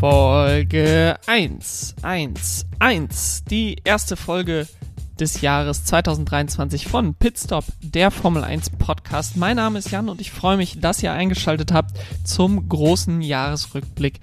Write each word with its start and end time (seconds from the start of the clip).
Folge 0.00 1.18
1, 1.26 1.96
1, 2.00 2.66
1. 2.78 3.44
Die 3.50 3.76
erste 3.84 4.16
Folge 4.16 4.66
des 5.20 5.42
Jahres 5.42 5.84
2023 5.84 6.88
von 6.88 7.12
Pitstop, 7.12 7.66
der 7.82 8.10
Formel 8.10 8.42
1 8.42 8.70
Podcast. 8.70 9.36
Mein 9.36 9.56
Name 9.56 9.78
ist 9.78 9.90
Jan 9.90 10.08
und 10.08 10.22
ich 10.22 10.30
freue 10.30 10.56
mich, 10.56 10.80
dass 10.80 11.02
ihr 11.02 11.12
eingeschaltet 11.12 11.72
habt 11.72 11.98
zum 12.24 12.66
großen 12.66 13.20
Jahresrückblick 13.20 14.20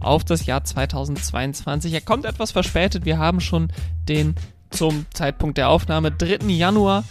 auf 0.00 0.24
das 0.24 0.46
Jahr 0.46 0.64
2022. 0.64 1.94
Er 1.94 2.00
kommt 2.00 2.24
etwas 2.24 2.50
verspätet. 2.50 3.04
Wir 3.04 3.18
haben 3.18 3.40
schon 3.40 3.68
den 4.08 4.34
zum 4.70 5.06
Zeitpunkt 5.14 5.58
der 5.58 5.68
Aufnahme 5.68 6.10
3. 6.10 6.44
Januar 6.48 7.04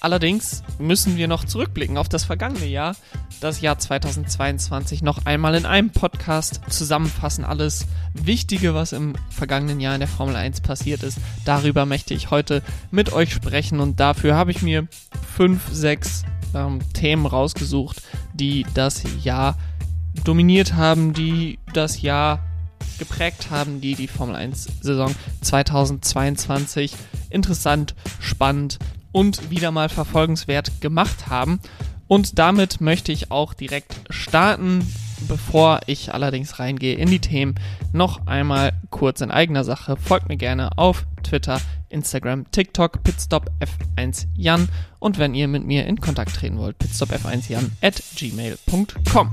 Allerdings 0.00 0.62
müssen 0.78 1.18
wir 1.18 1.28
noch 1.28 1.44
zurückblicken 1.44 1.98
auf 1.98 2.08
das 2.08 2.24
vergangene 2.24 2.66
Jahr, 2.66 2.96
das 3.40 3.60
Jahr 3.60 3.78
2022, 3.78 5.02
noch 5.02 5.26
einmal 5.26 5.54
in 5.54 5.66
einem 5.66 5.90
Podcast 5.90 6.62
zusammenfassen. 6.70 7.44
Alles 7.44 7.86
Wichtige, 8.14 8.74
was 8.74 8.92
im 8.92 9.14
vergangenen 9.28 9.78
Jahr 9.78 9.94
in 9.94 10.00
der 10.00 10.08
Formel 10.08 10.36
1 10.36 10.62
passiert 10.62 11.02
ist. 11.02 11.18
Darüber 11.44 11.84
möchte 11.84 12.14
ich 12.14 12.30
heute 12.30 12.62
mit 12.90 13.12
euch 13.12 13.34
sprechen 13.34 13.78
und 13.78 14.00
dafür 14.00 14.36
habe 14.36 14.52
ich 14.52 14.62
mir 14.62 14.88
fünf, 15.36 15.68
sechs 15.70 16.24
ähm, 16.54 16.80
Themen 16.94 17.26
rausgesucht, 17.26 18.02
die 18.32 18.64
das 18.72 19.02
Jahr 19.22 19.58
dominiert 20.24 20.74
haben, 20.74 21.12
die 21.12 21.58
das 21.74 22.00
Jahr 22.00 22.40
geprägt 22.98 23.50
haben, 23.50 23.82
die 23.82 23.94
die 23.94 24.08
Formel 24.08 24.34
1 24.34 24.68
Saison 24.80 25.14
2022 25.42 26.94
interessant, 27.30 27.94
spannend 28.18 28.78
und 29.12 29.50
wieder 29.50 29.70
mal 29.70 29.88
verfolgenswert 29.88 30.80
gemacht 30.80 31.28
haben. 31.28 31.60
Und 32.08 32.38
damit 32.38 32.80
möchte 32.80 33.12
ich 33.12 33.30
auch 33.30 33.54
direkt 33.54 33.94
starten. 34.10 34.84
Bevor 35.28 35.80
ich 35.86 36.14
allerdings 36.14 36.58
reingehe 36.58 36.94
in 36.94 37.10
die 37.10 37.18
Themen, 37.18 37.54
noch 37.92 38.26
einmal 38.26 38.72
kurz 38.88 39.20
in 39.20 39.30
eigener 39.30 39.64
Sache. 39.64 39.96
Folgt 39.96 40.28
mir 40.28 40.38
gerne 40.38 40.78
auf 40.78 41.06
Twitter, 41.22 41.60
Instagram, 41.90 42.50
TikTok, 42.50 43.00
pitstopf1jan 43.04 44.68
und 44.98 45.18
wenn 45.18 45.34
ihr 45.34 45.46
mit 45.46 45.64
mir 45.64 45.86
in 45.86 46.00
Kontakt 46.00 46.34
treten 46.34 46.56
wollt, 46.56 46.76
pitstopf1jan 46.78 47.70
at 47.82 48.02
gmail.com. 48.16 49.30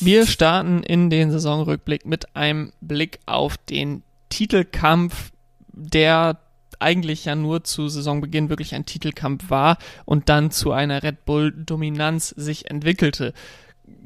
Wir 0.00 0.26
starten 0.26 0.82
in 0.82 1.10
den 1.10 1.30
Saisonrückblick 1.30 2.04
mit 2.04 2.36
einem 2.36 2.72
Blick 2.80 3.20
auf 3.26 3.56
den 3.56 4.02
Titelkampf, 4.28 5.32
der 5.68 6.38
eigentlich 6.84 7.24
ja 7.24 7.34
nur 7.34 7.64
zu 7.64 7.88
Saisonbeginn 7.88 8.50
wirklich 8.50 8.74
ein 8.74 8.86
Titelkampf 8.86 9.50
war 9.50 9.78
und 10.04 10.28
dann 10.28 10.50
zu 10.50 10.70
einer 10.70 11.02
Red 11.02 11.24
Bull-Dominanz 11.24 12.28
sich 12.28 12.70
entwickelte. 12.70 13.32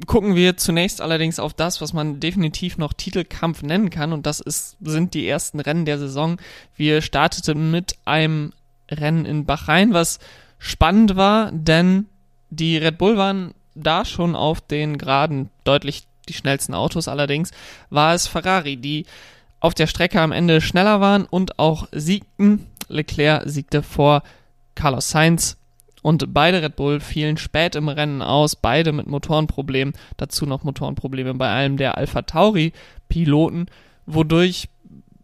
Gucken 0.07 0.35
wir 0.35 0.57
zunächst 0.57 1.01
allerdings 1.01 1.39
auf 1.39 1.53
das, 1.53 1.81
was 1.81 1.93
man 1.93 2.19
definitiv 2.19 2.77
noch 2.77 2.93
Titelkampf 2.93 3.61
nennen 3.61 3.89
kann, 3.89 4.13
und 4.13 4.25
das 4.25 4.39
ist, 4.39 4.77
sind 4.81 5.13
die 5.13 5.27
ersten 5.27 5.59
Rennen 5.59 5.85
der 5.85 5.99
Saison. 5.99 6.37
Wir 6.75 7.01
starteten 7.01 7.69
mit 7.69 7.95
einem 8.05 8.53
Rennen 8.89 9.25
in 9.25 9.45
Bahrain, 9.45 9.93
was 9.93 10.19
spannend 10.57 11.15
war, 11.15 11.51
denn 11.51 12.07
die 12.49 12.77
Red 12.77 12.97
Bull 12.97 13.17
waren 13.17 13.53
da 13.75 14.03
schon 14.05 14.35
auf 14.35 14.61
den 14.61 14.97
Geraden 14.97 15.49
deutlich 15.63 16.07
die 16.27 16.33
schnellsten 16.33 16.73
Autos. 16.73 17.07
Allerdings 17.07 17.51
war 17.89 18.13
es 18.13 18.27
Ferrari, 18.27 18.77
die 18.77 19.05
auf 19.59 19.73
der 19.73 19.87
Strecke 19.87 20.21
am 20.21 20.31
Ende 20.31 20.61
schneller 20.61 21.01
waren 21.01 21.25
und 21.25 21.59
auch 21.59 21.87
siegten. 21.91 22.67
Leclerc 22.87 23.43
siegte 23.47 23.83
vor 23.83 24.23
Carlos 24.75 25.09
Sainz. 25.09 25.57
Und 26.01 26.33
beide 26.33 26.61
Red 26.61 26.77
Bull 26.77 27.01
fielen 27.01 27.37
spät 27.37 27.75
im 27.75 27.89
Rennen 27.89 28.21
aus, 28.21 28.55
beide 28.55 28.93
mit 28.93 29.07
Motorenproblemen, 29.07 29.93
dazu 30.15 30.45
noch 30.45 30.63
Motorenprobleme 30.63 31.33
bei 31.33 31.49
einem 31.49 31.75
der 31.75 31.97
Alpha 31.97 32.21
Tauri 32.21 32.71
Piloten, 33.09 33.65
wodurch 34.05 34.69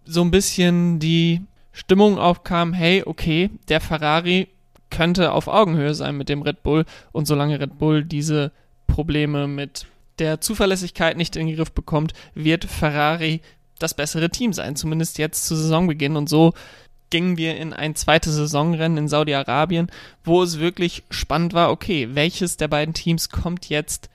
so 0.04 0.22
ein 0.22 0.32
bisschen 0.32 1.00
die 1.00 1.42
Stimmung 1.72 2.20
aufkam, 2.20 2.74
hey, 2.74 3.04
okay, 3.06 3.50
der 3.70 3.80
Ferrari 3.80 4.50
könnte 4.90 5.32
auf 5.32 5.48
Augenhöhe 5.48 5.94
sein 5.94 6.18
mit 6.18 6.30
dem 6.30 6.42
Red 6.42 6.64
Bull. 6.64 6.86
Und 7.12 7.26
solange 7.26 7.60
Red 7.60 7.78
Bull 7.78 8.04
diese 8.04 8.52
Probleme 8.88 9.48
mit 9.48 9.88
der 10.20 10.42
Zuverlässigkeit 10.42 11.18
nicht 11.18 11.36
in 11.36 11.48
den 11.48 11.56
Griff 11.56 11.72
bekommt, 11.72 12.14
wird 12.34 12.66
Ferrari 12.66 13.42
das 13.80 13.94
bessere 13.94 14.30
Team 14.30 14.54
sein, 14.54 14.76
zumindest 14.76 15.18
jetzt 15.18 15.46
zu 15.46 15.56
Saisonbeginn. 15.56 16.16
Und 16.16 16.30
so 16.30 16.54
gingen 17.10 17.38
wir 17.38 17.58
in 17.58 17.74
ein 17.74 17.96
zweites 17.96 18.36
Saisonrennen 18.36 18.98
in 18.98 19.08
Saudi-Arabien, 19.08 19.92
wo 20.24 20.44
es 20.44 20.60
wirklich 20.60 21.04
spannend 21.10 21.54
war, 21.54 21.72
okay, 21.72 22.10
welches 22.14 22.58
der 22.58 22.68
beiden 22.68 22.94
Teams 22.94 23.30
kommt 23.30 23.70
jetzt 23.70 24.10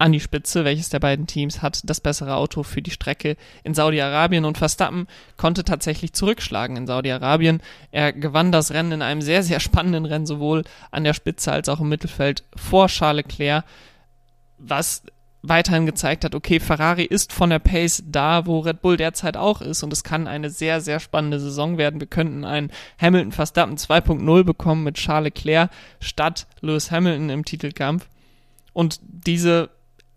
an 0.00 0.12
die 0.12 0.20
Spitze, 0.20 0.64
welches 0.64 0.88
der 0.88 0.98
beiden 0.98 1.26
Teams 1.26 1.60
hat 1.60 1.82
das 1.84 2.00
bessere 2.00 2.34
Auto 2.36 2.62
für 2.62 2.80
die 2.80 2.90
Strecke 2.90 3.36
in 3.64 3.74
Saudi-Arabien 3.74 4.46
und 4.46 4.56
Verstappen 4.56 5.06
konnte 5.36 5.62
tatsächlich 5.62 6.14
zurückschlagen 6.14 6.76
in 6.76 6.86
Saudi-Arabien. 6.86 7.60
Er 7.90 8.14
gewann 8.14 8.50
das 8.50 8.72
Rennen 8.72 8.92
in 8.92 9.02
einem 9.02 9.20
sehr, 9.20 9.42
sehr 9.42 9.60
spannenden 9.60 10.06
Rennen, 10.06 10.24
sowohl 10.24 10.64
an 10.90 11.04
der 11.04 11.12
Spitze 11.12 11.52
als 11.52 11.68
auch 11.68 11.80
im 11.80 11.90
Mittelfeld 11.90 12.44
vor 12.56 12.86
Charles 12.88 13.26
Leclerc, 13.26 13.64
was 14.56 15.02
weiterhin 15.42 15.86
gezeigt 15.86 16.24
hat, 16.24 16.34
okay, 16.34 16.60
Ferrari 16.60 17.04
ist 17.04 17.32
von 17.32 17.50
der 17.50 17.58
Pace 17.58 18.02
da, 18.06 18.46
wo 18.46 18.60
Red 18.60 18.82
Bull 18.82 18.96
derzeit 18.96 19.36
auch 19.36 19.62
ist 19.62 19.82
und 19.82 19.92
es 19.92 20.04
kann 20.04 20.26
eine 20.26 20.50
sehr, 20.50 20.80
sehr 20.80 21.00
spannende 21.00 21.40
Saison 21.40 21.78
werden. 21.78 22.00
Wir 22.00 22.06
könnten 22.06 22.44
einen 22.44 22.70
Hamilton 23.00 23.32
Verstappen 23.32 23.76
2.0 23.76 24.44
bekommen 24.44 24.84
mit 24.84 24.96
Charles 24.96 25.32
Leclerc 25.34 25.70
statt 26.00 26.46
Lewis 26.60 26.90
Hamilton 26.90 27.30
im 27.30 27.44
Titelkampf 27.44 28.08
und 28.72 29.00
diese 29.02 29.70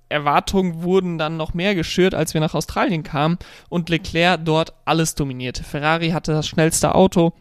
Erwartungen 0.10 0.84
wurden 0.84 1.18
dann 1.18 1.38
noch 1.38 1.54
mehr 1.54 1.74
geschürt, 1.74 2.14
als 2.14 2.34
wir 2.34 2.42
nach 2.42 2.54
Australien 2.54 3.04
kamen 3.04 3.40
und 3.70 3.90
Leclerc 3.90 4.46
dort 4.46 4.74
alles 4.86 5.16
dominierte. 5.16 5.64
Ferrari 5.64 6.10
hatte 6.10 6.34
das 6.34 6.48
schnellste 6.48 6.94
Auto, 6.94 7.34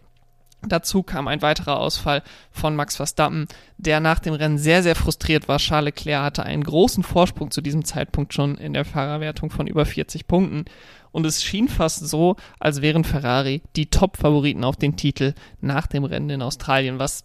Dazu 0.67 1.03
kam 1.03 1.27
ein 1.27 1.43
weiterer 1.43 1.79
Ausfall 1.79 2.23
von 2.53 2.77
Max 2.77 2.97
Verstappen, 2.97 3.49
der 3.79 3.99
nach 3.99 4.21
dem 4.21 4.35
Rennen 4.35 4.59
sehr, 4.59 4.83
sehr 4.83 4.95
frustriert 4.95 5.49
war. 5.49 5.59
Charles 5.59 5.87
Leclerc 5.87 6.23
hatte 6.23 6.45
einen 6.45 6.63
großen 6.63 7.03
Vorsprung 7.03 7.51
zu 7.51 7.61
diesem 7.61 7.85
Zeitpunkt 7.85 8.33
schon 8.33 8.57
in 8.57 8.73
der 8.73 8.85
Fahrerwertung 8.85 9.51
von 9.51 9.67
über 9.67 9.85
40 9.85 10.29
Punkten. 10.29 10.65
Und 11.11 11.27
es 11.27 11.43
schien 11.43 11.69
fast 11.69 12.09
so, 12.09 12.37
als 12.61 12.81
wären 12.81 13.05
Ferrari 13.05 13.63
die 13.77 13.87
Top-Favoriten 13.87 14.65
auf 14.65 14.77
den 14.77 14.97
Titel 14.97 15.35
nach 15.61 15.87
dem 15.87 16.05
Rennen 16.05 16.31
in 16.31 16.43
Australien, 16.43 16.99
was, 17.01 17.25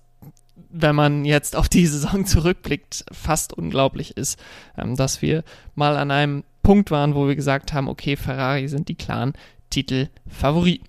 wenn 0.70 0.96
man 0.96 1.24
jetzt 1.24 1.56
auf 1.56 1.70
die 1.70 1.86
Saison 1.86 2.26
zurückblickt, 2.26 3.06
fast 3.12 3.54
unglaublich 3.54 4.18
ist, 4.18 4.40
ähm, 4.78 4.96
dass 4.96 5.22
wir 5.22 5.44
mal 5.76 5.96
an 5.96 6.10
einem 6.10 6.44
Punkt 6.64 6.90
waren, 6.92 7.16
wo 7.16 7.28
wir 7.28 7.36
gesagt 7.36 7.72
haben, 7.72 7.88
okay, 7.88 8.18
Ferrari 8.18 8.68
sind 8.68 8.90
die 8.90 8.96
klaren 8.96 9.34
Titelfavoriten. 9.70 10.88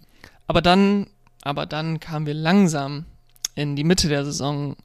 Aber 0.48 0.62
dann 0.62 1.08
aber 1.48 1.64
dann 1.64 1.98
kamen 1.98 2.26
wir 2.26 2.34
langsam 2.34 3.06
in 3.54 3.74
die 3.74 3.82
Mitte 3.82 4.08
der 4.08 4.22
Saison. 4.26 4.76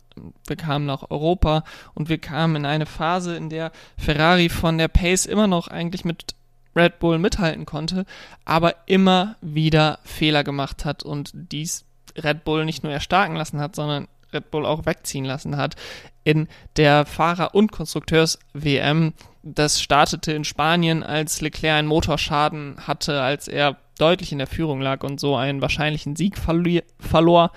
Wir 0.47 0.55
kamen 0.55 0.85
nach 0.85 1.11
Europa 1.11 1.65
und 1.93 2.07
wir 2.07 2.19
kamen 2.19 2.55
in 2.55 2.65
eine 2.65 2.85
Phase, 2.85 3.35
in 3.35 3.49
der 3.49 3.73
Ferrari 3.97 4.47
von 4.47 4.77
der 4.77 4.87
Pace 4.87 5.25
immer 5.25 5.47
noch 5.47 5.67
eigentlich 5.67 6.05
mit 6.05 6.35
Red 6.73 6.99
Bull 6.99 7.19
mithalten 7.19 7.65
konnte, 7.65 8.05
aber 8.45 8.75
immer 8.85 9.35
wieder 9.41 9.99
Fehler 10.05 10.45
gemacht 10.45 10.85
hat 10.85 11.03
und 11.03 11.31
dies 11.33 11.83
Red 12.15 12.45
Bull 12.45 12.63
nicht 12.63 12.81
nur 12.81 12.93
erstarken 12.93 13.35
lassen 13.35 13.59
hat, 13.59 13.75
sondern 13.75 14.07
Red 14.31 14.49
Bull 14.49 14.65
auch 14.65 14.85
wegziehen 14.85 15.25
lassen 15.25 15.57
hat 15.57 15.75
in 16.23 16.47
der 16.77 17.05
Fahrer- 17.05 17.53
und 17.55 17.73
Konstrukteurs-WM. 17.73 19.13
Das 19.43 19.81
startete 19.81 20.31
in 20.31 20.45
Spanien, 20.45 21.03
als 21.03 21.41
Leclerc 21.41 21.79
einen 21.79 21.89
Motorschaden 21.89 22.77
hatte, 22.87 23.21
als 23.21 23.49
er 23.49 23.75
deutlich 23.97 24.31
in 24.31 24.37
der 24.37 24.47
Führung 24.47 24.81
lag 24.81 25.03
und 25.03 25.19
so 25.19 25.35
einen 25.35 25.61
wahrscheinlichen 25.61 26.15
Sieg 26.15 26.37
verlor. 26.37 27.51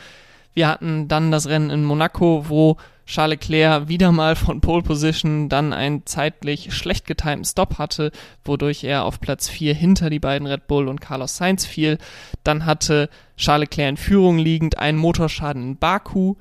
Wir 0.55 0.69
hatten 0.69 1.09
dann 1.09 1.31
das 1.31 1.49
Rennen 1.49 1.71
in 1.71 1.85
Monaco, 1.85 2.47
wo 2.49 2.77
Charles 3.07 3.39
Leclerc 3.41 3.89
wieder 3.89 4.11
mal 4.11 4.35
von 4.35 4.61
Pole 4.61 4.83
Position 4.83 5.49
dann 5.49 5.73
einen 5.73 6.07
zeitlich 6.07 6.75
schlecht 6.75 7.07
getimten 7.07 7.45
Stop 7.45 7.79
hatte, 7.79 8.11
wodurch 8.45 8.83
er 8.83 9.05
auf 9.05 9.21
Platz 9.21 9.49
4 9.49 9.75
hinter 9.75 10.11
die 10.11 10.19
beiden 10.19 10.47
Red 10.47 10.67
Bull 10.67 10.89
und 10.89 11.01
Carlos 11.01 11.37
Sainz 11.37 11.65
fiel. 11.65 11.99
Dann 12.43 12.67
hatte 12.67 13.09
Charles 13.37 13.69
Leclerc 13.69 13.91
in 13.91 13.97
Führung 13.97 14.39
liegend 14.39 14.79
einen 14.79 14.99
Motorschaden 14.99 15.63
in 15.63 15.77
Baku. 15.77 16.35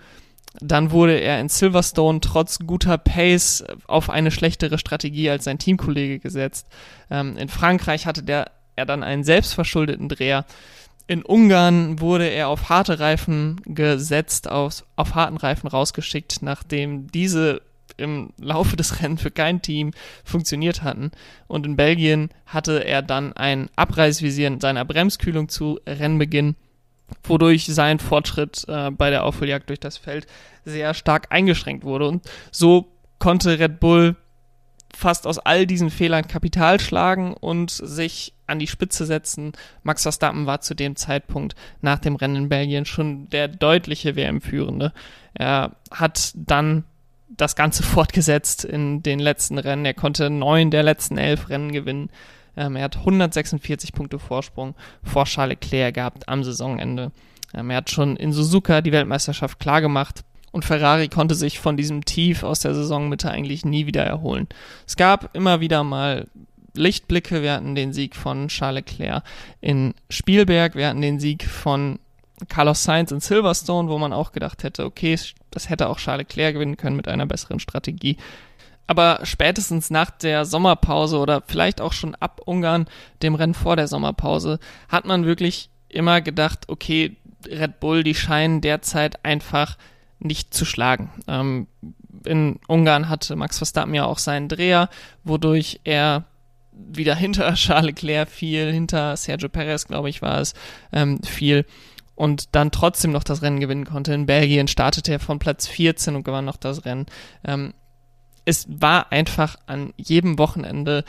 Dann 0.60 0.92
wurde 0.92 1.20
er 1.20 1.40
in 1.40 1.50
Silverstone 1.50 2.20
trotz 2.22 2.60
guter 2.60 2.98
Pace 2.98 3.64
auf 3.88 4.10
eine 4.10 4.32
schlechtere 4.32 4.78
Strategie 4.78 5.30
als 5.30 5.44
sein 5.44 5.60
Teamkollege 5.60 6.20
gesetzt. 6.20 6.68
Ähm, 7.12 7.38
in 7.38 7.50
Frankreich 7.50 8.08
hatte 8.08 8.24
der, 8.24 8.52
er 8.76 8.86
dann 8.86 9.04
einen 9.04 9.24
selbstverschuldeten 9.24 10.10
Dreher. 10.10 10.46
In 11.08 11.24
Ungarn 11.24 12.00
wurde 12.00 12.28
er 12.28 12.48
auf 12.48 12.70
harte 12.70 13.00
Reifen 13.00 13.62
gesetzt, 13.66 14.50
auf, 14.50 14.84
auf 14.96 15.14
harten 15.14 15.38
Reifen 15.38 15.68
rausgeschickt, 15.68 16.42
nachdem 16.42 17.12
diese 17.12 17.62
im 17.98 18.34
Laufe 18.40 18.76
des 18.76 19.02
Rennens 19.02 19.22
für 19.22 19.32
kein 19.32 19.62
Team 19.62 19.92
funktioniert 20.24 20.84
hatten. 20.84 21.12
Und 21.48 21.66
in 21.66 21.76
Belgien 21.76 22.30
hatte 22.46 22.84
er 22.84 23.02
dann 23.02 23.34
ein 23.34 23.70
Abreißvisier 23.76 24.48
in 24.48 24.60
seiner 24.60 24.86
Bremskühlung 24.86 25.50
zu 25.50 25.80
Rennbeginn 25.86 26.56
wodurch 27.24 27.66
sein 27.68 28.00
Fortschritt 28.00 28.66
äh, 28.68 28.92
bei 28.92 29.10
der 29.10 29.24
Aufholjagd 29.24 29.70
durch 29.70 29.80
das 29.80 29.98
Feld 29.98 30.28
sehr 30.64 30.94
stark 30.94 31.28
eingeschränkt 31.30 31.84
wurde. 31.84 32.08
Und 32.08 32.26
so 32.52 32.92
konnte 33.20 33.60
Red 33.60 33.80
Bull 33.80 34.16
fast 34.94 35.28
aus 35.28 35.40
all 35.40 35.68
diesen 35.68 35.90
Fehlern 35.90 36.28
Kapital 36.28 36.80
schlagen 36.80 37.34
und 37.34 37.70
sich 37.72 38.34
an 38.48 38.60
die 38.60 38.68
Spitze 38.68 39.06
setzen. 39.06 39.54
Max 39.84 40.04
Verstappen 40.04 40.46
war 40.46 40.62
zu 40.62 40.76
dem 40.76 40.96
Zeitpunkt 40.96 41.56
nach 41.82 42.00
dem 42.00 42.16
Rennen 42.16 42.36
in 42.36 42.50
Belgien 42.50 42.86
schon 42.86 43.30
der 43.30 43.48
deutliche 43.48 44.16
WM-Führende. 44.16 44.94
Er 45.34 45.72
hat 45.92 46.32
dann 46.36 46.84
das 47.30 47.56
Ganze 47.56 47.84
fortgesetzt 47.84 48.66
in 48.66 49.04
den 49.04 49.20
letzten 49.20 49.58
Rennen. 49.58 49.86
Er 49.86 49.94
konnte 49.94 50.30
neun 50.30 50.72
der 50.72 50.84
letzten 50.84 51.18
elf 51.18 51.50
Rennen 51.50 51.72
gewinnen. 51.72 52.10
Ähm, 52.58 52.76
er 52.76 52.84
hat 52.84 52.98
146 52.98 53.94
Punkte 53.94 54.20
Vorsprung 54.20 54.76
vor 55.04 55.26
Charles 55.26 55.58
Leclerc 55.62 55.96
gehabt 55.96 56.30
am 56.30 56.44
Saisonende. 56.44 57.12
Ähm, 57.54 57.70
er 57.70 57.78
hat 57.78 57.90
schon 57.90 58.16
in 58.16 58.32
Suzuka 58.32 58.82
die 58.82 58.92
Weltmeisterschaft 58.92 59.60
klargemacht 59.60 60.24
und 60.52 60.64
Ferrari 60.64 61.10
konnte 61.10 61.36
sich 61.36 61.60
von 61.60 61.76
diesem 61.76 62.06
Tief 62.06 62.44
aus 62.44 62.62
der 62.62 62.74
Saisonmitte 62.74 63.30
eigentlich 63.30 63.66
nie 63.66 63.88
wieder 63.88 64.06
erholen. 64.06 64.48
Es 64.88 64.96
gab 64.96 65.36
immer 65.36 65.60
wieder 65.60 65.84
mal 65.84 66.28
Lichtblicke. 66.78 67.42
Wir 67.42 67.54
hatten 67.54 67.76
den 67.76 67.94
Sieg 67.94 68.16
von 68.16 68.48
Charles 68.48 68.86
Leclerc 68.86 69.24
in 69.62 69.94
Spielberg, 70.10 70.76
wir 70.76 70.88
hatten 70.88 71.02
den 71.02 71.20
Sieg 71.20 71.44
von 71.44 72.00
Carlos 72.50 72.84
Sainz 72.84 73.12
in 73.12 73.22
Silverstone, 73.22 73.90
wo 73.90 73.98
man 73.98 74.14
auch 74.14 74.32
gedacht 74.32 74.64
hätte, 74.64 74.86
okay, 74.86 75.18
das 75.52 75.70
hätte 75.70 75.88
auch 75.90 75.98
Charles 75.98 76.28
Leclerc 76.28 76.54
gewinnen 76.54 76.78
können 76.78 76.98
mit 76.98 77.08
einer 77.08 77.26
besseren 77.26 77.60
Strategie. 77.60 78.18
Aber 78.88 79.22
spätestens 79.24 79.90
nach 79.90 80.12
der 80.12 80.46
Sommerpause 80.46 81.18
oder 81.18 81.42
vielleicht 81.48 81.82
auch 81.82 81.94
schon 81.94 82.14
ab 82.16 82.42
Ungarn, 82.46 82.88
dem 83.24 83.36
Rennen 83.36 83.56
vor 83.56 83.76
der 83.76 83.88
Sommerpause, 83.88 84.60
hat 84.90 85.06
man 85.06 85.26
wirklich 85.26 85.70
immer 85.90 86.22
gedacht, 86.22 86.66
okay, 86.68 87.16
Red 87.48 87.80
Bull, 87.80 88.04
die 88.04 88.16
scheinen 88.16 88.62
derzeit 88.62 89.24
einfach 89.24 89.78
nicht 90.20 90.54
zu 90.54 90.66
schlagen. 90.66 91.10
Ähm, 91.28 91.68
in 92.26 92.60
Ungarn 92.68 93.10
hatte 93.10 93.36
Max 93.36 93.58
Verstappen 93.58 93.94
ja 93.94 94.06
auch 94.06 94.18
seinen 94.18 94.50
Dreher, 94.50 94.90
wodurch 95.24 95.80
er 95.84 96.26
wieder 96.76 97.16
hinter 97.16 97.54
Charles 97.56 97.86
Leclerc 97.86 98.30
fiel, 98.30 98.72
hinter 98.72 99.16
Sergio 99.18 99.50
Perez, 99.50 99.86
glaube 99.86 100.10
ich, 100.10 100.22
war 100.22 100.40
es, 100.40 100.54
ähm, 100.92 101.22
fiel 101.24 101.66
und 102.16 102.56
dann 102.56 102.72
trotzdem 102.72 103.12
noch 103.12 103.24
das 103.24 103.42
Rennen 103.42 103.60
gewinnen 103.60 103.86
konnte. 103.86 104.14
In 104.14 104.26
Belgien 104.26 104.68
startete 104.68 105.12
er 105.12 105.20
von 105.20 105.40
Platz 105.40 105.68
14 105.68 106.16
und 106.16 106.24
gewann 106.24 106.46
noch 106.46 106.58
das 106.58 106.86
Rennen. 106.86 107.06
Ähm, 107.44 107.74
es 108.46 108.66
war 108.70 109.12
einfach 109.12 109.58
an 109.66 109.94
jedem 109.98 110.38
Wochenende 110.38 111.04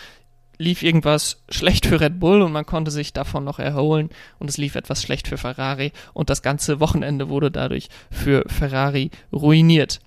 lief 0.58 0.82
irgendwas 0.82 1.42
schlecht 1.50 1.86
für 1.86 2.00
Red 2.00 2.18
Bull 2.18 2.42
und 2.42 2.52
man 2.52 2.64
konnte 2.64 2.90
sich 2.90 3.12
davon 3.12 3.44
noch 3.44 3.58
erholen 3.58 4.10
und 4.38 4.48
es 4.48 4.56
lief 4.56 4.74
etwas 4.74 5.02
schlecht 5.02 5.28
für 5.28 5.36
Ferrari 5.36 5.92
und 6.14 6.30
das 6.30 6.42
ganze 6.42 6.80
Wochenende 6.80 7.28
wurde 7.28 7.50
dadurch 7.50 7.88
für 8.10 8.42
Ferrari 8.48 9.10
ruiniert. 9.32 10.00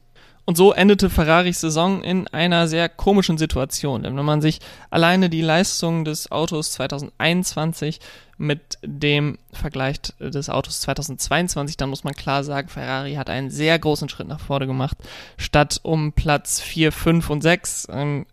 Und 0.50 0.56
so 0.56 0.74
endete 0.74 1.12
Ferraris 1.12 1.62
Saison 1.62 2.02
in 2.02 2.28
einer 2.30 2.68
sehr 2.68 2.90
komischen 2.90 3.38
Situation. 3.38 4.02
Denn 4.02 4.18
wenn 4.18 4.26
man 4.26 4.42
sich 4.42 4.62
alleine 4.90 5.30
die 5.30 5.44
Leistung 5.44 6.06
des 6.06 6.32
Autos 6.32 6.72
2021 6.72 8.00
mit 8.40 8.80
dem 8.82 9.38
Vergleich 9.54 9.98
des 10.20 10.50
Autos 10.50 10.82
2022, 10.82 11.78
dann 11.78 11.92
muss 11.92 12.04
man 12.04 12.16
klar 12.16 12.44
sagen, 12.44 12.68
Ferrari 12.68 13.14
hat 13.14 13.30
einen 13.30 13.52
sehr 13.52 13.78
großen 13.78 14.10
Schritt 14.10 14.28
nach 14.28 14.40
vorne 14.40 14.66
gemacht. 14.66 14.98
Statt 15.38 15.82
um 15.84 16.14
Platz 16.14 16.60
4, 16.62 16.94
5 16.94 17.30
und 17.30 17.42
6 17.44 17.88
ähm, 17.92 18.26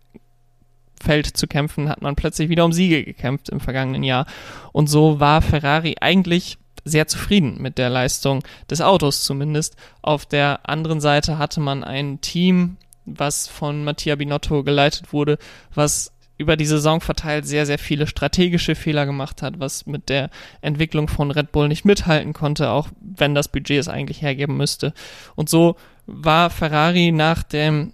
Feld 0.99 1.27
zu 1.27 1.45
kämpfen, 1.45 1.87
hat 1.87 2.01
man 2.01 2.15
plötzlich 2.15 2.49
wieder 2.49 2.65
um 2.65 2.73
Siege 2.73 3.03
gekämpft 3.03 3.49
im 3.49 3.59
vergangenen 3.59 4.01
Jahr. 4.01 4.25
Und 4.71 4.87
so 4.87 5.19
war 5.19 5.43
Ferrari 5.43 5.97
eigentlich 6.01 6.57
sehr 6.87 7.07
zufrieden 7.07 7.61
mit 7.61 7.77
der 7.77 7.89
Leistung 7.89 8.43
des 8.69 8.81
Autos 8.81 9.23
zumindest. 9.23 9.75
Auf 10.01 10.25
der 10.25 10.69
anderen 10.69 11.01
Seite 11.01 11.37
hatte 11.37 11.59
man 11.59 11.83
ein 11.83 12.21
Team, 12.21 12.77
was 13.05 13.47
von 13.47 13.83
Mattia 13.83 14.15
Binotto 14.15 14.63
geleitet 14.63 15.13
wurde, 15.13 15.37
was 15.73 16.11
über 16.37 16.55
die 16.55 16.65
Saison 16.65 17.01
verteilt 17.01 17.47
sehr, 17.47 17.65
sehr 17.65 17.79
viele 17.79 18.05
strategische 18.05 18.75
Fehler 18.75 19.05
gemacht 19.05 19.41
hat, 19.41 19.59
was 19.59 19.87
mit 19.87 20.09
der 20.09 20.29
Entwicklung 20.61 21.07
von 21.07 21.31
Red 21.31 21.51
Bull 21.51 21.67
nicht 21.67 21.83
mithalten 21.83 22.33
konnte, 22.33 22.69
auch 22.69 22.89
wenn 23.01 23.33
das 23.33 23.47
Budget 23.47 23.79
es 23.79 23.87
eigentlich 23.87 24.21
hergeben 24.21 24.55
müsste. 24.55 24.93
Und 25.35 25.49
so 25.49 25.75
war 26.05 26.49
Ferrari 26.49 27.11
nach 27.11 27.43
dem 27.43 27.93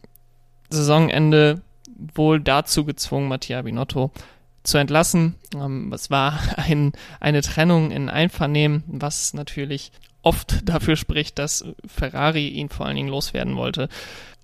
Saisonende 0.69 1.62
wohl 2.16 2.42
dazu 2.42 2.84
gezwungen, 2.84 3.30
Mattia 3.30 3.62
Binotto 3.62 4.12
zu 4.63 4.77
entlassen. 4.77 5.36
Ähm, 5.54 5.92
es 5.94 6.10
war 6.10 6.39
ein, 6.57 6.94
eine 7.19 7.42
Trennung 7.42 7.92
in 7.92 8.10
Einvernehmen, 8.10 8.83
was 8.88 9.33
natürlich 9.33 9.92
oft 10.21 10.68
dafür 10.68 10.95
spricht, 10.95 11.38
dass 11.38 11.65
Ferrari 11.86 12.48
ihn 12.48 12.69
vor 12.69 12.86
allen 12.86 12.95
Dingen 12.95 13.10
loswerden 13.10 13.56
wollte. 13.56 13.89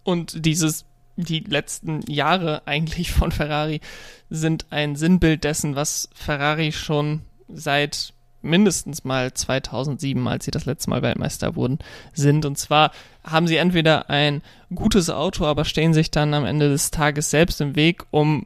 Und 0.03 0.45
dieses, 0.45 0.85
die 1.15 1.39
letzten 1.39 2.01
Jahre 2.11 2.63
eigentlich 2.65 3.11
von 3.11 3.31
Ferrari 3.31 3.81
sind 4.29 4.67
ein 4.69 4.95
Sinnbild 4.95 5.43
dessen, 5.43 5.75
was 5.75 6.09
Ferrari 6.13 6.71
schon 6.71 7.21
seit 7.47 8.13
mindestens 8.41 9.03
mal 9.03 9.33
2007, 9.33 10.25
als 10.27 10.45
sie 10.45 10.51
das 10.51 10.65
letzte 10.65 10.89
Mal 10.89 11.01
Weltmeister 11.01 11.55
wurden, 11.55 11.79
sind. 12.13 12.45
Und 12.45 12.57
zwar 12.57 12.91
haben 13.23 13.47
sie 13.47 13.57
entweder 13.57 14.09
ein 14.09 14.41
gutes 14.73 15.09
Auto, 15.09 15.45
aber 15.45 15.65
stehen 15.65 15.93
sich 15.93 16.09
dann 16.11 16.33
am 16.33 16.45
Ende 16.45 16.69
des 16.69 16.91
Tages 16.91 17.29
selbst 17.29 17.59
im 17.59 17.75
Weg, 17.75 18.05
um 18.11 18.45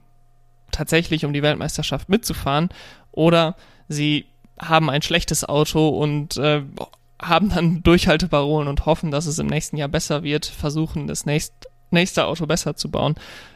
tatsächlich 0.74 1.25
um 1.25 1.34
die 1.34 1.44
Weltmeisterschaft 1.44 2.10
mitzufahren, 2.10 2.70
oder 3.12 3.56
sie 3.88 4.25
haben 4.60 4.90
ein 4.90 5.02
schlechtes 5.02 5.48
Auto 5.48 5.90
und 5.90 6.38
äh, 6.38 6.64
haben 7.22 7.50
dann 7.50 7.84
Durchhalteparolen 7.84 8.68
und 8.68 8.86
hoffen, 8.86 9.12
dass 9.12 9.25
es 9.25 9.40
im 9.40 9.48
nächsten 9.48 9.78
Jahr 9.78 9.88
besser 9.88 10.24
wird, 10.24 10.46
versuchen 10.46 11.08
das 11.08 11.25
nächst, 11.25 11.54
nächste 11.92 12.25
Auto 12.25 12.46
besser 12.46 12.75
zu 12.75 12.92
bauen. 12.92 13.16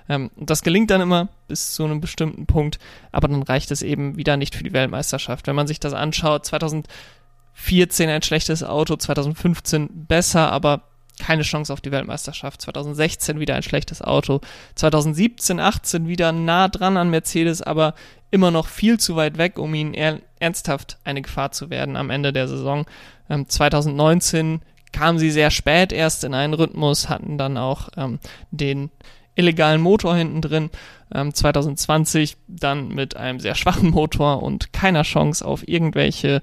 Ähm, 0.10 0.32
das 0.38 0.62
gelingt 0.62 0.90
dann 0.92 1.02
immer 1.02 1.28
bis 1.48 1.74
zu 1.74 1.84
einem 1.84 2.02
bestimmten 2.02 2.46
Punkt, 2.46 2.80
aber 3.12 3.28
dann 3.28 3.44
reicht 3.44 3.72
es 3.72 3.82
eben 3.82 4.16
wieder 4.16 4.38
nicht 4.38 4.56
für 4.56 4.64
die 4.64 4.74
Weltmeisterschaft. 4.74 5.48
Wenn 5.48 5.56
man 5.56 5.68
sich 5.68 5.80
das 5.80 5.94
anschaut, 5.94 6.46
2014 6.46 8.10
ein 8.10 8.22
schlechtes 8.22 8.64
Auto, 8.64 8.96
2015 8.96 10.08
besser, 10.08 10.52
aber 10.52 10.84
keine 11.20 11.44
Chance 11.44 11.74
auf 11.74 11.82
die 11.82 11.92
Weltmeisterschaft. 11.92 12.62
2016 12.62 13.40
wieder 13.40 13.56
ein 13.56 13.64
schlechtes 13.64 14.02
Auto. 14.02 14.42
2017, 14.76 15.60
18 15.60 16.08
wieder 16.08 16.32
nah 16.32 16.68
dran 16.68 16.98
an 16.98 17.10
Mercedes, 17.10 17.62
aber 17.62 17.96
immer 18.32 18.52
noch 18.52 18.68
viel 18.68 19.00
zu 19.00 19.16
weit 19.16 19.38
weg, 19.38 19.58
um 19.58 19.74
ihnen 19.74 19.94
ernsthaft 20.40 20.98
eine 21.04 21.22
Gefahr 21.22 21.52
zu 21.52 21.70
werden 21.70 21.96
am 21.96 22.10
Ende 22.10 22.34
der 22.34 22.48
Saison. 22.48 22.86
Ähm, 23.30 23.48
2019 23.48 24.62
kamen 24.92 25.20
sie 25.20 25.32
sehr 25.32 25.52
spät 25.52 25.92
erst 25.92 26.24
in 26.24 26.34
einen 26.34 26.54
Rhythmus, 26.54 27.10
hatten 27.10 27.38
dann 27.38 27.58
auch 27.58 27.90
ähm, 27.98 28.20
den 28.52 28.90
illegalen 29.36 29.82
Motor 29.82 30.16
hinten 30.16 30.42
drin. 30.42 30.70
Ähm, 31.14 31.34
2020 31.34 32.38
dann 32.48 32.90
mit 32.90 33.16
einem 33.16 33.40
sehr 33.40 33.56
schwachen 33.56 33.92
Motor 33.92 34.44
und 34.44 34.74
keiner 34.74 35.04
Chance 35.04 35.46
auf 35.46 35.68
irgendwelche 35.68 36.42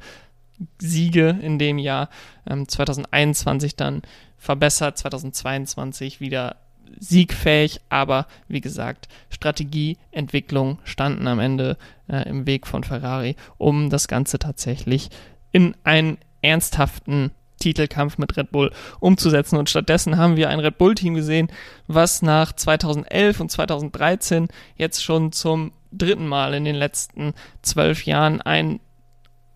Siege 0.78 1.38
in 1.42 1.58
dem 1.58 1.78
Jahr. 1.78 2.08
Ähm, 2.48 2.68
2021 2.68 3.76
dann 3.76 4.02
verbessert, 4.44 4.98
2022 4.98 6.20
wieder 6.20 6.56
siegfähig, 7.00 7.80
aber 7.88 8.26
wie 8.46 8.60
gesagt, 8.60 9.08
Strategie, 9.30 9.96
Entwicklung 10.10 10.78
standen 10.84 11.26
am 11.26 11.40
Ende 11.40 11.76
äh, 12.08 12.28
im 12.28 12.46
Weg 12.46 12.66
von 12.66 12.84
Ferrari, 12.84 13.36
um 13.56 13.90
das 13.90 14.06
Ganze 14.06 14.38
tatsächlich 14.38 15.08
in 15.50 15.74
einen 15.82 16.18
ernsthaften 16.42 17.30
Titelkampf 17.58 18.18
mit 18.18 18.36
Red 18.36 18.50
Bull 18.50 18.70
umzusetzen. 19.00 19.56
Und 19.56 19.70
stattdessen 19.70 20.18
haben 20.18 20.36
wir 20.36 20.50
ein 20.50 20.60
Red 20.60 20.76
Bull-Team 20.76 21.14
gesehen, 21.14 21.48
was 21.86 22.20
nach 22.20 22.52
2011 22.52 23.40
und 23.40 23.50
2013 23.50 24.48
jetzt 24.76 25.02
schon 25.02 25.32
zum 25.32 25.72
dritten 25.90 26.26
Mal 26.26 26.54
in 26.54 26.64
den 26.64 26.74
letzten 26.74 27.32
zwölf 27.62 28.04
Jahren 28.04 28.42
ein 28.42 28.80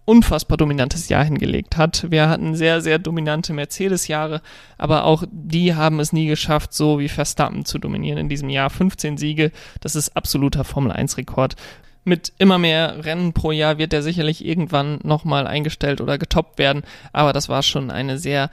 unfassbar 0.08 0.56
dominantes 0.56 1.10
Jahr 1.10 1.22
hingelegt 1.22 1.76
hat. 1.76 2.10
Wir 2.10 2.30
hatten 2.30 2.54
sehr, 2.54 2.80
sehr 2.80 2.98
dominante 2.98 3.52
Mercedes-Jahre, 3.52 4.40
aber 4.78 5.04
auch 5.04 5.24
die 5.30 5.74
haben 5.74 6.00
es 6.00 6.14
nie 6.14 6.26
geschafft, 6.26 6.72
so 6.72 6.98
wie 6.98 7.10
Verstappen 7.10 7.66
zu 7.66 7.78
dominieren 7.78 8.18
in 8.18 8.30
diesem 8.30 8.48
Jahr. 8.48 8.70
15 8.70 9.18
Siege, 9.18 9.52
das 9.82 9.96
ist 9.96 10.16
absoluter 10.16 10.64
Formel-1-Rekord 10.64 11.56
mit 12.04 12.32
immer 12.38 12.56
mehr 12.56 13.04
Rennen 13.04 13.34
pro 13.34 13.52
Jahr 13.52 13.76
wird 13.76 13.92
er 13.92 14.02
sicherlich 14.02 14.42
irgendwann 14.42 14.98
nochmal 15.02 15.46
eingestellt 15.46 16.00
oder 16.00 16.16
getoppt 16.16 16.58
werden. 16.58 16.84
Aber 17.12 17.34
das 17.34 17.50
war 17.50 17.62
schon 17.62 17.90
eine 17.90 18.16
sehr 18.16 18.48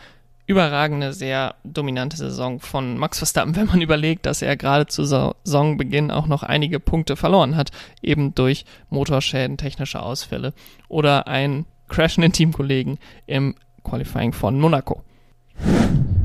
überragende, 0.48 1.14
sehr 1.14 1.56
dominante 1.64 2.18
Saison 2.18 2.60
von 2.60 2.98
Max 2.98 3.18
Verstappen, 3.18 3.56
wenn 3.56 3.68
man 3.68 3.82
überlegt, 3.84 4.26
dass 4.26 4.42
er 4.42 4.56
gerade 4.58 4.88
zu 4.88 5.04
Saisonbeginn 5.04 6.12
auch 6.12 6.28
noch 6.28 6.44
einige 6.44 6.80
Punkte 6.80 7.16
verloren 7.16 7.56
hat, 7.56 7.72
eben 8.02 8.36
durch 8.36 8.66
Motorschäden, 8.90 9.58
technische 9.58 10.02
Ausfälle 10.02 10.54
oder 10.88 11.28
ein 11.28 11.66
crashenden 11.88 12.32
Teamkollegen 12.32 12.98
im 13.26 13.56
Qualifying 13.84 14.34
von 14.34 14.60
Monaco. 14.60 15.04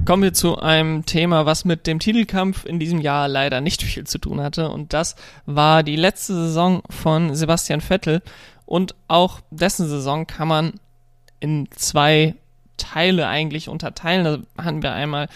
Kommen 0.06 0.22
wir 0.22 0.32
zu 0.32 0.58
einem 0.58 1.04
Thema, 1.06 1.46
was 1.46 1.64
mit 1.64 1.86
dem 1.86 2.00
Titelkampf 2.00 2.64
in 2.64 2.80
diesem 2.80 3.00
Jahr 3.00 3.28
leider 3.28 3.60
nicht 3.60 3.82
viel 3.84 4.06
zu 4.06 4.18
tun 4.18 4.40
hatte. 4.40 4.70
Und 4.70 4.92
das 4.92 5.14
war 5.46 5.82
die 5.82 5.96
letzte 5.96 6.34
Saison 6.34 6.82
von 6.90 7.34
Sebastian 7.34 7.80
Vettel. 7.80 8.22
Und 8.66 8.94
auch 9.08 9.40
dessen 9.50 9.88
Saison 9.88 10.26
kann 10.26 10.48
man 10.48 10.72
in 11.38 11.68
zwei 11.72 12.34
Teile 12.80 13.28
eigentlich 13.28 13.68
unterteilen. 13.68 14.24
Da 14.56 14.64
hatten 14.64 14.82
wir 14.82 14.92
einmal 14.92 15.28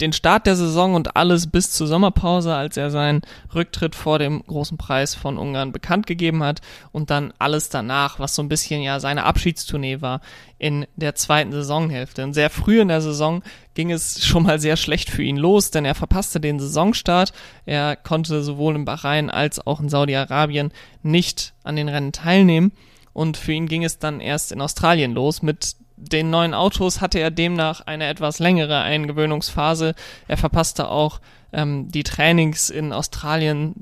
den 0.00 0.12
Start 0.12 0.46
der 0.46 0.56
Saison 0.56 0.94
und 0.94 1.16
alles 1.16 1.46
bis 1.46 1.72
zur 1.72 1.86
Sommerpause, 1.86 2.54
als 2.54 2.76
er 2.76 2.90
seinen 2.90 3.22
Rücktritt 3.54 3.94
vor 3.94 4.18
dem 4.18 4.42
großen 4.46 4.78
Preis 4.78 5.14
von 5.14 5.36
Ungarn 5.36 5.72
bekannt 5.72 6.06
gegeben 6.06 6.42
hat 6.42 6.60
und 6.90 7.10
dann 7.10 7.32
alles 7.38 7.68
danach, 7.68 8.18
was 8.18 8.34
so 8.34 8.42
ein 8.42 8.48
bisschen 8.48 8.82
ja 8.82 8.98
seine 8.98 9.24
Abschiedstournee 9.24 10.00
war 10.00 10.20
in 10.58 10.86
der 10.96 11.14
zweiten 11.14 11.52
Saisonhälfte. 11.52 12.24
Und 12.24 12.34
sehr 12.34 12.50
früh 12.50 12.80
in 12.80 12.88
der 12.88 13.02
Saison 13.02 13.42
ging 13.74 13.90
es 13.90 14.24
schon 14.24 14.44
mal 14.44 14.58
sehr 14.58 14.76
schlecht 14.76 15.10
für 15.10 15.22
ihn 15.22 15.36
los, 15.36 15.70
denn 15.70 15.84
er 15.84 15.94
verpasste 15.94 16.40
den 16.40 16.58
Saisonstart. 16.58 17.32
Er 17.66 17.94
konnte 17.96 18.42
sowohl 18.42 18.76
in 18.76 18.84
Bahrain 18.84 19.30
als 19.30 19.64
auch 19.64 19.80
in 19.80 19.88
Saudi-Arabien 19.88 20.72
nicht 21.02 21.52
an 21.62 21.76
den 21.76 21.88
Rennen 21.88 22.12
teilnehmen. 22.12 22.72
Und 23.12 23.36
für 23.36 23.52
ihn 23.52 23.66
ging 23.66 23.84
es 23.84 23.98
dann 23.98 24.20
erst 24.20 24.52
in 24.52 24.60
Australien 24.60 25.12
los 25.12 25.42
mit 25.42 25.76
den 26.00 26.30
neuen 26.30 26.54
Autos 26.54 27.00
hatte 27.00 27.18
er 27.18 27.30
demnach 27.30 27.82
eine 27.82 28.06
etwas 28.06 28.38
längere 28.38 28.80
Eingewöhnungsphase. 28.80 29.94
Er 30.28 30.36
verpasste 30.36 30.88
auch 30.88 31.20
ähm, 31.52 31.88
die 31.90 32.02
Trainings 32.02 32.70
in 32.70 32.92
Australien 32.92 33.74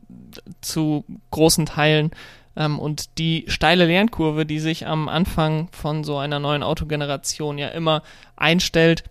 zu 0.61 1.05
großen 1.31 1.67
Teilen. 1.67 2.11
Ähm, 2.57 2.79
und 2.79 3.19
die 3.19 3.45
steile 3.47 3.87
Lernkurve, 3.87 4.45
die 4.45 4.59
sich 4.59 4.87
am 4.87 5.09
Anfang 5.09 5.69
von 5.71 6.05
so 6.05 6.19
einer 6.19 6.41
neuen 6.41 6.63
Autogeneration 6.63 7.57
ja 7.57 7.69
immer 7.69 8.03
einstellt, 8.37 9.05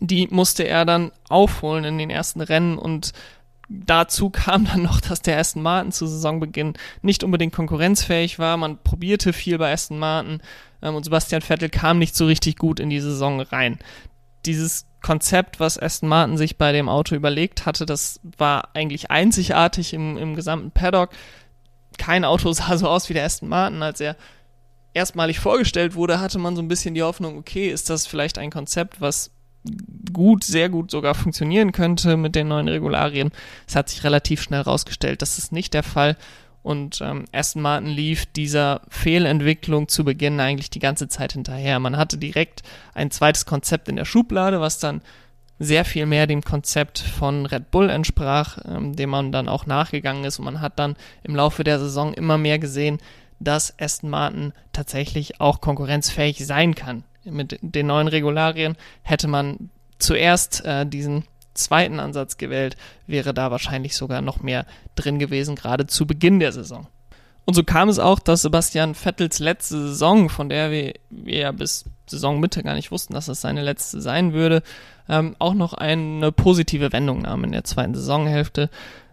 die 0.00 0.28
musste 0.30 0.64
er 0.64 0.84
dann 0.84 1.12
aufholen 1.28 1.84
in 1.84 1.98
den 1.98 2.10
ersten 2.10 2.40
Rennen 2.40 2.78
und 2.78 3.12
dazu 3.68 4.30
kam 4.30 4.64
dann 4.64 4.82
noch, 4.82 5.00
dass 5.00 5.20
der 5.20 5.38
Aston 5.38 5.62
Martin 5.62 5.92
zu 5.92 6.06
Saisonbeginn 6.06 6.74
nicht 7.02 7.22
unbedingt 7.22 7.54
konkurrenzfähig 7.54 8.38
war. 8.38 8.56
Man 8.56 8.78
probierte 8.82 9.32
viel 9.32 9.58
bei 9.58 9.72
Aston 9.72 9.98
Martin 9.98 10.40
ähm, 10.82 10.94
und 10.94 11.04
Sebastian 11.04 11.42
Vettel 11.42 11.68
kam 11.68 11.98
nicht 11.98 12.16
so 12.16 12.26
richtig 12.26 12.56
gut 12.56 12.80
in 12.80 12.90
die 12.90 13.00
Saison 13.00 13.40
rein. 13.40 13.78
Dieses 14.46 14.86
Konzept, 15.02 15.60
was 15.60 15.78
Aston 15.78 16.08
Martin 16.08 16.38
sich 16.38 16.56
bei 16.56 16.72
dem 16.72 16.88
Auto 16.88 17.14
überlegt 17.14 17.66
hatte, 17.66 17.86
das 17.86 18.20
war 18.36 18.70
eigentlich 18.74 19.10
einzigartig 19.10 19.92
im, 19.92 20.16
im 20.16 20.34
gesamten 20.34 20.70
Paddock. 20.70 21.10
Kein 21.98 22.24
Auto 22.24 22.52
sah 22.52 22.76
so 22.78 22.88
aus 22.88 23.08
wie 23.08 23.14
der 23.14 23.24
Aston 23.24 23.48
Martin, 23.48 23.82
als 23.82 24.00
er 24.00 24.16
erstmalig 24.94 25.38
vorgestellt 25.38 25.94
wurde, 25.94 26.20
hatte 26.20 26.38
man 26.38 26.56
so 26.56 26.62
ein 26.62 26.68
bisschen 26.68 26.94
die 26.94 27.02
Hoffnung, 27.02 27.36
okay, 27.36 27.68
ist 27.68 27.90
das 27.90 28.06
vielleicht 28.06 28.38
ein 28.38 28.50
Konzept, 28.50 29.00
was 29.00 29.30
gut, 30.12 30.44
sehr 30.44 30.68
gut 30.68 30.90
sogar 30.90 31.14
funktionieren 31.14 31.72
könnte 31.72 32.16
mit 32.16 32.34
den 32.34 32.48
neuen 32.48 32.68
Regularien. 32.68 33.30
Es 33.66 33.76
hat 33.76 33.88
sich 33.88 34.04
relativ 34.04 34.42
schnell 34.42 34.64
herausgestellt, 34.64 35.22
das 35.22 35.38
ist 35.38 35.52
nicht 35.52 35.74
der 35.74 35.82
Fall. 35.82 36.16
Und 36.62 37.00
ähm, 37.00 37.24
Aston 37.32 37.62
Martin 37.62 37.88
lief 37.88 38.26
dieser 38.26 38.82
Fehlentwicklung 38.88 39.88
zu 39.88 40.04
Beginn 40.04 40.40
eigentlich 40.40 40.70
die 40.70 40.80
ganze 40.80 41.08
Zeit 41.08 41.32
hinterher. 41.32 41.78
Man 41.78 41.96
hatte 41.96 42.18
direkt 42.18 42.62
ein 42.94 43.10
zweites 43.10 43.46
Konzept 43.46 43.88
in 43.88 43.96
der 43.96 44.04
Schublade, 44.04 44.60
was 44.60 44.78
dann 44.78 45.00
sehr 45.58 45.84
viel 45.84 46.06
mehr 46.06 46.26
dem 46.26 46.42
Konzept 46.42 46.98
von 46.98 47.46
Red 47.46 47.70
Bull 47.70 47.90
entsprach, 47.90 48.58
ähm, 48.64 48.94
dem 48.94 49.10
man 49.10 49.32
dann 49.32 49.48
auch 49.48 49.66
nachgegangen 49.66 50.24
ist. 50.24 50.38
Und 50.38 50.44
man 50.44 50.60
hat 50.60 50.78
dann 50.78 50.96
im 51.22 51.34
Laufe 51.34 51.64
der 51.64 51.78
Saison 51.78 52.12
immer 52.12 52.38
mehr 52.38 52.58
gesehen, 52.58 52.98
dass 53.40 53.74
Aston 53.78 54.10
Martin 54.10 54.52
tatsächlich 54.72 55.40
auch 55.40 55.60
konkurrenzfähig 55.60 56.44
sein 56.44 56.74
kann 56.74 57.04
mit 57.30 57.58
den 57.62 57.86
neuen 57.86 58.08
Regularien 58.08 58.76
hätte 59.02 59.28
man 59.28 59.70
zuerst 59.98 60.64
äh, 60.64 60.86
diesen 60.86 61.24
zweiten 61.54 62.00
Ansatz 62.00 62.36
gewählt, 62.36 62.76
wäre 63.06 63.34
da 63.34 63.50
wahrscheinlich 63.50 63.96
sogar 63.96 64.22
noch 64.22 64.40
mehr 64.40 64.64
drin 64.94 65.18
gewesen, 65.18 65.56
gerade 65.56 65.86
zu 65.86 66.06
Beginn 66.06 66.38
der 66.38 66.52
Saison. 66.52 66.86
Und 67.44 67.54
so 67.54 67.64
kam 67.64 67.88
es 67.88 67.98
auch, 67.98 68.18
dass 68.18 68.42
Sebastian 68.42 68.94
Vettels 68.94 69.38
letzte 69.38 69.80
Saison, 69.88 70.28
von 70.28 70.48
der 70.48 70.70
wir, 70.70 70.94
wir 71.08 71.38
ja 71.38 71.52
bis 71.52 71.86
Saisonmitte 72.06 72.62
gar 72.62 72.74
nicht 72.74 72.90
wussten, 72.90 73.14
dass 73.14 73.28
es 73.28 73.40
seine 73.40 73.62
letzte 73.62 74.00
sein 74.00 74.32
würde, 74.32 74.62
ähm, 75.08 75.34
auch 75.38 75.54
noch 75.54 75.72
eine 75.72 76.30
positive 76.30 76.92
Wendung 76.92 77.22
nahm 77.22 77.44
in 77.44 77.52
der 77.52 77.64
zweiten 77.64 77.94
Saisonhälfte. 77.94 78.68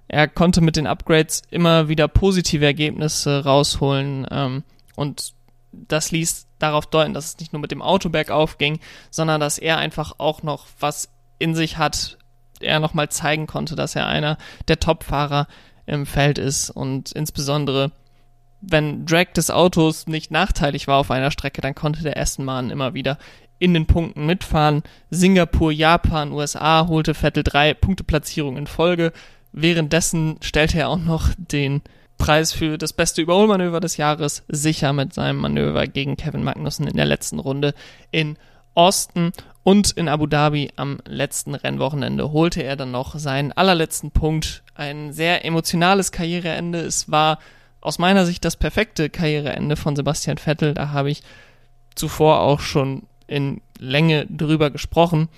Er 0.08 0.28
konnte 0.28 0.62
mit 0.62 0.76
den 0.76 0.86
Upgrades 0.86 1.44
immer 1.50 1.88
wieder 1.88 2.08
positive 2.08 2.66
Ergebnisse 2.66 3.44
rausholen 3.44 4.28
ähm, 4.30 4.64
und 4.96 5.34
das 5.72 6.12
ließ 6.12 6.48
darauf 6.70 6.86
deuten, 6.86 7.14
dass 7.14 7.26
es 7.26 7.40
nicht 7.40 7.54
nur 7.54 7.62
mit 7.62 7.72
dem 7.72 7.82
Auto 7.82 8.10
bergauf 8.10 8.58
ging, 8.58 8.80
sondern 9.12 9.40
dass 9.40 9.58
er 9.58 9.78
einfach 9.78 10.14
auch 10.18 10.44
noch 10.44 10.68
was 10.80 11.10
in 11.40 11.56
sich 11.56 11.78
hat, 11.78 12.18
er 12.60 12.80
nochmal 12.80 13.10
zeigen 13.10 13.48
konnte, 13.48 13.76
dass 13.76 13.96
er 13.96 14.08
einer 14.08 14.38
der 14.68 14.80
Top-Fahrer 14.80 15.48
im 15.86 16.06
Feld 16.06 16.38
ist 16.38 16.70
und 16.70 17.12
insbesondere 17.12 17.92
wenn 18.62 19.06
Drag 19.06 19.34
des 19.34 19.52
Autos 19.52 20.08
nicht 20.08 20.32
nachteilig 20.32 20.88
war 20.88 20.98
auf 20.98 21.12
einer 21.12 21.32
Strecke, 21.32 21.62
dann 21.62 21.76
konnte 21.76 22.04
der 22.04 22.18
Aston 22.18 22.46
Martin 22.46 22.72
immer 22.72 22.94
wieder 22.94 23.18
in 23.60 23.74
den 23.74 23.86
Punkten 23.86 24.26
mitfahren. 24.26 24.84
Singapur, 25.10 25.72
Japan, 25.72 26.32
USA 26.32 26.88
holte 26.88 27.14
Vettel 27.14 27.44
drei 27.44 27.74
Punkteplatzierungen 27.74 28.60
in 28.60 28.68
Folge. 28.68 29.14
Währenddessen 29.52 30.38
stellte 30.42 30.80
er 30.80 30.90
auch 30.90 30.98
noch 30.98 31.30
den 31.38 31.82
Preis 32.18 32.54
für 32.54 32.78
das 32.78 32.94
beste 32.94 33.22
Überholmanöver 33.22 33.80
des 33.80 33.98
Jahres 33.98 34.44
sicher 34.48 34.94
mit 34.94 35.14
seinem 35.14 35.38
Manöver 35.38 35.88
gegen 35.88 36.18
Kevin 36.18 36.44
Magnussen 36.44 36.88
in 36.88 36.96
der 36.96 37.06
letzten 37.06 37.40
Runde 37.40 37.74
in 38.12 38.38
Austin 38.74 39.32
und 39.64 39.92
in 39.92 40.08
Abu 40.08 40.28
Dhabi 40.28 40.72
am 40.76 41.00
letzten 41.06 41.56
Rennwochenende 41.56 42.32
holte 42.32 42.62
er 42.62 42.76
dann 42.76 42.92
noch 42.92 43.18
seinen 43.18 43.52
allerletzten 43.52 44.12
Punkt. 44.12 44.64
Ein 44.76 45.12
sehr 45.12 45.44
emotionales 45.44 46.12
Karriereende. 46.12 46.80
Es 46.80 47.10
war 47.10 47.40
aus 47.82 47.98
meiner 47.98 48.26
Sicht 48.26 48.46
das 48.46 48.58
perfekte 48.58 49.10
Karriereende 49.10 49.76
von 49.76 49.96
Sebastian 49.96 50.38
Vettel. 50.38 50.74
Da 50.74 50.90
habe 50.90 51.10
ich 51.10 51.24
zuvor 51.96 52.42
auch 52.42 52.60
schon 52.60 53.04
in 53.28 53.62
Länge 53.80 54.28
drüber 54.28 54.70
gesprochen. 54.70 55.30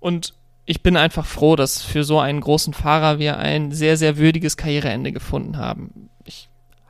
Und 0.00 0.34
ich 0.66 0.82
bin 0.82 0.96
einfach 0.96 1.24
froh, 1.24 1.54
dass 1.54 1.82
für 1.82 2.04
so 2.04 2.18
einen 2.18 2.40
großen 2.40 2.74
Fahrer 2.74 3.18
wir 3.18 3.38
ein 3.38 3.72
sehr, 3.72 3.96
sehr 3.96 4.18
würdiges 4.18 4.56
Karriereende 4.56 5.12
gefunden 5.12 5.56
haben 5.56 6.10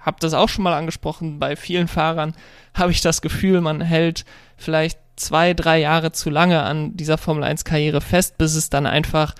habe 0.00 0.19
das 0.21 0.35
auch 0.35 0.49
schon 0.49 0.64
mal 0.64 0.75
angesprochen, 0.75 1.38
bei 1.38 1.57
vielen 1.57 1.88
Fahrern 1.88 2.35
habe 2.75 2.93
ich 2.93 3.00
das 3.00 3.23
Gefühl, 3.23 3.61
man 3.61 3.81
hält 3.81 4.25
vielleicht 4.57 4.99
zwei, 5.17 5.55
drei 5.55 5.78
Jahre 5.81 6.12
zu 6.12 6.31
lange 6.31 6.62
an 6.62 6.97
dieser 6.97 7.19
Formel 7.19 7.45
1 7.45 7.64
Karriere 7.64 8.00
fest, 8.00 8.38
bis 8.38 8.55
es 8.55 8.71
dann 8.71 8.87
einfach 8.87 9.35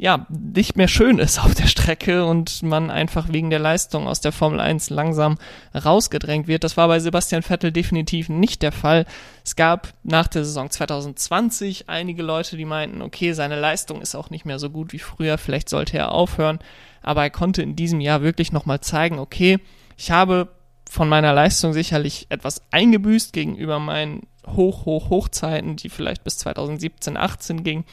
ja, 0.00 0.26
nicht 0.30 0.78
mehr 0.78 0.88
schön 0.88 1.18
ist 1.18 1.38
auf 1.38 1.54
der 1.54 1.66
Strecke 1.66 2.24
und 2.24 2.62
man 2.62 2.90
einfach 2.90 3.28
wegen 3.30 3.50
der 3.50 3.58
Leistung 3.58 4.08
aus 4.08 4.22
der 4.22 4.32
Formel 4.32 4.58
1 4.58 4.88
langsam 4.88 5.36
rausgedrängt 5.74 6.48
wird. 6.48 6.64
Das 6.64 6.78
war 6.78 6.88
bei 6.88 7.00
Sebastian 7.00 7.42
Vettel 7.42 7.70
definitiv 7.70 8.30
nicht 8.30 8.62
der 8.62 8.72
Fall. 8.72 9.04
Es 9.44 9.56
gab 9.56 9.92
nach 10.02 10.26
der 10.26 10.46
Saison 10.46 10.70
2020 10.70 11.90
einige 11.90 12.22
Leute, 12.22 12.56
die 12.56 12.64
meinten, 12.64 13.02
okay, 13.02 13.34
seine 13.34 13.60
Leistung 13.60 14.00
ist 14.00 14.14
auch 14.14 14.30
nicht 14.30 14.46
mehr 14.46 14.58
so 14.58 14.70
gut 14.70 14.94
wie 14.94 14.98
früher, 14.98 15.36
vielleicht 15.36 15.68
sollte 15.68 15.98
er 15.98 16.12
aufhören. 16.12 16.60
Aber 17.02 17.22
er 17.22 17.30
konnte 17.30 17.62
in 17.62 17.76
diesem 17.76 18.00
Jahr 18.00 18.22
wirklich 18.22 18.52
nochmal 18.52 18.80
zeigen, 18.80 19.18
okay, 19.18 19.58
ich 19.96 20.10
habe 20.10 20.48
von 20.88 21.08
meiner 21.08 21.32
Leistung 21.32 21.72
sicherlich 21.72 22.26
etwas 22.30 22.62
eingebüßt 22.72 23.32
gegenüber 23.32 23.78
meinen 23.78 24.26
Hoch, 24.46 24.86
Hoch, 24.86 25.10
Hochzeiten, 25.10 25.76
die 25.76 25.88
vielleicht 25.88 26.24
bis 26.24 26.38
2017, 26.38 27.16
18 27.16 27.62
gingen. 27.62 27.84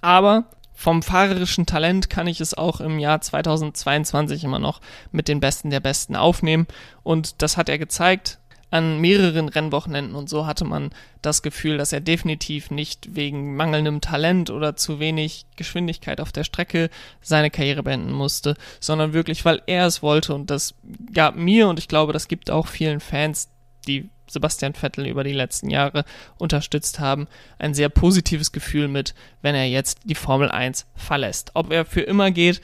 Aber 0.00 0.46
vom 0.72 1.02
fahrerischen 1.02 1.66
Talent 1.66 2.08
kann 2.08 2.26
ich 2.26 2.40
es 2.40 2.54
auch 2.54 2.80
im 2.80 2.98
Jahr 2.98 3.20
2022 3.20 4.44
immer 4.44 4.58
noch 4.58 4.80
mit 5.12 5.28
den 5.28 5.38
Besten 5.38 5.68
der 5.68 5.80
Besten 5.80 6.16
aufnehmen. 6.16 6.66
Und 7.02 7.42
das 7.42 7.58
hat 7.58 7.68
er 7.68 7.78
gezeigt 7.78 8.39
an 8.70 9.00
mehreren 9.00 9.48
Rennwochenenden 9.48 10.14
und 10.14 10.28
so 10.28 10.46
hatte 10.46 10.64
man 10.64 10.90
das 11.22 11.42
Gefühl, 11.42 11.78
dass 11.78 11.92
er 11.92 12.00
definitiv 12.00 12.70
nicht 12.70 13.14
wegen 13.14 13.56
mangelndem 13.56 14.00
Talent 14.00 14.50
oder 14.50 14.76
zu 14.76 15.00
wenig 15.00 15.46
Geschwindigkeit 15.56 16.20
auf 16.20 16.32
der 16.32 16.44
Strecke 16.44 16.90
seine 17.20 17.50
Karriere 17.50 17.82
beenden 17.82 18.12
musste, 18.12 18.56
sondern 18.78 19.12
wirklich, 19.12 19.44
weil 19.44 19.62
er 19.66 19.86
es 19.86 20.02
wollte 20.02 20.34
und 20.34 20.50
das 20.50 20.74
gab 21.12 21.36
mir 21.36 21.68
und 21.68 21.78
ich 21.78 21.88
glaube, 21.88 22.12
das 22.12 22.28
gibt 22.28 22.50
auch 22.50 22.66
vielen 22.66 23.00
Fans, 23.00 23.48
die 23.86 24.08
Sebastian 24.30 24.74
Vettel 24.74 25.06
über 25.06 25.24
die 25.24 25.32
letzten 25.32 25.70
Jahre 25.70 26.04
unterstützt 26.38 27.00
haben, 27.00 27.26
ein 27.58 27.74
sehr 27.74 27.88
positives 27.88 28.52
Gefühl 28.52 28.86
mit, 28.86 29.14
wenn 29.42 29.56
er 29.56 29.66
jetzt 29.66 29.98
die 30.04 30.14
Formel 30.14 30.50
1 30.50 30.86
verlässt. 30.94 31.50
Ob 31.54 31.72
er 31.72 31.84
für 31.84 32.02
immer 32.02 32.30
geht, 32.30 32.60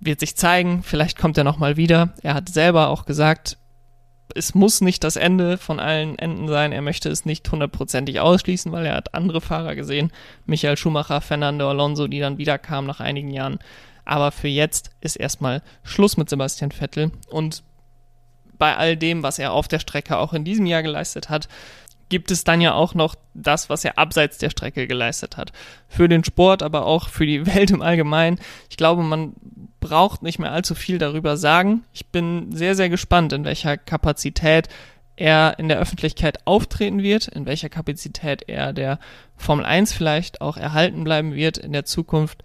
wird 0.00 0.20
sich 0.20 0.36
zeigen. 0.36 0.82
Vielleicht 0.82 1.18
kommt 1.18 1.38
er 1.38 1.44
nochmal 1.44 1.78
wieder. 1.78 2.12
Er 2.22 2.34
hat 2.34 2.50
selber 2.50 2.88
auch 2.88 3.06
gesagt, 3.06 3.56
es 4.34 4.54
muss 4.54 4.80
nicht 4.80 5.04
das 5.04 5.16
Ende 5.16 5.58
von 5.58 5.80
allen 5.80 6.18
Enden 6.18 6.48
sein. 6.48 6.72
Er 6.72 6.82
möchte 6.82 7.08
es 7.08 7.24
nicht 7.24 7.50
hundertprozentig 7.50 8.20
ausschließen, 8.20 8.72
weil 8.72 8.86
er 8.86 8.96
hat 8.96 9.14
andere 9.14 9.40
Fahrer 9.40 9.74
gesehen. 9.74 10.12
Michael 10.44 10.76
Schumacher, 10.76 11.20
Fernando 11.20 11.68
Alonso, 11.70 12.08
die 12.08 12.20
dann 12.20 12.38
wieder 12.38 12.58
kamen 12.58 12.86
nach 12.86 13.00
einigen 13.00 13.30
Jahren. 13.30 13.58
Aber 14.04 14.32
für 14.32 14.48
jetzt 14.48 14.90
ist 15.00 15.16
erstmal 15.16 15.62
Schluss 15.82 16.16
mit 16.16 16.28
Sebastian 16.28 16.72
Vettel 16.72 17.12
und 17.30 17.62
bei 18.58 18.76
all 18.76 18.96
dem, 18.96 19.22
was 19.22 19.38
er 19.38 19.52
auf 19.52 19.68
der 19.68 19.78
Strecke 19.78 20.16
auch 20.18 20.32
in 20.32 20.44
diesem 20.44 20.66
Jahr 20.66 20.82
geleistet 20.82 21.28
hat, 21.28 21.48
gibt 22.08 22.30
es 22.30 22.44
dann 22.44 22.60
ja 22.60 22.74
auch 22.74 22.94
noch 22.94 23.14
das, 23.34 23.70
was 23.70 23.84
er 23.84 23.98
abseits 23.98 24.38
der 24.38 24.50
Strecke 24.50 24.86
geleistet 24.86 25.36
hat. 25.36 25.52
Für 25.88 26.08
den 26.08 26.24
Sport, 26.24 26.62
aber 26.62 26.86
auch 26.86 27.08
für 27.08 27.26
die 27.26 27.46
Welt 27.54 27.70
im 27.70 27.82
Allgemeinen. 27.82 28.38
Ich 28.70 28.76
glaube, 28.76 29.02
man 29.02 29.34
braucht 29.80 30.22
nicht 30.22 30.38
mehr 30.38 30.52
allzu 30.52 30.74
viel 30.74 30.98
darüber 30.98 31.36
sagen. 31.36 31.84
Ich 31.92 32.06
bin 32.06 32.52
sehr, 32.52 32.74
sehr 32.74 32.88
gespannt, 32.88 33.32
in 33.32 33.44
welcher 33.44 33.76
Kapazität 33.76 34.68
er 35.16 35.58
in 35.58 35.68
der 35.68 35.78
Öffentlichkeit 35.78 36.46
auftreten 36.46 37.02
wird, 37.02 37.28
in 37.28 37.46
welcher 37.46 37.68
Kapazität 37.68 38.48
er 38.48 38.72
der 38.72 38.98
Formel 39.36 39.64
1 39.64 39.92
vielleicht 39.92 40.40
auch 40.40 40.56
erhalten 40.56 41.04
bleiben 41.04 41.34
wird 41.34 41.58
in 41.58 41.72
der 41.72 41.84
Zukunft. 41.84 42.42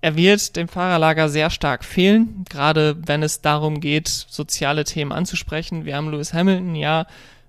Er 0.00 0.16
wird 0.16 0.56
dem 0.56 0.68
Fahrerlager 0.68 1.30
sehr 1.30 1.48
stark 1.48 1.82
fehlen, 1.82 2.44
gerade 2.50 2.96
wenn 3.06 3.22
es 3.22 3.40
darum 3.40 3.80
geht, 3.80 4.08
soziale 4.08 4.84
Themen 4.84 5.12
anzusprechen. 5.12 5.86
Wir 5.86 5.96
haben 5.96 6.10
Lewis 6.10 6.34
Hamilton, 6.34 6.74
ja, 6.74 7.06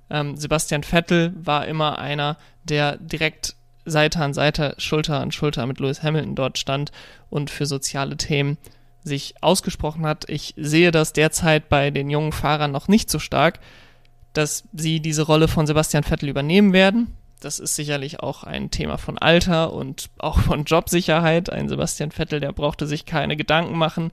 ähm, 0.09 0.37
Sebastian 0.37 0.83
Vettel 0.83 1.33
war 1.35 1.67
immer 1.67 1.99
einer, 1.99 2.37
der 2.63 2.97
direkt 2.97 3.55
Seite 3.85 4.19
an 4.19 4.33
Seite, 4.33 4.75
Schulter 4.77 5.19
an 5.19 5.31
Schulter 5.31 5.65
mit 5.67 5.79
Lewis 5.79 6.03
Hamilton 6.03 6.35
dort 6.35 6.57
stand 6.57 6.91
und 7.29 7.49
für 7.49 7.65
soziale 7.65 8.17
Themen 8.17 8.57
sich 9.03 9.35
ausgesprochen 9.41 10.05
hat. 10.05 10.27
Ich 10.27 10.55
sehe 10.57 10.91
das 10.91 11.13
derzeit 11.13 11.69
bei 11.69 11.91
den 11.91 12.09
jungen 12.09 12.31
Fahrern 12.31 12.71
noch 12.71 12.87
nicht 12.87 13.09
so 13.09 13.19
stark, 13.19 13.59
dass 14.33 14.63
sie 14.73 14.99
diese 14.99 15.21
Rolle 15.21 15.47
von 15.47 15.67
Sebastian 15.67 16.03
Vettel 16.03 16.29
übernehmen 16.29 16.73
werden. 16.73 17.15
Das 17.39 17.59
ist 17.59 17.75
sicherlich 17.75 18.21
auch 18.21 18.43
ein 18.43 18.71
Thema 18.71 18.97
von 18.97 19.19
Alter 19.19 19.71
und 19.71 20.09
auch 20.17 20.39
von 20.39 20.63
Jobsicherheit. 20.63 21.51
Ein 21.51 21.69
Sebastian 21.69 22.11
Vettel, 22.11 22.39
der 22.39 22.51
brauchte 22.51 22.87
sich 22.87 23.05
keine 23.05 23.37
Gedanken 23.37 23.77
machen, 23.77 24.11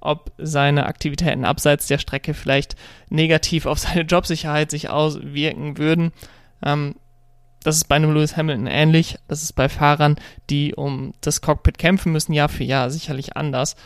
ob 0.00 0.32
seine 0.38 0.86
Aktivitäten 0.86 1.44
abseits 1.44 1.86
der 1.86 1.98
Strecke 1.98 2.34
vielleicht 2.34 2.76
negativ 3.08 3.66
auf 3.66 3.78
seine 3.78 4.02
Jobsicherheit 4.02 4.70
sich 4.70 4.90
auswirken 4.90 5.78
würden. 5.78 6.12
Ähm, 6.64 6.94
das 7.62 7.76
ist 7.76 7.88
bei 7.88 7.96
einem 7.96 8.14
Lewis 8.14 8.36
Hamilton 8.36 8.66
ähnlich. 8.66 9.18
Das 9.28 9.42
ist 9.42 9.52
bei 9.52 9.68
Fahrern, 9.68 10.16
die 10.48 10.74
um 10.74 11.12
das 11.20 11.42
Cockpit 11.42 11.76
kämpfen 11.78 12.12
müssen, 12.12 12.32
Jahr 12.32 12.48
für 12.48 12.64
Jahr 12.64 12.90
sicherlich 12.90 13.36
anders. 13.36 13.76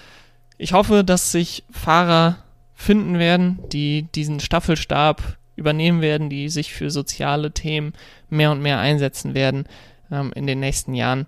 Ich 0.58 0.72
hoffe, 0.72 1.02
dass 1.02 1.32
sich 1.32 1.64
Fahrer 1.70 2.38
finden 2.74 3.18
werden, 3.18 3.60
die 3.72 4.06
diesen 4.14 4.40
Staffelstab 4.40 5.36
übernehmen 5.56 6.00
werden, 6.00 6.30
die 6.30 6.48
sich 6.48 6.72
für 6.72 6.90
soziale 6.90 7.52
Themen 7.52 7.92
mehr 8.28 8.50
und 8.52 8.60
mehr 8.60 8.78
einsetzen 8.78 9.34
werden 9.34 9.66
ähm, 10.10 10.32
in 10.34 10.46
den 10.46 10.60
nächsten 10.60 10.94
Jahren. 10.94 11.26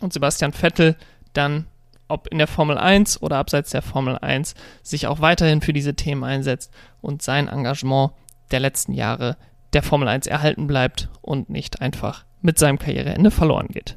Und 0.00 0.12
Sebastian 0.12 0.52
Vettel 0.52 0.96
dann, 1.32 1.66
ob 2.12 2.28
in 2.28 2.38
der 2.38 2.46
Formel 2.46 2.78
1 2.78 3.22
oder 3.22 3.38
abseits 3.38 3.70
der 3.70 3.82
Formel 3.82 4.18
1, 4.18 4.54
sich 4.82 5.06
auch 5.06 5.20
weiterhin 5.20 5.62
für 5.62 5.72
diese 5.72 5.94
Themen 5.94 6.22
einsetzt 6.22 6.70
und 7.00 7.22
sein 7.22 7.48
Engagement 7.48 8.12
der 8.50 8.60
letzten 8.60 8.92
Jahre 8.92 9.36
der 9.72 9.82
Formel 9.82 10.06
1 10.08 10.26
erhalten 10.26 10.66
bleibt 10.66 11.08
und 11.22 11.48
nicht 11.48 11.80
einfach 11.80 12.24
mit 12.42 12.58
seinem 12.58 12.78
Karriereende 12.78 13.30
verloren 13.30 13.68
geht. 13.68 13.96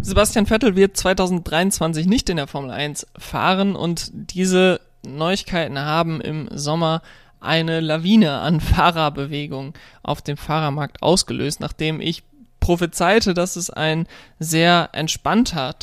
Sebastian 0.00 0.46
Vettel 0.46 0.76
wird 0.76 0.96
2023 0.96 2.06
nicht 2.06 2.30
in 2.30 2.38
der 2.38 2.46
Formel 2.46 2.70
1 2.70 3.06
fahren 3.18 3.76
und 3.76 4.10
diese 4.12 4.80
Neuigkeiten 5.06 5.78
haben 5.78 6.22
im 6.22 6.48
Sommer 6.52 7.02
eine 7.38 7.80
Lawine 7.80 8.38
an 8.40 8.60
Fahrerbewegung 8.60 9.74
auf 10.02 10.22
dem 10.22 10.38
Fahrermarkt 10.38 11.02
ausgelöst, 11.02 11.60
nachdem 11.60 12.00
ich 12.00 12.22
prophezeite, 12.60 13.34
dass 13.34 13.56
es 13.56 13.70
ein 13.70 14.06
sehr 14.38 14.90
entspannter 14.92 15.78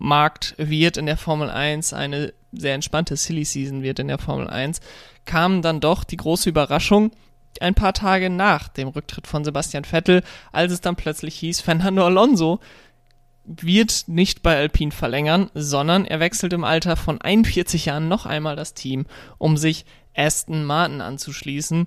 Transfermarkt 0.00 0.54
wird 0.56 0.96
in 0.96 1.06
der 1.06 1.16
Formel 1.16 1.50
1, 1.50 1.92
eine 1.92 2.32
sehr 2.52 2.74
entspannte 2.74 3.16
Silly 3.16 3.44
Season 3.44 3.82
wird 3.82 3.98
in 3.98 4.08
der 4.08 4.18
Formel 4.18 4.48
1, 4.48 4.80
kam 5.24 5.62
dann 5.62 5.80
doch 5.80 6.04
die 6.04 6.16
große 6.16 6.48
Überraschung, 6.48 7.12
ein 7.60 7.74
paar 7.74 7.92
Tage 7.92 8.30
nach 8.30 8.68
dem 8.68 8.88
Rücktritt 8.88 9.26
von 9.26 9.44
Sebastian 9.44 9.84
Vettel, 9.84 10.22
als 10.52 10.72
es 10.72 10.80
dann 10.80 10.96
plötzlich 10.96 11.36
hieß, 11.36 11.60
Fernando 11.60 12.04
Alonso 12.04 12.60
wird 13.44 14.04
nicht 14.06 14.42
bei 14.42 14.56
Alpine 14.56 14.92
verlängern, 14.92 15.50
sondern 15.54 16.04
er 16.04 16.20
wechselt 16.20 16.52
im 16.52 16.64
Alter 16.64 16.96
von 16.96 17.20
41 17.20 17.86
Jahren 17.86 18.08
noch 18.08 18.26
einmal 18.26 18.54
das 18.54 18.74
Team, 18.74 19.06
um 19.38 19.56
sich 19.56 19.84
Aston 20.14 20.64
Martin 20.64 21.00
anzuschließen. 21.00 21.86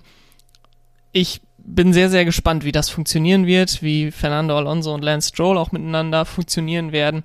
Ich 1.12 1.40
bin 1.58 1.92
sehr, 1.92 2.10
sehr 2.10 2.24
gespannt, 2.24 2.64
wie 2.64 2.72
das 2.72 2.90
funktionieren 2.90 3.46
wird, 3.46 3.82
wie 3.82 4.10
Fernando 4.10 4.56
Alonso 4.58 4.92
und 4.92 5.04
Lance 5.04 5.30
Stroll 5.30 5.56
auch 5.56 5.72
miteinander 5.72 6.24
funktionieren 6.24 6.92
werden. 6.92 7.22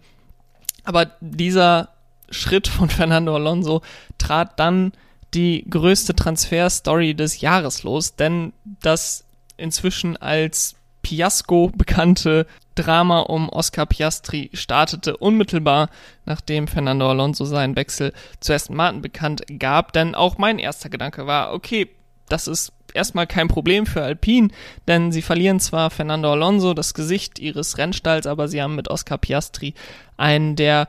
Aber 0.83 1.11
dieser 1.19 1.89
Schritt 2.29 2.67
von 2.67 2.89
Fernando 2.89 3.35
Alonso 3.35 3.81
trat 4.17 4.59
dann 4.59 4.91
die 5.33 5.65
größte 5.69 6.15
Transferstory 6.15 7.13
des 7.13 7.41
Jahres 7.41 7.83
los, 7.83 8.15
denn 8.15 8.53
das 8.81 9.25
inzwischen 9.57 10.17
als 10.17 10.75
Fiasko 11.09 11.71
bekannte 11.75 12.45
Drama 12.75 13.21
um 13.21 13.49
Oscar 13.49 13.87
Piastri 13.87 14.51
startete 14.53 15.17
unmittelbar, 15.17 15.89
nachdem 16.25 16.67
Fernando 16.67 17.09
Alonso 17.09 17.45
seinen 17.45 17.75
Wechsel 17.75 18.13
zu 18.39 18.53
Aston 18.53 18.75
Martin 18.75 19.01
bekannt 19.01 19.43
gab, 19.57 19.91
denn 19.91 20.13
auch 20.13 20.37
mein 20.37 20.59
erster 20.59 20.89
Gedanke 20.89 21.25
war, 21.25 21.53
okay, 21.53 21.89
das 22.27 22.47
ist 22.47 22.71
erstmal 22.93 23.27
kein 23.27 23.47
Problem 23.47 23.85
für 23.85 24.03
Alpine, 24.03 24.49
denn 24.87 25.11
sie 25.11 25.21
verlieren 25.21 25.59
zwar 25.59 25.89
Fernando 25.89 26.31
Alonso, 26.31 26.73
das 26.73 26.93
Gesicht 26.93 27.39
ihres 27.39 27.77
Rennstalls, 27.77 28.27
aber 28.27 28.47
sie 28.47 28.61
haben 28.61 28.75
mit 28.75 28.89
Oscar 28.89 29.17
Piastri 29.17 29.73
einen 30.17 30.55
der 30.55 30.87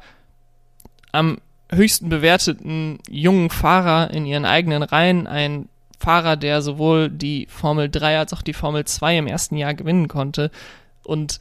am 1.12 1.38
höchsten 1.72 2.08
bewerteten 2.08 2.98
jungen 3.08 3.50
Fahrer 3.50 4.10
in 4.10 4.26
ihren 4.26 4.44
eigenen 4.44 4.82
Reihen, 4.82 5.26
ein 5.26 5.68
Fahrer, 5.98 6.36
der 6.36 6.62
sowohl 6.62 7.10
die 7.10 7.46
Formel 7.50 7.90
3 7.90 8.18
als 8.18 8.32
auch 8.32 8.42
die 8.42 8.54
Formel 8.54 8.84
2 8.84 9.18
im 9.18 9.26
ersten 9.26 9.56
Jahr 9.56 9.74
gewinnen 9.74 10.08
konnte. 10.08 10.50
Und 11.04 11.38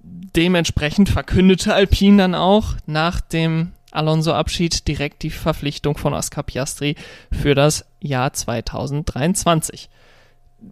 dementsprechend 0.00 1.08
verkündete 1.08 1.74
Alpine 1.74 2.18
dann 2.18 2.34
auch 2.34 2.76
nach 2.86 3.20
dem 3.20 3.72
Alonso-Abschied 3.90 4.86
direkt 4.86 5.22
die 5.22 5.30
Verpflichtung 5.30 5.96
von 5.96 6.14
Oscar 6.14 6.42
Piastri 6.42 6.96
für 7.32 7.54
das 7.54 7.86
Jahr 8.00 8.32
2023 8.32 9.88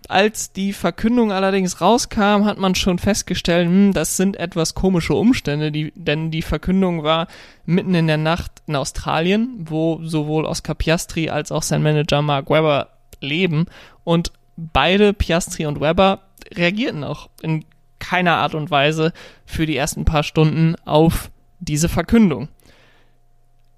als 0.09 0.53
die 0.53 0.73
Verkündung 0.73 1.33
allerdings 1.33 1.81
rauskam, 1.81 2.45
hat 2.45 2.59
man 2.59 2.75
schon 2.75 2.99
festgestellt, 2.99 3.69
hm, 3.69 3.93
das 3.93 4.17
sind 4.17 4.37
etwas 4.37 4.75
komische 4.75 5.15
Umstände, 5.15 5.71
die, 5.71 5.93
denn 5.95 6.31
die 6.31 6.43
Verkündung 6.43 7.03
war 7.03 7.29
mitten 7.65 7.95
in 7.95 8.07
der 8.07 8.17
Nacht 8.17 8.63
in 8.67 8.77
Australien, 8.77 9.51
wo 9.61 10.01
sowohl 10.03 10.45
Oscar 10.45 10.75
Piastri 10.75 11.31
als 11.31 11.53
auch 11.53 11.63
sein 11.63 11.83
Manager 11.83 12.23
Mark 12.23 12.51
Webber 12.51 12.89
leben. 13.21 13.67
Und 14.03 14.33
beide 14.57 15.13
Piastri 15.13 15.67
und 15.67 15.81
Webber 15.81 16.23
reagierten 16.53 17.05
auch 17.05 17.29
in 17.43 17.65
keiner 17.99 18.37
Art 18.37 18.55
und 18.55 18.71
Weise 18.71 19.13
für 19.47 19.67
die 19.67 19.77
ersten 19.77 20.05
paar 20.05 20.23
Stunden 20.23 20.75
auf 20.85 21.31
diese 21.61 21.89
Verkündung 21.89 22.49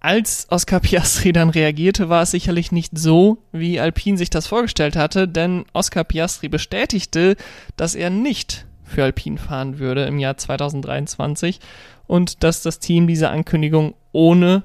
als 0.00 0.46
Oscar 0.50 0.80
Piastri 0.80 1.32
dann 1.32 1.50
reagierte, 1.50 2.08
war 2.08 2.22
es 2.22 2.30
sicherlich 2.30 2.70
nicht 2.70 2.96
so, 2.96 3.38
wie 3.52 3.80
Alpine 3.80 4.16
sich 4.16 4.30
das 4.30 4.46
vorgestellt 4.46 4.96
hatte, 4.96 5.26
denn 5.26 5.64
Oscar 5.72 6.04
Piastri 6.04 6.48
bestätigte, 6.48 7.36
dass 7.76 7.94
er 7.94 8.10
nicht 8.10 8.66
für 8.84 9.04
Alpine 9.04 9.38
fahren 9.38 9.78
würde 9.78 10.04
im 10.06 10.18
Jahr 10.18 10.36
2023 10.36 11.60
und 12.06 12.42
dass 12.42 12.62
das 12.62 12.78
Team 12.78 13.06
diese 13.06 13.30
Ankündigung 13.30 13.94
ohne 14.12 14.62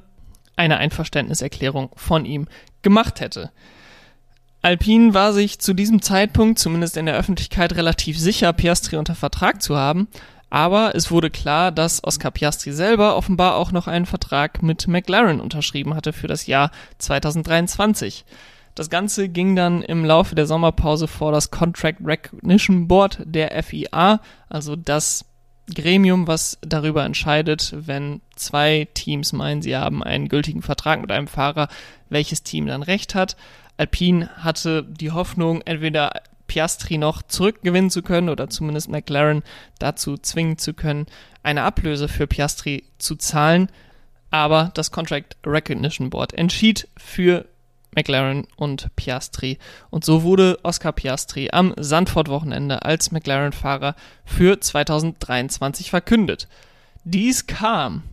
eine 0.56 0.78
Einverständniserklärung 0.78 1.90
von 1.96 2.26
ihm 2.26 2.48
gemacht 2.84 3.20
hätte. 3.20 3.52
Alpine 4.62 5.14
war 5.14 5.34
sich 5.34 5.60
zu 5.60 5.74
diesem 5.74 6.02
Zeitpunkt, 6.02 6.58
zumindest 6.58 6.96
in 6.96 7.06
der 7.06 7.18
Öffentlichkeit, 7.18 7.76
relativ 7.76 8.18
sicher, 8.18 8.54
Piastri 8.54 8.96
unter 8.96 9.14
Vertrag 9.14 9.62
zu 9.62 9.76
haben, 9.76 10.08
aber 10.54 10.94
es 10.94 11.10
wurde 11.10 11.32
klar, 11.32 11.72
dass 11.72 12.04
Oscar 12.04 12.30
Piastri 12.30 12.74
selber 12.74 13.18
offenbar 13.18 13.56
auch 13.56 13.72
noch 13.72 13.88
einen 13.88 14.06
Vertrag 14.06 14.62
mit 14.62 14.88
McLaren 14.88 15.42
unterschrieben 15.42 15.96
hatte 15.96 16.14
für 16.14 16.28
das 16.28 16.46
Jahr 16.46 16.70
2023. 17.00 18.24
Das 18.76 18.92
Ganze 18.92 19.30
ging 19.30 19.56
dann 19.56 19.82
im 19.82 20.06
Laufe 20.06 20.36
der 20.36 20.46
Sommerpause 20.46 21.08
vor 21.08 21.32
das 21.32 21.50
Contract 21.50 22.02
Recognition 22.06 22.88
Board 22.88 23.24
der 23.26 23.64
FIA, 23.64 24.22
also 24.48 24.76
das 24.76 25.26
Gremium, 25.74 26.28
was 26.28 26.60
darüber 26.62 27.04
entscheidet, 27.04 27.74
wenn 27.76 28.22
zwei 28.36 28.88
Teams 28.94 29.34
meinen, 29.34 29.64
sie 29.64 29.76
haben 29.76 30.04
einen 30.04 30.30
gültigen 30.30 30.62
Vertrag 30.62 31.02
mit 31.02 31.12
einem 31.12 31.28
Fahrer, 31.28 31.68
welches 32.10 32.44
Team 32.44 32.68
dann 32.68 32.84
recht 32.84 33.16
hat. 33.16 33.38
Alpine 33.78 34.30
hatte 34.38 34.84
die 34.84 35.10
Hoffnung, 35.10 35.64
entweder 35.66 36.12
Piastri 36.48 36.98
noch 36.98 37.22
zurückgewinnen 37.24 37.90
zu 37.90 38.02
können 38.02 38.30
oder 38.30 38.50
zumindest 38.50 38.90
McLaren 38.90 39.44
dazu 39.80 40.18
zwingen 40.18 40.58
zu 40.58 40.74
können, 40.74 41.06
eine 41.42 41.64
Ablöse 41.64 42.08
für 42.08 42.28
Piastri 42.28 42.84
zu 42.98 43.16
zahlen. 43.16 43.70
Aber 44.30 44.72
das 44.74 44.92
Contract 44.92 45.38
Recognition 45.46 46.10
Board 46.10 46.34
entschied 46.34 46.88
für 46.98 47.46
McLaren 47.96 48.48
und 48.56 48.96
Piastri. 48.96 49.58
Und 49.90 50.04
so 50.04 50.24
wurde 50.24 50.60
Oscar 50.64 50.92
Piastri 50.92 51.50
am 51.52 51.74
Sandford-Wochenende 51.78 52.84
als 52.84 53.12
McLaren-Fahrer 53.12 53.96
für 54.26 54.60
2023 54.60 55.90
verkündet. 55.90 56.48
Dies 57.04 57.48
kam, 57.48 58.04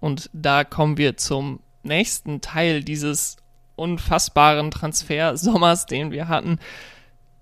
und 0.00 0.30
da 0.32 0.64
kommen 0.64 0.96
wir 0.96 1.16
zum 1.16 1.60
nächsten 1.82 2.40
Teil 2.40 2.82
dieses 2.82 3.36
unfassbaren 3.76 4.70
Transfersommers, 4.70 5.86
den 5.86 6.12
wir 6.12 6.28
hatten, 6.28 6.58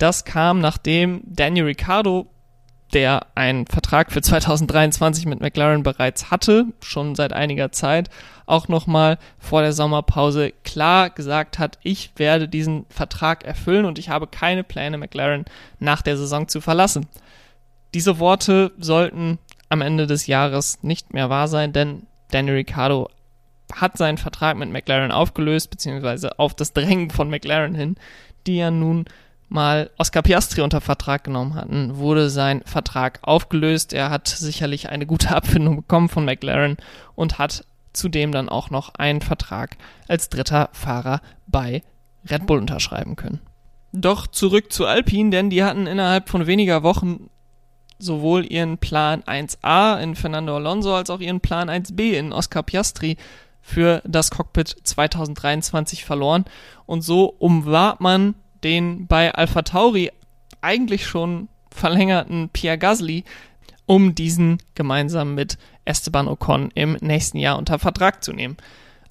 das 0.03 0.25
kam, 0.25 0.59
nachdem 0.59 1.23
Daniel 1.25 1.67
Ricciardo 1.67 2.27
der 2.93 3.27
einen 3.35 3.67
Vertrag 3.67 4.13
für 4.13 4.21
2023 4.21 5.25
mit 5.25 5.41
McLaren 5.41 5.83
bereits 5.83 6.31
hatte, 6.31 6.67
schon 6.83 7.15
seit 7.15 7.33
einiger 7.33 7.73
Zeit, 7.73 8.11
auch 8.45 8.69
nochmal 8.69 9.19
vor 9.39 9.63
der 9.63 9.73
Sommerpause 9.73 10.53
klar 10.63 11.09
gesagt 11.09 11.59
hat, 11.59 11.79
ich 11.83 12.11
werde 12.17 12.49
diesen 12.49 12.85
Vertrag 12.91 13.45
erfüllen 13.45 13.87
und 13.87 13.99
ich 13.99 14.11
habe 14.11 14.27
keine 14.27 14.63
Pläne, 14.63 14.99
McLaren 14.99 15.47
nach 15.79 16.03
der 16.03 16.19
Saison 16.19 16.49
zu 16.49 16.61
verlassen. 16.61 17.07
Diese 17.95 18.19
Worte 18.19 18.73
sollten 18.79 19.39
am 19.71 19.81
Ende 19.81 20.07
des 20.07 20.27
Jahres 20.27 20.83
nicht 20.83 21.15
mehr 21.15 21.31
wahr 21.31 21.49
sein, 21.49 21.73
denn 21.73 22.07
Danny 22.31 22.51
Ricciardo 22.51 23.09
hat 23.73 23.97
seinen 23.97 24.19
Vertrag 24.19 24.59
mit 24.59 24.71
McLaren 24.71 25.13
aufgelöst, 25.13 25.71
beziehungsweise 25.71 26.39
auf 26.39 26.55
das 26.55 26.75
Drängen 26.75 27.09
von 27.09 27.31
McLaren 27.31 27.75
hin, 27.75 27.97
die 28.47 28.57
ja 28.57 28.71
nun 28.71 29.07
mal 29.53 29.91
Oscar 29.99 30.23
Piastri 30.23 30.63
unter 30.63 30.81
Vertrag 30.81 31.25
genommen 31.25 31.55
hatten, 31.55 31.97
wurde 31.97 32.31
sein 32.31 32.63
Vertrag 32.65 33.21
aufgelöst. 33.23 33.93
Er 33.93 34.11
hat 34.11 34.29
sicherlich 34.29 34.89
eine 34.89 35.07
gute 35.07 35.35
Abfindung 35.37 35.77
bekommen 35.77 36.09
von 36.09 36.25
McLaren 36.25 36.77
und 37.15 37.39
hat 37.39 37.65
zudem 37.93 38.33
dann 38.33 38.49
auch 38.49 38.71
noch 38.71 38.95
einen 38.95 39.21
Vertrag 39.21 39.77
als 40.09 40.29
dritter 40.29 40.71
Fahrer 40.73 41.21
bei 41.47 41.83
Red 42.29 42.47
Bull 42.47 42.59
unterschreiben 42.59 43.17
können. 43.17 43.41
Doch 43.93 44.27
zurück 44.27 44.73
zu 44.73 44.87
Alpine, 44.87 45.31
denn 45.31 45.51
die 45.51 45.63
hatten 45.63 45.87
innerhalb 45.87 46.31
von 46.31 46.47
weniger 46.47 46.83
Wochen 46.83 47.29
sowohl 47.99 48.51
ihren 48.51 48.79
Plan 48.79 49.23
1a 49.23 50.01
in 50.01 50.17
Fernando 50.17 50.57
Alonso 50.57 50.95
als 50.95 51.11
auch 51.11 51.21
ihren 51.21 51.41
Plan 51.41 51.69
1b 51.69 52.13
in 52.13 52.33
Oscar 52.33 52.63
Piastri 52.63 53.17
für 53.61 54.03
das 54.05 54.31
Cockpit 54.31 54.75
2023 54.83 56.05
verloren. 56.05 56.47
Und 56.87 57.03
so 57.03 57.27
umwarb 57.39 58.01
man 58.01 58.35
den 58.65 59.07
bei 59.07 59.35
Alpha 59.35 59.63
Tauri 59.63 60.11
eigentlich 60.61 61.07
schon 61.07 61.49
verlängerten 61.71 62.49
Pierre 62.51 62.79
Gasly, 62.79 63.25
um 63.87 64.15
diesen 64.15 64.59
gemeinsam 64.75 65.35
mit 65.35 65.59
Esteban 65.85 66.29
Ocon 66.29 66.71
im 66.75 66.97
nächsten 67.01 67.39
Jahr 67.39 67.59
unter 67.59 67.79
Vertrag 67.79 68.23
zu 68.23 68.33
nehmen. 68.33 68.57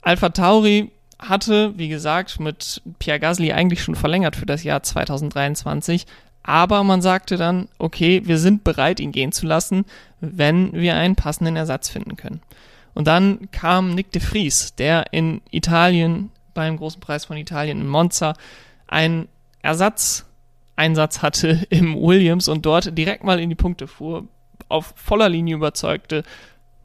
Alpha 0.02 0.30
Tauri 0.30 0.92
hatte, 1.20 1.78
wie 1.78 1.90
gesagt, 1.90 2.40
mit 2.40 2.82
Pierre 3.00 3.20
Gasly 3.20 3.52
eigentlich 3.52 3.84
schon 3.84 3.96
verlängert 3.96 4.36
für 4.36 4.46
das 4.46 4.64
Jahr 4.64 4.82
2023, 4.82 6.06
aber 6.44 6.84
man 6.84 7.02
sagte 7.02 7.38
dann, 7.38 7.68
okay, 7.78 8.22
wir 8.26 8.40
sind 8.40 8.64
bereit, 8.64 9.00
ihn 9.00 9.12
gehen 9.12 9.32
zu 9.32 9.46
lassen, 9.46 9.86
wenn 10.20 10.74
wir 10.74 10.96
einen 10.96 11.16
passenden 11.16 11.56
Ersatz 11.56 11.90
finden 11.90 12.16
können. 12.16 12.42
Und 12.94 13.08
dann 13.08 13.50
kam 13.52 13.94
Nick 13.94 14.12
de 14.12 14.22
Vries, 14.22 14.76
der 14.76 15.14
in 15.14 15.42
Italien 15.52 16.32
beim 16.54 16.78
Großen 16.78 17.00
Preis 17.00 17.26
von 17.26 17.38
Italien 17.38 17.80
in 17.80 17.88
Monza 17.88 18.34
einen 18.88 19.28
Ersatzeinsatz 19.62 21.22
hatte 21.22 21.66
im 21.70 21.96
Williams 21.96 22.48
und 22.48 22.66
dort 22.66 22.98
direkt 22.98 23.24
mal 23.24 23.40
in 23.40 23.50
die 23.50 23.56
Punkte 23.56 23.88
fuhr, 23.88 24.28
auf 24.70 24.94
voller 24.96 25.30
Linie 25.30 25.56
überzeugte, 25.56 26.24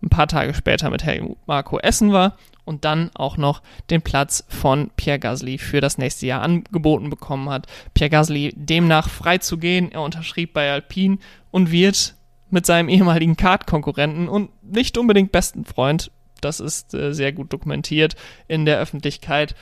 ein 0.03 0.09
paar 0.09 0.29
Tage 0.29 0.55
später 0.55 0.91
mit 0.91 1.05
Helmut 1.05 1.39
Marco 1.47 1.79
Essen 1.79 2.13
war 2.13 2.37
und 2.65 2.85
dann 2.85 3.11
auch 3.15 3.37
noch 3.37 3.63
den 3.91 4.03
Platz 4.03 4.45
von 4.49 4.91
Pierre 4.97 5.19
Gasly 5.19 5.59
für 5.59 5.81
das 5.81 5.99
nächste 5.99 6.27
Jahr 6.27 6.43
angeboten 6.43 7.09
bekommen 7.09 7.49
hat. 7.49 7.67
Pierre 7.95 8.11
Gasly 8.11 8.53
demnach 8.57 9.09
frei 9.09 9.39
zu 9.39 9.57
gehen, 9.57 9.91
er 9.91 10.03
unterschrieb 10.03 10.53
bei 10.53 10.71
Alpine 10.71 11.19
und 11.51 11.71
wird 11.71 12.15
mit 12.51 12.67
seinem 12.67 12.89
ehemaligen 12.89 13.37
Kart-Konkurrenten 13.37 14.29
und 14.29 14.51
nicht 14.63 14.99
unbedingt 14.99 15.33
besten 15.33 15.65
Freund, 15.65 16.11
das 16.41 16.61
ist 16.61 16.95
äh, 16.95 17.13
sehr 17.13 17.33
gut 17.33 17.53
dokumentiert 17.53 18.15
in 18.47 18.67
der 18.67 18.79
Öffentlichkeit, 18.79 19.55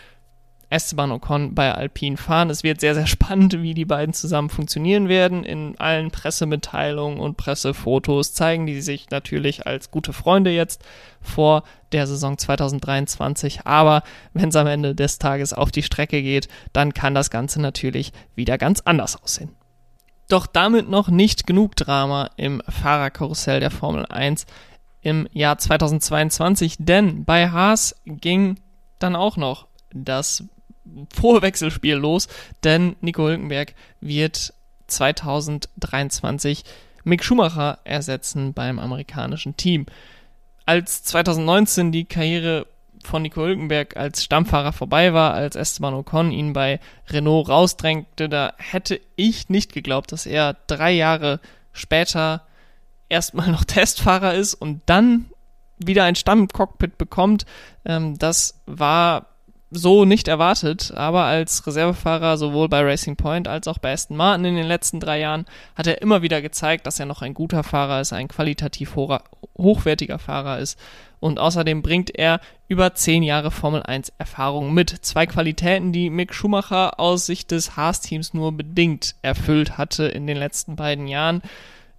Esteban 0.74 1.12
Ocon 1.12 1.54
bei 1.54 1.72
Alpine 1.72 2.16
fahren. 2.16 2.50
Es 2.50 2.64
wird 2.64 2.80
sehr, 2.80 2.94
sehr 2.94 3.06
spannend, 3.08 3.62
wie 3.62 3.74
die 3.74 3.84
beiden 3.84 4.12
zusammen 4.12 4.50
funktionieren 4.50 5.08
werden. 5.08 5.44
In 5.44 5.78
allen 5.78 6.10
Pressemitteilungen 6.10 7.20
und 7.20 7.36
Pressefotos 7.36 8.34
zeigen 8.34 8.66
die 8.66 8.80
sich 8.80 9.10
natürlich 9.10 9.66
als 9.66 9.90
gute 9.90 10.12
Freunde 10.12 10.50
jetzt 10.50 10.84
vor 11.20 11.62
der 11.92 12.06
Saison 12.06 12.36
2023. 12.36 13.60
Aber 13.64 14.02
wenn 14.32 14.48
es 14.48 14.56
am 14.56 14.66
Ende 14.66 14.94
des 14.94 15.18
Tages 15.18 15.52
auf 15.52 15.70
die 15.70 15.84
Strecke 15.84 16.20
geht, 16.22 16.48
dann 16.72 16.92
kann 16.92 17.14
das 17.14 17.30
Ganze 17.30 17.62
natürlich 17.62 18.12
wieder 18.34 18.58
ganz 18.58 18.80
anders 18.84 19.22
aussehen. 19.22 19.50
Doch 20.28 20.46
damit 20.46 20.88
noch 20.88 21.08
nicht 21.08 21.46
genug 21.46 21.76
Drama 21.76 22.30
im 22.36 22.62
Fahrerkarussell 22.68 23.60
der 23.60 23.70
Formel 23.70 24.06
1 24.06 24.46
im 25.02 25.28
Jahr 25.32 25.58
2022, 25.58 26.76
denn 26.78 27.24
bei 27.24 27.50
Haas 27.50 27.94
ging 28.06 28.58
dann 28.98 29.14
auch 29.14 29.36
noch 29.36 29.68
das 29.92 30.44
frohe 31.14 31.42
Wechselspiel 31.42 31.96
los, 31.96 32.28
denn 32.62 32.96
Nico 33.00 33.26
Hülkenberg 33.26 33.74
wird 34.00 34.52
2023 34.86 36.64
Mick 37.04 37.24
Schumacher 37.24 37.78
ersetzen 37.84 38.54
beim 38.54 38.78
amerikanischen 38.78 39.56
Team. 39.56 39.86
Als 40.66 41.04
2019 41.04 41.92
die 41.92 42.06
Karriere 42.06 42.66
von 43.02 43.22
Nico 43.22 43.42
Hülkenberg 43.42 43.96
als 43.96 44.24
Stammfahrer 44.24 44.72
vorbei 44.72 45.12
war, 45.12 45.34
als 45.34 45.56
Esteban 45.56 45.94
Ocon 45.94 46.32
ihn 46.32 46.54
bei 46.54 46.80
Renault 47.08 47.48
rausdrängte, 47.48 48.28
da 48.28 48.54
hätte 48.56 49.00
ich 49.16 49.50
nicht 49.50 49.72
geglaubt, 49.72 50.12
dass 50.12 50.26
er 50.26 50.56
drei 50.66 50.92
Jahre 50.92 51.40
später 51.72 52.46
erstmal 53.08 53.50
noch 53.50 53.64
Testfahrer 53.64 54.34
ist 54.34 54.54
und 54.54 54.82
dann 54.86 55.26
wieder 55.78 56.04
ein 56.04 56.14
Stammcockpit 56.14 56.96
bekommt. 56.98 57.44
Ähm, 57.84 58.18
das 58.18 58.60
war 58.66 59.26
so 59.74 60.04
nicht 60.04 60.28
erwartet, 60.28 60.92
aber 60.94 61.24
als 61.24 61.66
Reservefahrer 61.66 62.36
sowohl 62.38 62.68
bei 62.68 62.82
Racing 62.82 63.16
Point 63.16 63.48
als 63.48 63.68
auch 63.68 63.78
bei 63.78 63.92
Aston 63.92 64.16
Martin 64.16 64.44
in 64.44 64.56
den 64.56 64.66
letzten 64.66 65.00
drei 65.00 65.20
Jahren 65.20 65.44
hat 65.74 65.86
er 65.86 66.00
immer 66.00 66.22
wieder 66.22 66.40
gezeigt, 66.40 66.86
dass 66.86 67.00
er 67.00 67.06
noch 67.06 67.22
ein 67.22 67.34
guter 67.34 67.62
Fahrer 67.62 68.00
ist, 68.00 68.12
ein 68.12 68.28
qualitativ 68.28 68.96
hochwertiger 68.96 70.18
Fahrer 70.18 70.58
ist 70.58 70.78
und 71.24 71.38
außerdem 71.38 71.80
bringt 71.80 72.14
er 72.14 72.40
über 72.68 72.94
zehn 72.94 73.22
Jahre 73.22 73.50
Formel 73.50 73.82
1 73.82 74.12
Erfahrung 74.18 74.74
mit. 74.74 74.90
Zwei 74.90 75.24
Qualitäten, 75.24 75.90
die 75.90 76.10
Mick 76.10 76.34
Schumacher 76.34 77.00
aus 77.00 77.24
Sicht 77.24 77.50
des 77.50 77.76
Haas-Teams 77.76 78.34
nur 78.34 78.52
bedingt 78.52 79.14
erfüllt 79.22 79.78
hatte 79.78 80.04
in 80.04 80.26
den 80.26 80.36
letzten 80.36 80.76
beiden 80.76 81.06
Jahren. 81.06 81.40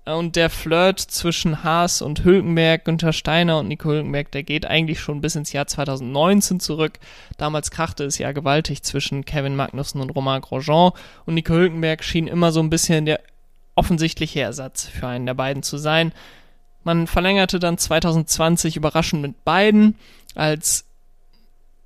Und 0.05 0.35
der 0.35 0.51
Flirt 0.51 0.99
zwischen 0.99 1.63
Haas 1.63 2.03
und 2.03 2.23
Hülkenberg, 2.23 2.85
Günther 2.85 3.11
Steiner 3.11 3.57
und 3.57 3.67
Nico 3.67 3.89
Hülkenberg, 3.89 4.31
der 4.31 4.43
geht 4.43 4.67
eigentlich 4.67 4.99
schon 4.99 5.19
bis 5.19 5.35
ins 5.35 5.51
Jahr 5.51 5.65
2019 5.65 6.59
zurück. 6.59 6.99
Damals 7.37 7.71
krachte 7.71 8.03
es 8.03 8.19
ja 8.19 8.31
gewaltig 8.31 8.83
zwischen 8.83 9.25
Kevin 9.25 9.55
Magnussen 9.55 10.01
und 10.01 10.11
Romain 10.11 10.41
Grosjean. 10.41 10.91
Und 11.25 11.33
Nico 11.33 11.55
Hülkenberg 11.55 12.03
schien 12.03 12.27
immer 12.27 12.51
so 12.51 12.59
ein 12.59 12.69
bisschen 12.69 13.07
der 13.07 13.19
offensichtliche 13.73 14.41
Ersatz 14.41 14.85
für 14.85 15.07
einen 15.07 15.25
der 15.25 15.33
beiden 15.33 15.63
zu 15.63 15.77
sein. 15.77 16.13
Man 16.83 17.07
verlängerte 17.07 17.57
dann 17.57 17.79
2020 17.79 18.77
überraschend 18.77 19.23
mit 19.23 19.43
beiden, 19.43 19.95
als 20.35 20.85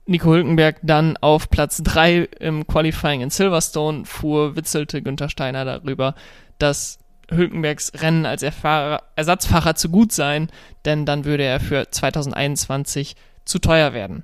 Nico 0.05 0.32
Hülkenberg 0.34 0.79
dann 0.84 1.15
auf 1.17 1.49
Platz 1.49 1.82
3 1.84 2.27
im 2.41 2.67
Qualifying 2.67 3.21
in 3.21 3.29
Silverstone 3.29 4.03
fuhr, 4.03 4.58
witzelte 4.58 5.01
Günther 5.01 5.29
Steiner 5.29 5.63
darüber, 5.63 6.15
dass 6.58 6.99
Hülkenbergs 7.31 7.91
Rennen 7.95 8.25
als 8.25 8.43
Erfahrer, 8.43 9.03
Ersatzfahrer 9.15 9.75
zu 9.75 9.89
gut 9.89 10.11
sein, 10.11 10.49
denn 10.85 11.05
dann 11.05 11.25
würde 11.25 11.43
er 11.43 11.59
für 11.59 11.89
2021 11.89 13.15
zu 13.45 13.59
teuer 13.59 13.93
werden. 13.93 14.23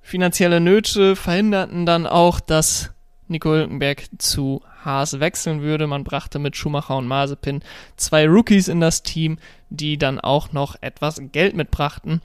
Finanzielle 0.00 0.60
Nöte 0.60 1.16
verhinderten 1.16 1.86
dann 1.86 2.06
auch, 2.06 2.40
dass 2.40 2.90
Nico 3.26 3.50
Hülkenberg 3.50 4.04
zu 4.18 4.62
Haas 4.84 5.18
wechseln 5.20 5.62
würde. 5.62 5.86
Man 5.86 6.04
brachte 6.04 6.38
mit 6.38 6.56
Schumacher 6.56 6.96
und 6.96 7.06
Mazepin 7.06 7.62
zwei 7.96 8.26
Rookies 8.26 8.68
in 8.68 8.80
das 8.80 9.02
Team, 9.02 9.38
die 9.70 9.96
dann 9.96 10.20
auch 10.20 10.52
noch 10.52 10.76
etwas 10.82 11.22
Geld 11.32 11.56
mitbrachten, 11.56 12.20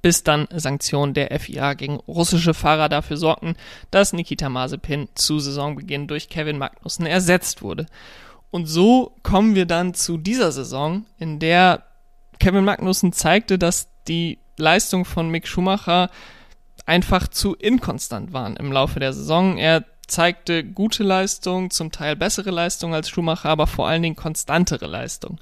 bis 0.00 0.22
dann 0.22 0.46
Sanktionen 0.54 1.14
der 1.14 1.38
FIA 1.38 1.74
gegen 1.74 1.96
russische 1.96 2.54
Fahrer 2.54 2.88
dafür 2.88 3.16
sorgten, 3.16 3.56
dass 3.90 4.12
Nikita 4.12 4.48
Mazepin 4.48 5.08
zu 5.14 5.38
Saisonbeginn 5.38 6.06
durch 6.06 6.28
Kevin 6.28 6.58
Magnussen 6.58 7.06
ersetzt 7.06 7.62
wurde. 7.62 7.86
Und 8.54 8.66
so 8.66 9.16
kommen 9.24 9.56
wir 9.56 9.66
dann 9.66 9.94
zu 9.94 10.16
dieser 10.16 10.52
Saison, 10.52 11.06
in 11.18 11.40
der 11.40 11.82
Kevin 12.38 12.64
Magnussen 12.64 13.12
zeigte, 13.12 13.58
dass 13.58 13.88
die 14.06 14.38
Leistung 14.56 15.04
von 15.04 15.28
Mick 15.28 15.48
Schumacher 15.48 16.08
einfach 16.86 17.26
zu 17.26 17.56
inkonstant 17.56 18.32
waren 18.32 18.54
im 18.56 18.70
Laufe 18.70 19.00
der 19.00 19.12
Saison. 19.12 19.58
Er 19.58 19.84
zeigte 20.06 20.62
gute 20.62 21.02
Leistung, 21.02 21.70
zum 21.70 21.90
Teil 21.90 22.14
bessere 22.14 22.52
Leistung 22.52 22.94
als 22.94 23.08
Schumacher, 23.08 23.48
aber 23.48 23.66
vor 23.66 23.88
allen 23.88 24.02
Dingen 24.02 24.14
konstantere 24.14 24.86
Leistung. 24.86 25.40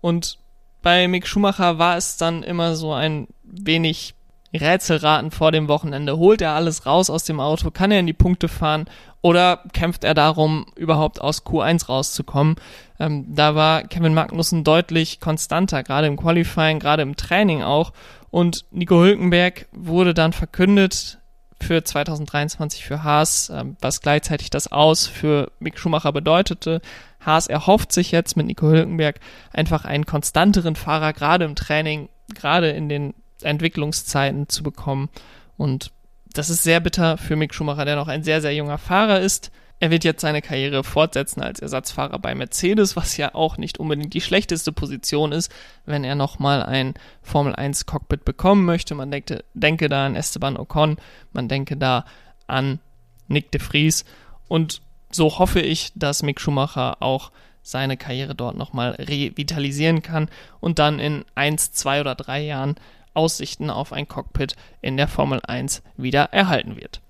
Und 0.00 0.38
bei 0.80 1.08
Mick 1.08 1.26
Schumacher 1.26 1.78
war 1.78 1.98
es 1.98 2.16
dann 2.16 2.42
immer 2.42 2.74
so 2.74 2.94
ein 2.94 3.28
wenig 3.42 4.14
Rätselraten 4.52 5.30
vor 5.30 5.52
dem 5.52 5.68
Wochenende. 5.68 6.16
Holt 6.16 6.40
er 6.40 6.52
alles 6.52 6.86
raus 6.86 7.10
aus 7.10 7.24
dem 7.24 7.40
Auto? 7.40 7.70
Kann 7.70 7.90
er 7.90 8.00
in 8.00 8.06
die 8.06 8.12
Punkte 8.12 8.48
fahren? 8.48 8.86
Oder 9.22 9.64
kämpft 9.72 10.04
er 10.04 10.14
darum, 10.14 10.66
überhaupt 10.76 11.20
aus 11.20 11.44
Q1 11.44 11.86
rauszukommen? 11.86 12.56
Ähm, 13.00 13.34
da 13.34 13.54
war 13.54 13.82
Kevin 13.82 14.14
Magnussen 14.14 14.62
deutlich 14.62 15.20
konstanter, 15.20 15.82
gerade 15.82 16.06
im 16.06 16.16
Qualifying, 16.16 16.78
gerade 16.78 17.02
im 17.02 17.16
Training 17.16 17.62
auch. 17.62 17.92
Und 18.30 18.64
Nico 18.70 19.02
Hülkenberg 19.02 19.66
wurde 19.72 20.14
dann 20.14 20.32
verkündet 20.32 21.18
für 21.60 21.82
2023 21.82 22.84
für 22.84 23.02
Haas, 23.02 23.50
ähm, 23.50 23.76
was 23.80 24.00
gleichzeitig 24.00 24.50
das 24.50 24.70
Aus 24.70 25.06
für 25.06 25.50
Mick 25.58 25.78
Schumacher 25.78 26.12
bedeutete. 26.12 26.80
Haas 27.20 27.46
erhofft 27.46 27.92
sich 27.92 28.12
jetzt 28.12 28.36
mit 28.36 28.46
Nico 28.46 28.68
Hülkenberg 28.68 29.18
einfach 29.52 29.84
einen 29.84 30.06
konstanteren 30.06 30.76
Fahrer, 30.76 31.12
gerade 31.12 31.44
im 31.44 31.56
Training, 31.56 32.08
gerade 32.34 32.70
in 32.70 32.88
den 32.88 33.14
Entwicklungszeiten 33.42 34.48
zu 34.48 34.62
bekommen. 34.62 35.08
Und 35.56 35.92
das 36.32 36.50
ist 36.50 36.62
sehr 36.62 36.80
bitter 36.80 37.16
für 37.18 37.36
Mick 37.36 37.54
Schumacher, 37.54 37.84
der 37.84 37.96
noch 37.96 38.08
ein 38.08 38.22
sehr, 38.22 38.40
sehr 38.40 38.54
junger 38.54 38.78
Fahrer 38.78 39.20
ist. 39.20 39.50
Er 39.78 39.90
wird 39.90 40.04
jetzt 40.04 40.22
seine 40.22 40.40
Karriere 40.40 40.84
fortsetzen 40.84 41.42
als 41.42 41.60
Ersatzfahrer 41.60 42.18
bei 42.18 42.34
Mercedes, 42.34 42.96
was 42.96 43.18
ja 43.18 43.34
auch 43.34 43.58
nicht 43.58 43.78
unbedingt 43.78 44.14
die 44.14 44.22
schlechteste 44.22 44.72
Position 44.72 45.32
ist, 45.32 45.52
wenn 45.84 46.02
er 46.02 46.14
nochmal 46.14 46.62
ein 46.62 46.94
Formel 47.20 47.54
1 47.54 47.84
Cockpit 47.84 48.24
bekommen 48.24 48.64
möchte. 48.64 48.94
Man 48.94 49.10
denke, 49.10 49.44
denke 49.52 49.90
da 49.90 50.06
an 50.06 50.16
Esteban 50.16 50.56
Ocon, 50.56 50.96
man 51.32 51.48
denke 51.48 51.76
da 51.76 52.06
an 52.46 52.80
Nick 53.28 53.50
de 53.50 53.60
Vries 53.60 54.06
und 54.48 54.80
so 55.10 55.38
hoffe 55.38 55.60
ich, 55.60 55.92
dass 55.94 56.22
Mick 56.22 56.40
Schumacher 56.40 57.02
auch 57.02 57.30
seine 57.62 57.96
Karriere 57.96 58.34
dort 58.34 58.56
nochmal 58.56 58.92
revitalisieren 58.92 60.00
kann 60.00 60.28
und 60.60 60.78
dann 60.78 61.00
in 61.00 61.24
eins, 61.34 61.72
zwei 61.72 62.00
oder 62.00 62.14
drei 62.14 62.42
Jahren 62.42 62.76
Aussichten 63.16 63.70
auf 63.70 63.92
ein 63.92 64.08
Cockpit 64.08 64.56
in 64.80 64.96
der 64.96 65.08
Formel 65.08 65.40
1 65.46 65.82
wieder 65.96 66.32
erhalten 66.32 66.76
wird. 66.76 67.00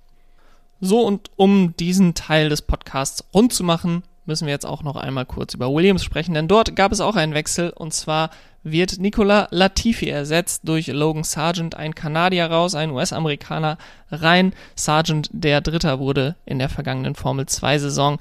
So, 0.80 1.00
und 1.00 1.30
um 1.36 1.74
diesen 1.76 2.14
Teil 2.14 2.48
des 2.48 2.62
Podcasts 2.62 3.24
rund 3.32 3.52
zu 3.52 3.64
machen, 3.64 4.02
müssen 4.26 4.46
wir 4.46 4.52
jetzt 4.52 4.66
auch 4.66 4.82
noch 4.82 4.96
einmal 4.96 5.24
kurz 5.24 5.54
über 5.54 5.72
Williams 5.72 6.04
sprechen, 6.04 6.34
denn 6.34 6.48
dort 6.48 6.76
gab 6.76 6.92
es 6.92 7.00
auch 7.00 7.16
einen 7.16 7.34
Wechsel 7.34 7.70
und 7.70 7.94
zwar 7.94 8.30
wird 8.62 8.98
Nicola 8.98 9.46
Latifi 9.52 10.08
ersetzt 10.08 10.62
durch 10.64 10.88
Logan 10.88 11.22
Sargent, 11.22 11.76
ein 11.76 11.94
Kanadier 11.94 12.46
raus, 12.46 12.74
ein 12.74 12.90
US-Amerikaner 12.90 13.78
rein. 14.10 14.52
Sargent, 14.74 15.30
der 15.32 15.60
Dritter 15.60 16.00
wurde 16.00 16.34
in 16.44 16.58
der 16.58 16.68
vergangenen 16.68 17.14
Formel 17.14 17.46
2 17.46 17.78
Saison, 17.78 18.18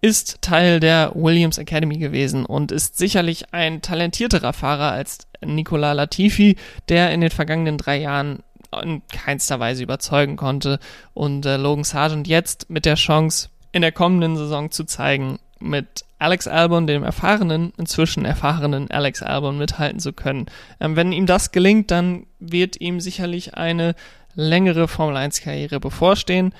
ist 0.00 0.40
Teil 0.40 0.80
der 0.80 1.12
Williams 1.14 1.58
Academy 1.58 1.98
gewesen 1.98 2.46
und 2.46 2.72
ist 2.72 2.96
sicherlich 2.96 3.52
ein 3.52 3.82
talentierterer 3.82 4.52
Fahrer 4.52 4.92
als 4.92 5.18
Nicola 5.44 5.92
Latifi, 5.92 6.56
der 6.88 7.12
in 7.12 7.20
den 7.20 7.30
vergangenen 7.30 7.78
drei 7.78 7.98
Jahren 7.98 8.42
in 8.82 9.02
keinster 9.08 9.60
Weise 9.60 9.82
überzeugen 9.82 10.36
konnte. 10.36 10.78
Und 11.12 11.44
äh, 11.44 11.56
Logan 11.56 11.84
Sargent 11.84 12.28
jetzt 12.28 12.70
mit 12.70 12.84
der 12.84 12.94
Chance, 12.94 13.48
in 13.72 13.82
der 13.82 13.92
kommenden 13.92 14.36
Saison 14.36 14.70
zu 14.70 14.84
zeigen, 14.84 15.38
mit 15.58 16.04
Alex 16.18 16.46
Albon, 16.46 16.86
dem 16.86 17.02
erfahrenen, 17.02 17.72
inzwischen 17.76 18.24
erfahrenen 18.24 18.90
Alex 18.90 19.22
Albon 19.22 19.58
mithalten 19.58 20.00
zu 20.00 20.12
können. 20.12 20.46
Ähm, 20.80 20.96
wenn 20.96 21.12
ihm 21.12 21.26
das 21.26 21.52
gelingt, 21.52 21.90
dann 21.90 22.26
wird 22.38 22.80
ihm 22.80 23.00
sicherlich 23.00 23.54
eine 23.54 23.94
längere 24.34 24.86
Formel 24.88 25.16
1 25.16 25.40
Karriere 25.42 25.80
bevorstehen. 25.80 26.54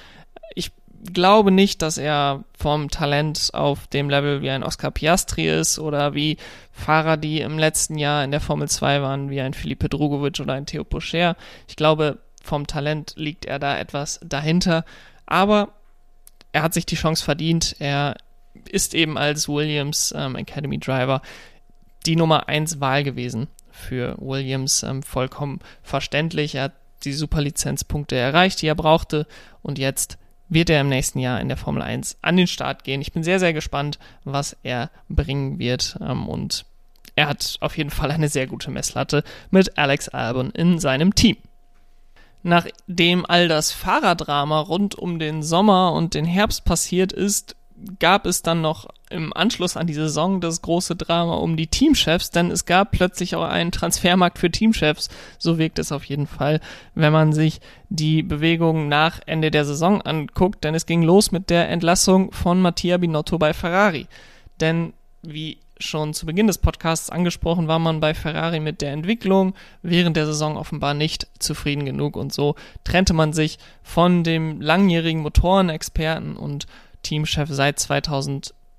Glaube 1.03 1.51
nicht, 1.51 1.81
dass 1.81 1.97
er 1.97 2.45
vom 2.59 2.91
Talent 2.91 3.51
auf 3.55 3.87
dem 3.87 4.11
Level 4.11 4.43
wie 4.43 4.51
ein 4.51 4.63
Oscar 4.63 4.91
Piastri 4.91 5.49
ist 5.49 5.79
oder 5.79 6.15
wie 6.15 6.37
Fahrer, 6.73 7.17
die 7.17 7.41
im 7.41 7.59
letzten 7.59 7.97
Jahr 7.97 8.23
in 8.23 8.31
der 8.31 8.41
Formel 8.41 8.69
2 8.69 9.01
waren, 9.01 9.31
wie 9.31 9.41
ein 9.41 9.55
Felipe 9.55 9.89
Drugovic 9.89 10.41
oder 10.41 10.53
ein 10.53 10.67
Theo 10.67 10.85
Pocher. 10.85 11.37
Ich 11.69 11.77
glaube, 11.77 12.19
vom 12.43 12.67
Talent 12.67 13.15
liegt 13.17 13.47
er 13.47 13.59
da 13.59 13.79
etwas 13.79 14.21
dahinter, 14.23 14.85
aber 15.25 15.71
er 16.53 16.63
hat 16.63 16.75
sich 16.75 16.87
die 16.87 16.97
Chance 16.97 17.25
verdient. 17.25 17.77
Er 17.79 18.17
ist 18.69 18.95
eben 18.95 19.17
als 19.17 19.49
Williams 19.49 20.13
ähm, 20.17 20.37
Academy 20.37 20.79
Driver 20.79 21.23
die 22.07 22.17
Nummer 22.17 22.49
1 22.49 22.81
Wahl 22.81 23.05
gewesen 23.05 23.49
für 23.71 24.17
Williams. 24.19 24.83
Ähm, 24.83 25.03
vollkommen 25.03 25.61
verständlich. 25.83 26.57
Er 26.57 26.65
hat 26.65 26.73
die 27.05 27.13
Superlizenzpunkte 27.13 28.17
erreicht, 28.17 28.61
die 28.63 28.67
er 28.67 28.75
brauchte 28.75 29.27
und 29.63 29.79
jetzt 29.79 30.19
wird 30.51 30.69
er 30.69 30.83
im 30.83 30.89
nächsten 30.89 31.21
Jahr 31.21 31.41
in 31.41 31.49
der 31.49 31.57
Formel 31.57 31.81
1 31.81 32.19
an 32.21 32.37
den 32.37 32.47
Start 32.47 32.85
gehen. 32.85 33.01
Ich 33.01 33.13
bin 33.13 33.23
sehr, 33.23 33.39
sehr 33.39 33.55
gespannt, 33.55 33.99
was 34.25 34.57
er 34.63 34.91
bringen 35.09 35.59
wird. 35.59 35.97
Ähm, 36.01 36.29
und 36.29 36.67
er 37.17 37.29
hat 37.29 37.57
auf 37.61 37.79
jeden 37.79 37.91
Fall 37.91 38.11
eine 38.11 38.29
sehr 38.29 38.47
gute 38.47 38.71
Messlatte 38.71 39.25
mit 39.51 39.79
Alex 39.79 40.09
Albon 40.09 40.51
in 40.51 40.79
seinem 40.79 41.15
Team. 41.15 41.37
Nachdem 42.43 43.27
all 43.27 43.49
das 43.49 43.73
Fahrerdrama 43.73 44.61
rund 44.61 44.95
um 44.95 45.19
den 45.19 45.43
Sommer 45.43 45.93
und 45.93 46.15
den 46.15 46.25
Herbst 46.25 46.65
passiert 46.65 47.13
ist, 47.13 47.55
gab 47.99 48.27
es 48.27 48.43
dann 48.43 48.61
noch 48.61 48.89
im 49.11 49.33
Anschluss 49.33 49.77
an 49.77 49.87
die 49.87 49.95
Saison 49.95 50.41
das 50.41 50.63
große 50.63 50.97
Drama 50.97 51.35
um 51.35 51.57
die 51.57 51.67
Teamchefs, 51.67 52.31
denn 52.31 52.51
es 52.51 52.65
gab 52.65 52.93
plötzlich 52.93 53.35
auch 53.35 53.45
einen 53.45 53.73
Transfermarkt 53.73 54.39
für 54.39 54.51
Teamchefs. 54.51 55.09
So 55.39 55.59
wirkt 55.59 55.79
es 55.79 55.93
auf 55.93 56.05
jeden 56.05 56.27
Fall, 56.27 56.61
wenn 56.95 57.13
man 57.13 57.33
sich 57.33 57.61
die 57.89 58.23
Bewegung 58.23 58.89
nach 58.89 59.21
Ende 59.27 59.51
der 59.51 59.65
Saison 59.65 60.01
anguckt, 60.01 60.65
denn 60.65 60.75
es 60.75 60.87
ging 60.87 61.03
los 61.03 61.33
mit 61.33 61.51
der 61.51 61.69
Entlassung 61.69 62.33
von 62.33 62.63
Mattia 62.63 62.97
Binotto 62.97 63.37
bei 63.37 63.53
Ferrari. 63.53 64.07
Denn 64.61 64.93
wie 65.23 65.59
schon 65.83 66.15
zu 66.15 66.27
Beginn 66.27 66.47
des 66.47 66.59
Podcasts 66.59 67.11
angesprochen, 67.11 67.67
war 67.67 67.79
man 67.79 68.01
bei 68.01 68.15
Ferrari 68.15 68.61
mit 68.61 68.81
der 68.81 68.93
Entwicklung 68.93 69.55
während 69.83 70.17
der 70.17 70.27
Saison 70.27 70.57
offenbar 70.57 70.95
nicht 70.95 71.27
zufrieden 71.39 71.85
genug 71.85 72.17
und 72.17 72.33
so 72.33 72.55
trennte 72.85 73.15
man 73.15 73.33
sich 73.33 73.59
von 73.83 74.23
dem 74.23 74.61
langjährigen 74.61 75.23
Motorenexperten 75.23 76.37
und 76.37 76.67
Teamchef 77.03 77.49
seit 77.51 77.81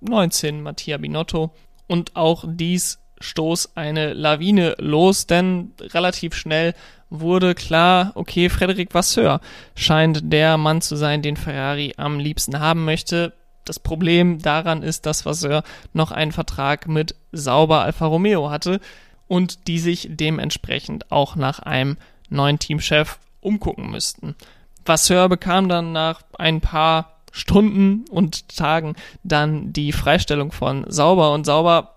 2019, 0.01 0.61
Mattia 0.61 0.97
Binotto. 0.97 1.51
Und 1.87 2.15
auch 2.15 2.45
dies 2.47 2.99
stoß 3.19 3.75
eine 3.75 4.13
Lawine 4.13 4.75
los, 4.79 5.27
denn 5.27 5.73
relativ 5.79 6.33
schnell 6.33 6.73
wurde 7.09 7.55
klar, 7.55 8.13
okay, 8.15 8.49
Frederic 8.49 8.93
Vasseur 8.93 9.41
scheint 9.75 10.31
der 10.31 10.57
Mann 10.57 10.81
zu 10.81 10.95
sein, 10.95 11.21
den 11.21 11.37
Ferrari 11.37 11.93
am 11.97 12.19
liebsten 12.19 12.59
haben 12.59 12.85
möchte. 12.85 13.33
Das 13.65 13.79
Problem 13.79 14.41
daran 14.41 14.81
ist, 14.81 15.05
dass 15.05 15.25
Vasseur 15.25 15.63
noch 15.93 16.11
einen 16.11 16.31
Vertrag 16.31 16.87
mit 16.87 17.15
Sauber 17.31 17.81
Alfa 17.81 18.05
Romeo 18.05 18.49
hatte 18.49 18.79
und 19.27 19.67
die 19.67 19.79
sich 19.79 20.07
dementsprechend 20.09 21.11
auch 21.11 21.35
nach 21.35 21.59
einem 21.59 21.97
neuen 22.29 22.59
Teamchef 22.59 23.19
umgucken 23.41 23.91
müssten. 23.91 24.35
Vasseur 24.85 25.29
bekam 25.29 25.69
dann 25.69 25.91
nach 25.91 26.21
ein 26.37 26.61
paar 26.61 27.20
Stunden 27.31 28.05
und 28.09 28.55
Tagen 28.55 28.95
dann 29.23 29.73
die 29.73 29.91
Freistellung 29.91 30.51
von 30.51 30.85
Sauber. 30.89 31.31
Und 31.33 31.45
Sauber 31.45 31.95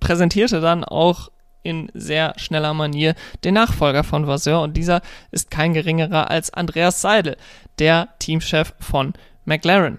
präsentierte 0.00 0.60
dann 0.60 0.84
auch 0.84 1.30
in 1.62 1.90
sehr 1.94 2.34
schneller 2.36 2.74
Manier 2.74 3.14
den 3.44 3.54
Nachfolger 3.54 4.04
von 4.04 4.26
Vasseur. 4.26 4.62
Und 4.62 4.76
dieser 4.76 5.02
ist 5.30 5.50
kein 5.50 5.74
geringerer 5.74 6.30
als 6.30 6.52
Andreas 6.52 7.00
Seidel, 7.00 7.36
der 7.78 8.08
Teamchef 8.20 8.72
von 8.78 9.14
McLaren. 9.44 9.98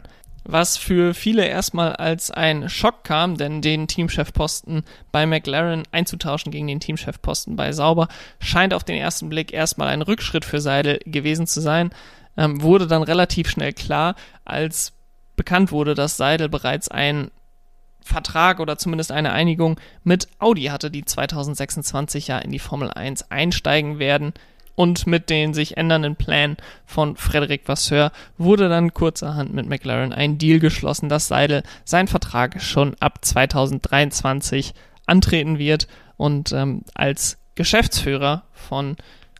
Was 0.49 0.77
für 0.77 1.13
viele 1.13 1.45
erstmal 1.45 1.97
als 1.97 2.32
ein 2.32 2.69
Schock 2.69 3.03
kam, 3.03 3.36
denn 3.36 3.62
den 3.62 3.89
Teamchefposten 3.89 4.84
bei 5.12 5.25
McLaren 5.25 5.84
einzutauschen 5.91 6.53
gegen 6.53 6.67
den 6.67 6.80
Teamchefposten 6.80 7.58
bei 7.58 7.73
Sauber 7.73 8.08
scheint 8.39 8.73
auf 8.73 8.86
den 8.86 8.95
ersten 8.95 9.27
Blick 9.27 9.51
erstmal 9.51 9.89
ein 9.89 10.01
Rückschritt 10.01 10.45
für 10.45 10.62
Seidel 10.62 10.99
gewesen 11.06 11.47
zu 11.47 11.60
sein 11.60 11.91
ähm, 12.38 12.62
wurde 12.62 12.88
dann 12.88 13.04
relativ 13.04 13.50
schnell 13.50 13.73
klar, 13.73 14.15
als 14.45 14.93
bekannt 15.36 15.71
wurde, 15.71 15.93
dass 15.93 16.17
Seidel 16.17 16.50
bereits 16.50 16.88
einen 16.88 17.32
Vertrag 18.02 18.60
oder 18.60 18.78
zumindest 18.78 19.12
eine 19.12 19.34
Einigung 19.34 19.80
mit 20.04 20.28
Audi 20.39 20.65
hatte, 20.65 20.89
die 20.89 21.06
2026 21.06 22.28
ja 22.28 22.39
in 22.39 22.52
die 22.52 22.60
Formel 22.60 22.89
1 22.89 23.32
einsteigen 23.32 24.00
werden. 24.00 24.34
Und 24.76 25.08
mit 25.08 25.32
den 25.32 25.56
sich 25.56 25.76
ändernden 25.76 26.15
Plänen 26.15 26.56
von 26.86 27.15
Frederic 27.15 27.67
Vasseur 27.67 28.12
wurde 28.38 28.69
dann 28.69 28.93
kurzerhand 28.93 29.52
mit 29.52 29.67
McLaren 29.67 30.13
ein 30.13 30.38
Deal 30.38 30.60
geschlossen, 30.60 31.10
dass 31.10 31.28
Seidel 31.28 31.63
seinen 31.84 32.08
Vertrag 32.08 32.62
schon 32.62 32.95
ab 33.00 33.26
2023 33.26 34.76
antreten 35.08 35.58
wird 35.58 35.88
und 36.15 36.52
ähm, 36.52 36.84
als 36.93 37.39
Geschäftsführer 37.56 38.43
von 38.54 38.97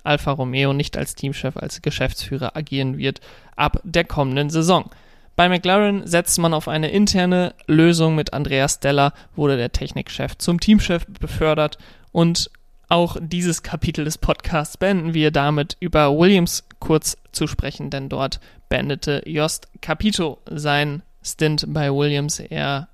Alfa 0.08 0.32
Romeo 0.32 0.74
nicht 0.74 0.98
als 0.98 1.16
Teamchef, 1.16 1.58
als 1.58 1.82
Geschäftsführer 1.82 2.56
agieren 2.56 2.98
wird 2.98 3.22
ab 3.56 3.80
der 3.84 4.06
kommenden 4.06 4.50
Saison. 4.50 4.90
Bei 5.36 5.50
McLaren 5.50 6.08
setzt 6.08 6.40
man 6.40 6.54
auf 6.54 6.68
eine 6.68 6.90
interne 6.90 7.54
Lösung 7.68 8.16
mit 8.16 8.34
Andreas 8.34 8.80
Della, 8.80 9.14
wurde 9.36 9.58
der 9.58 9.72
Technikchef 9.72 10.36
zum 10.38 10.60
Teamchef 10.60 11.06
befördert 11.20 11.78
und 12.12 12.50
auch 12.90 13.18
dieses 13.20 13.64
Kapitel 13.64 14.06
des 14.06 14.18
Podcasts 14.18 14.78
beenden 14.78 15.14
wir 15.14 15.30
damit 15.30 15.78
über 15.80 16.18
Williams 16.18 16.64
kurz 16.80 17.18
zu 17.34 17.46
sprechen, 17.46 17.90
denn 17.90 18.10
dort 18.10 18.40
beendete 18.70 19.22
Jost 19.26 19.68
Capito 19.82 20.40
sein 20.50 21.04
Stint 21.22 21.66
bei 21.68 21.92
Williams. 21.94 22.40
Er 22.40 22.88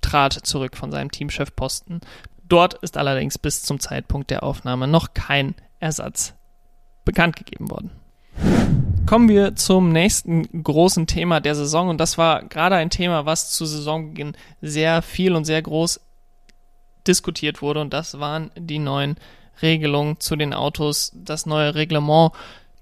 trat 0.00 0.32
zurück 0.32 0.76
von 0.76 0.92
seinem 0.92 1.10
Teamchefposten. 1.10 2.00
Dort 2.48 2.74
ist 2.74 2.96
allerdings 2.96 3.38
bis 3.38 3.62
zum 3.62 3.80
Zeitpunkt 3.80 4.30
der 4.30 4.42
Aufnahme 4.42 4.88
noch 4.88 5.12
kein 5.14 5.54
Ersatz 5.80 6.34
bekannt 7.04 7.36
gegeben 7.36 7.70
worden. 7.70 7.90
Kommen 9.06 9.28
wir 9.28 9.56
zum 9.56 9.90
nächsten 9.90 10.62
großen 10.62 11.06
Thema 11.06 11.40
der 11.40 11.54
Saison 11.54 11.88
und 11.88 11.98
das 11.98 12.18
war 12.18 12.44
gerade 12.44 12.76
ein 12.76 12.90
Thema, 12.90 13.24
was 13.24 13.50
zu 13.50 13.64
Saisonbeginn 13.64 14.36
sehr 14.60 15.00
viel 15.00 15.34
und 15.34 15.46
sehr 15.46 15.62
groß 15.62 16.00
diskutiert 17.06 17.62
wurde 17.62 17.80
und 17.80 17.92
das 17.94 18.20
waren 18.20 18.50
die 18.56 18.78
neuen 18.78 19.16
Regelungen 19.62 20.20
zu 20.20 20.36
den 20.36 20.52
Autos, 20.52 21.12
das 21.14 21.46
neue 21.46 21.74
Reglement 21.74 22.32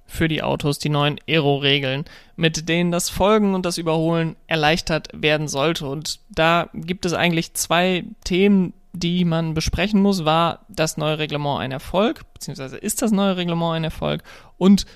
für 0.06 0.28
die 0.28 0.42
Autos 0.42 0.78
die 0.78 0.88
neuen 0.88 1.18
Aero-Regeln, 1.28 2.04
mit 2.37 2.68
denen 2.68 2.90
das 2.90 3.09
Folgen 3.11 3.54
und 3.54 3.66
das 3.66 3.78
Überholen 3.78 4.37
erleichtert 4.46 5.09
werden 5.12 5.48
sollte. 5.48 5.87
Und 5.87 6.20
da 6.30 6.70
gibt 6.74 7.06
es 7.06 7.12
eigentlich 7.12 7.54
zwei 7.54 8.04
Themen, 8.24 8.72
die 8.98 9.24
man 9.24 9.54
besprechen 9.54 10.00
muss. 10.00 10.24
War 10.24 10.64
das 10.68 10.96
neue 10.96 11.18
Reglement 11.18 11.61
ein 11.61 11.72
Erfolg, 11.72 12.24
beziehungsweise 12.32 12.76
ist 12.76 13.02
das 13.02 13.11
neue 13.11 13.37
Reglement 13.37 13.74
ein 13.74 13.85
Erfolg 13.85 14.22
und 14.59 14.87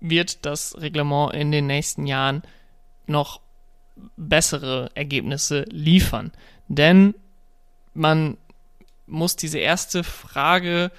wird 0.00 0.44
das 0.46 0.80
Reglement 0.80 1.34
in 1.34 1.50
den 1.50 1.66
nächsten 1.66 2.06
Jahren 2.06 2.42
noch 3.06 3.40
bessere 4.16 4.90
Ergebnisse 4.94 5.64
liefern? 5.70 6.32
Denn 6.68 7.14
man 7.94 8.36
muss 9.06 9.36
diese 9.36 9.58
erste 9.58 10.04
Frage, 10.04 10.92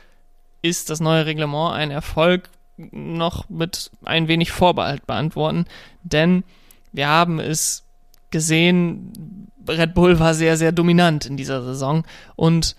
ist 0.61 0.89
das 0.89 0.99
neue 0.99 1.25
Reglement 1.25 1.73
ein 1.73 1.91
Erfolg, 1.91 2.49
noch 2.77 3.49
mit 3.49 3.91
ein 4.03 4.27
wenig 4.27 4.51
Vorbehalt 4.51 5.05
beantworten, 5.07 5.65
denn 6.03 6.43
wir 6.91 7.07
haben 7.07 7.39
es 7.39 7.83
gesehen, 8.31 9.50
Red 9.67 9.93
Bull 9.93 10.19
war 10.19 10.33
sehr, 10.33 10.57
sehr 10.57 10.71
dominant 10.71 11.25
in 11.25 11.37
dieser 11.37 11.63
Saison 11.63 12.03
und 12.35 12.75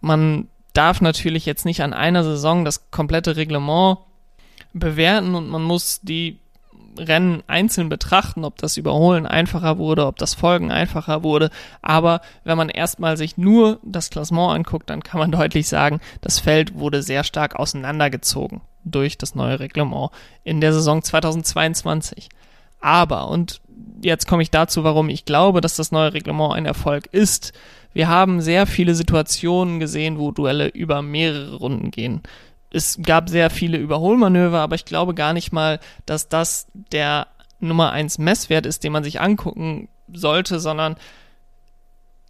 man 0.00 0.48
darf 0.72 1.00
natürlich 1.00 1.46
jetzt 1.46 1.64
nicht 1.64 1.82
an 1.82 1.92
einer 1.92 2.24
Saison 2.24 2.64
das 2.64 2.90
komplette 2.90 3.36
Reglement 3.36 3.98
bewerten 4.72 5.34
und 5.34 5.48
man 5.48 5.62
muss 5.62 6.00
die 6.02 6.38
Rennen 6.98 7.42
einzeln 7.46 7.88
betrachten, 7.88 8.44
ob 8.44 8.58
das 8.58 8.76
Überholen 8.76 9.26
einfacher 9.26 9.78
wurde, 9.78 10.06
ob 10.06 10.18
das 10.18 10.34
Folgen 10.34 10.70
einfacher 10.70 11.22
wurde. 11.22 11.50
Aber 11.80 12.20
wenn 12.44 12.58
man 12.58 12.68
erstmal 12.68 13.16
sich 13.16 13.38
nur 13.38 13.78
das 13.82 14.10
Klassement 14.10 14.52
anguckt, 14.52 14.90
dann 14.90 15.02
kann 15.02 15.18
man 15.18 15.32
deutlich 15.32 15.68
sagen, 15.68 16.00
das 16.20 16.38
Feld 16.38 16.74
wurde 16.74 17.02
sehr 17.02 17.24
stark 17.24 17.56
auseinandergezogen 17.56 18.60
durch 18.84 19.16
das 19.16 19.34
neue 19.34 19.60
Reglement 19.60 20.10
in 20.44 20.60
der 20.60 20.72
Saison 20.72 21.02
2022. 21.02 22.28
Aber, 22.80 23.28
und 23.28 23.60
jetzt 24.02 24.26
komme 24.26 24.42
ich 24.42 24.50
dazu, 24.50 24.84
warum 24.84 25.08
ich 25.08 25.24
glaube, 25.24 25.60
dass 25.60 25.76
das 25.76 25.92
neue 25.92 26.12
Reglement 26.12 26.54
ein 26.54 26.66
Erfolg 26.66 27.06
ist. 27.12 27.52
Wir 27.92 28.08
haben 28.08 28.40
sehr 28.40 28.66
viele 28.66 28.94
Situationen 28.94 29.80
gesehen, 29.80 30.18
wo 30.18 30.30
Duelle 30.30 30.68
über 30.68 31.02
mehrere 31.02 31.56
Runden 31.56 31.90
gehen 31.90 32.22
es 32.72 32.98
gab 33.02 33.28
sehr 33.28 33.50
viele 33.50 33.78
Überholmanöver, 33.78 34.60
aber 34.60 34.74
ich 34.74 34.84
glaube 34.84 35.14
gar 35.14 35.32
nicht 35.32 35.52
mal, 35.52 35.78
dass 36.06 36.28
das 36.28 36.66
der 36.72 37.28
Nummer 37.60 37.92
eins 37.92 38.18
Messwert 38.18 38.66
ist, 38.66 38.82
den 38.82 38.92
man 38.92 39.04
sich 39.04 39.20
angucken 39.20 39.88
sollte, 40.12 40.58
sondern 40.58 40.96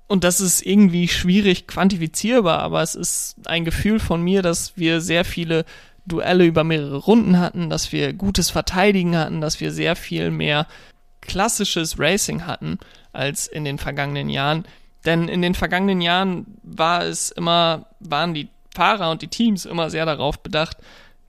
und 0.09 0.25
das 0.25 0.41
ist 0.41 0.61
irgendwie 0.61 1.09
schwierig 1.09 1.67
quantifizierbar, 1.67 2.59
aber 2.59 2.83
es 2.83 2.95
ist 2.95 3.37
ein 3.47 3.65
Gefühl 3.65 3.99
von 3.99 4.21
mir, 4.21 4.43
dass 4.43 4.77
wir 4.77 5.01
sehr 5.01 5.25
viele 5.25 5.65
Duelle 6.05 6.45
über 6.45 6.65
mehrere 6.65 6.97
Runden 6.97 7.39
hatten, 7.39 7.71
dass 7.71 7.93
wir 7.93 8.13
gutes 8.13 8.51
Verteidigen 8.51 9.17
hatten, 9.17 9.41
dass 9.41 9.61
wir 9.61 9.73
sehr 9.73 9.97
viel 9.97 10.31
mehr 10.31 10.67
klassisches 11.23 11.99
Racing 11.99 12.47
hatten 12.47 12.79
als 13.13 13.47
in 13.47 13.65
den 13.65 13.79
vergangenen 13.79 14.29
Jahren. 14.29 14.65
Denn 15.05 15.29
in 15.29 15.43
den 15.43 15.55
vergangenen 15.55 16.01
Jahren 16.01 16.47
war 16.63 17.05
es 17.05 17.31
immer, 17.31 17.87
waren 18.01 18.35
die 18.35 18.49
Fahrer 18.75 19.11
und 19.11 19.23
die 19.23 19.29
Teams 19.29 19.65
immer 19.65 19.91
sehr 19.91 20.07
darauf 20.07 20.43
bedacht, 20.43 20.77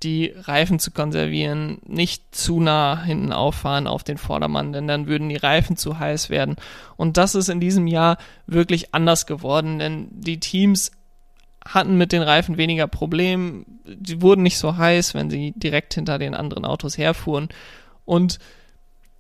die 0.04 0.34
Reifen 0.36 0.80
zu 0.80 0.92
konservieren, 0.92 1.80
nicht 1.86 2.36
zu 2.36 2.60
nah 2.60 3.02
hinten 3.04 3.32
auffahren 3.32 3.88
auf 3.88 4.04
den 4.04 4.18
Vordermann, 4.18 4.74
denn 4.74 4.88
dann 4.88 5.08
würden 5.08 5.30
die 5.30 5.38
Reifen 5.38 5.78
zu 5.78 5.98
heiß 5.98 6.30
werden. 6.30 6.58
Und 6.98 7.18
das 7.18 7.36
ist 7.36 7.50
in 7.50 7.62
diesem 7.62 7.88
Jahr 7.88 8.18
wirklich 8.46 8.94
anders 8.94 9.26
geworden, 9.26 9.80
denn 9.80 10.08
die 10.12 10.40
Teams 10.40 10.92
hatten 11.66 11.98
mit 11.98 12.12
den 12.12 12.22
Reifen 12.22 12.58
weniger 12.58 12.88
Probleme, 12.88 13.66
sie 14.06 14.22
wurden 14.22 14.44
nicht 14.44 14.58
so 14.58 14.76
heiß, 14.76 15.14
wenn 15.14 15.30
sie 15.30 15.54
direkt 15.56 15.94
hinter 15.94 16.20
den 16.20 16.36
anderen 16.36 16.66
Autos 16.66 16.98
herfuhren. 16.98 17.48
Und 18.04 18.40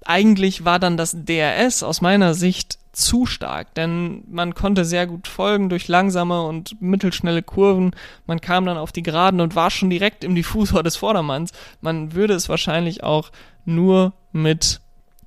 eigentlich 0.06 0.66
war 0.66 0.80
dann 0.80 0.98
das 0.98 1.16
DRS 1.18 1.84
aus 1.84 2.02
meiner 2.02 2.34
Sicht 2.34 2.78
zu 2.94 3.26
stark, 3.26 3.74
denn 3.74 4.24
man 4.30 4.54
konnte 4.54 4.86
sehr 4.86 5.08
gut 5.08 5.28
folgen 5.28 5.70
durch 5.70 5.88
langsame 5.88 6.44
und 6.44 6.80
mittelschnelle 6.80 7.42
Kurven. 7.42 7.96
Man 8.28 8.40
kam 8.40 8.66
dann 8.66 8.78
auf 8.78 8.92
die 8.92 9.02
Geraden 9.02 9.42
und 9.42 9.56
war 9.56 9.72
schon 9.72 9.90
direkt 9.90 10.24
im 10.24 10.36
Diffusor 10.36 10.84
des 10.84 10.96
Vordermanns. 10.96 11.52
Man 11.82 12.14
würde 12.14 12.36
es 12.36 12.50
wahrscheinlich 12.50 13.04
auch 13.04 13.32
nur 13.66 14.14
mit 14.32 14.80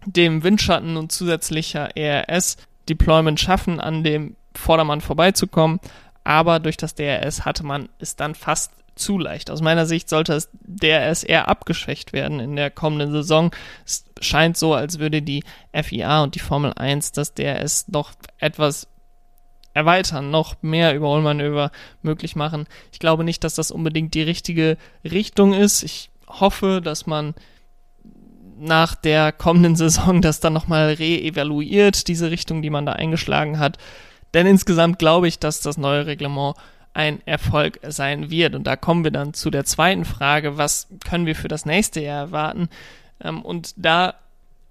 dem 0.06 0.44
Windschatten 0.44 0.96
und 0.96 1.10
zusätzlicher 1.10 1.96
ERS-Deployment 1.96 3.40
schaffen, 3.40 3.80
an 3.80 4.04
dem 4.04 4.36
Vordermann 4.54 5.00
vorbeizukommen. 5.00 5.80
Aber 6.22 6.60
durch 6.60 6.76
das 6.76 6.94
DRS 6.94 7.44
hatte 7.44 7.64
man 7.64 7.88
es 7.98 8.14
dann 8.14 8.36
fast 8.36 8.72
zu 8.96 9.18
leicht. 9.18 9.50
Aus 9.50 9.60
meiner 9.60 9.86
Sicht 9.86 10.08
sollte 10.08 10.32
es 10.32 10.48
DRS 10.52 11.22
eher 11.22 11.48
abgeschwächt 11.48 12.12
werden 12.12 12.40
in 12.40 12.56
der 12.56 12.70
kommenden 12.70 13.12
Saison. 13.12 13.54
Es 13.84 14.04
scheint 14.20 14.56
so, 14.56 14.74
als 14.74 14.98
würde 14.98 15.22
die 15.22 15.44
FIA 15.72 16.22
und 16.22 16.34
die 16.34 16.40
Formel 16.40 16.72
1 16.74 17.12
das 17.12 17.34
DRS 17.34 17.88
noch 17.88 18.12
etwas 18.38 18.88
erweitern, 19.74 20.30
noch 20.30 20.56
mehr 20.62 20.94
Überholmanöver 20.94 21.70
möglich 22.00 22.34
machen. 22.34 22.66
Ich 22.92 22.98
glaube 22.98 23.24
nicht, 23.24 23.44
dass 23.44 23.54
das 23.54 23.70
unbedingt 23.70 24.14
die 24.14 24.22
richtige 24.22 24.78
Richtung 25.04 25.52
ist. 25.52 25.82
Ich 25.82 26.10
hoffe, 26.26 26.80
dass 26.82 27.06
man 27.06 27.34
nach 28.58 28.94
der 28.94 29.32
kommenden 29.32 29.76
Saison 29.76 30.22
das 30.22 30.40
dann 30.40 30.54
nochmal 30.54 30.94
re-evaluiert, 30.94 32.08
diese 32.08 32.30
Richtung, 32.30 32.62
die 32.62 32.70
man 32.70 32.86
da 32.86 32.92
eingeschlagen 32.92 33.58
hat. 33.58 33.76
Denn 34.32 34.46
insgesamt 34.46 34.98
glaube 34.98 35.28
ich, 35.28 35.38
dass 35.38 35.60
das 35.60 35.76
neue 35.76 36.06
Reglement 36.06 36.56
ein 36.96 37.20
Erfolg 37.26 37.78
sein 37.86 38.30
wird. 38.30 38.54
Und 38.54 38.66
da 38.66 38.74
kommen 38.74 39.04
wir 39.04 39.10
dann 39.10 39.34
zu 39.34 39.50
der 39.50 39.64
zweiten 39.64 40.06
Frage, 40.06 40.56
was 40.56 40.88
können 41.06 41.26
wir 41.26 41.36
für 41.36 41.48
das 41.48 41.66
nächste 41.66 42.00
Jahr 42.00 42.18
erwarten? 42.26 42.68
Ähm, 43.22 43.42
und 43.42 43.74
da 43.76 44.14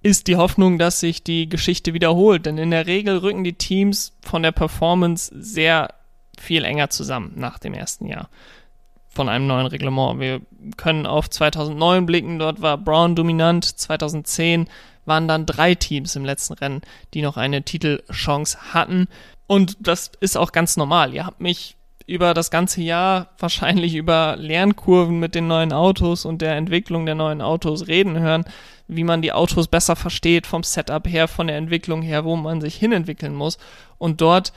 ist 0.02 0.28
die 0.28 0.36
Hoffnung, 0.36 0.78
dass 0.78 1.00
sich 1.00 1.24
die 1.24 1.48
Geschichte 1.48 1.94
wiederholt. 1.94 2.46
Denn 2.46 2.58
in 2.58 2.72
der 2.72 2.88
Regel 2.88 3.18
rücken 3.18 3.44
die 3.44 3.54
Teams 3.54 4.18
von 4.22 4.44
der 4.44 4.52
Performance 4.52 5.34
sehr 5.38 5.94
viel 6.40 6.66
enger 6.66 6.90
zusammen 6.90 7.34
nach 7.36 7.60
dem 7.60 7.74
ersten 7.74 8.08
Jahr 8.08 8.30
von 9.10 9.30
einem 9.30 9.48
neuen 9.48 9.68
Reglement. 9.68 10.20
Wir 10.20 10.42
können 10.78 11.06
auf 11.06 11.30
2009 11.30 12.06
blicken, 12.06 12.40
dort 12.40 12.62
war 12.62 12.78
Brown 12.78 13.16
dominant, 13.16 13.64
2010 13.64 14.68
waren 15.06 15.28
dann 15.28 15.46
drei 15.46 15.76
Teams 15.76 16.16
im 16.16 16.26
letzten 16.26 16.54
Rennen, 16.54 16.82
die 17.14 17.22
noch 17.22 17.38
eine 17.38 17.64
Titelchance 17.64 18.74
hatten. 18.74 19.08
Und 19.48 19.78
das 19.80 20.12
ist 20.20 20.38
auch 20.38 20.52
ganz 20.52 20.76
normal. 20.76 21.14
Ihr 21.14 21.26
habt 21.26 21.40
mich 21.40 21.78
über 22.08 22.34
das 22.34 22.52
ganze 22.52 22.82
Jahr 22.82 23.30
wahrscheinlich 23.40 23.96
über 23.96 24.36
Lernkurven 24.38 25.20
mit 25.20 25.34
den 25.34 25.48
neuen 25.48 25.74
Autos 25.74 26.26
und 26.26 26.42
der 26.42 26.56
Entwicklung 26.56 27.06
der 27.06 27.16
neuen 27.16 27.42
Autos 27.42 27.88
reden 27.88 28.20
hören, 28.20 28.46
wie 28.88 29.04
man 29.04 29.22
die 29.22 29.34
Autos 29.34 29.68
besser 29.68 29.96
versteht 29.96 30.46
vom 30.46 30.64
Setup 30.64 31.08
her, 31.08 31.28
von 31.28 31.48
der 31.48 31.58
Entwicklung 31.58 32.02
her, 32.02 32.24
wo 32.24 32.36
man 32.36 32.62
sich 32.62 32.76
hinentwickeln 32.76 33.34
muss. 33.34 33.58
Und 33.98 34.22
dort 34.22 34.54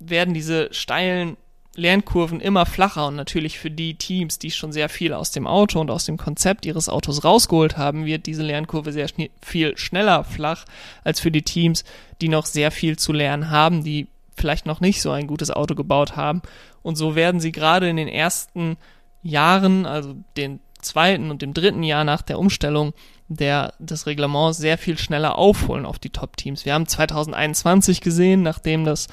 werden 0.00 0.34
diese 0.34 0.72
steilen 0.72 1.36
Lernkurven 1.78 2.40
immer 2.40 2.66
flacher 2.66 3.06
und 3.06 3.14
natürlich 3.14 3.60
für 3.60 3.70
die 3.70 3.94
Teams, 3.94 4.40
die 4.40 4.50
schon 4.50 4.72
sehr 4.72 4.88
viel 4.88 5.12
aus 5.12 5.30
dem 5.30 5.46
Auto 5.46 5.80
und 5.80 5.92
aus 5.92 6.04
dem 6.04 6.16
Konzept 6.16 6.66
ihres 6.66 6.88
Autos 6.88 7.22
rausgeholt 7.22 7.76
haben, 7.78 8.04
wird 8.04 8.26
diese 8.26 8.42
Lernkurve 8.42 8.92
sehr 8.92 9.06
schn 9.06 9.28
viel 9.40 9.78
schneller 9.78 10.24
flach 10.24 10.64
als 11.04 11.20
für 11.20 11.30
die 11.30 11.42
Teams, 11.42 11.84
die 12.20 12.28
noch 12.28 12.46
sehr 12.46 12.72
viel 12.72 12.98
zu 12.98 13.12
lernen 13.12 13.50
haben, 13.50 13.84
die 13.84 14.08
vielleicht 14.38 14.66
noch 14.66 14.80
nicht 14.80 15.02
so 15.02 15.10
ein 15.10 15.26
gutes 15.26 15.50
Auto 15.50 15.74
gebaut 15.74 16.16
haben. 16.16 16.42
Und 16.82 16.96
so 16.96 17.14
werden 17.14 17.40
sie 17.40 17.52
gerade 17.52 17.88
in 17.88 17.96
den 17.96 18.08
ersten 18.08 18.76
Jahren, 19.22 19.86
also 19.86 20.14
den 20.36 20.60
zweiten 20.80 21.30
und 21.30 21.42
dem 21.42 21.54
dritten 21.54 21.82
Jahr 21.82 22.04
nach 22.04 22.22
der 22.22 22.38
Umstellung 22.38 22.94
der, 23.28 23.74
des 23.78 24.06
Reglements 24.06 24.58
sehr 24.58 24.78
viel 24.78 24.96
schneller 24.96 25.36
aufholen 25.36 25.84
auf 25.84 25.98
die 25.98 26.10
Top-Teams. 26.10 26.64
Wir 26.64 26.74
haben 26.74 26.86
2021 26.86 28.00
gesehen, 28.00 28.42
nachdem 28.42 28.84
das 28.84 29.08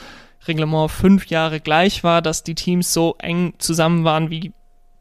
Reglement 0.48 0.92
fünf 0.92 1.28
Jahre 1.28 1.60
gleich 1.60 2.04
war, 2.04 2.22
dass 2.22 2.44
die 2.44 2.56
Teams 2.56 2.94
so 2.94 3.16
eng 3.20 3.56
zusammen 3.58 4.04
waren 4.04 4.30
wie 4.30 4.54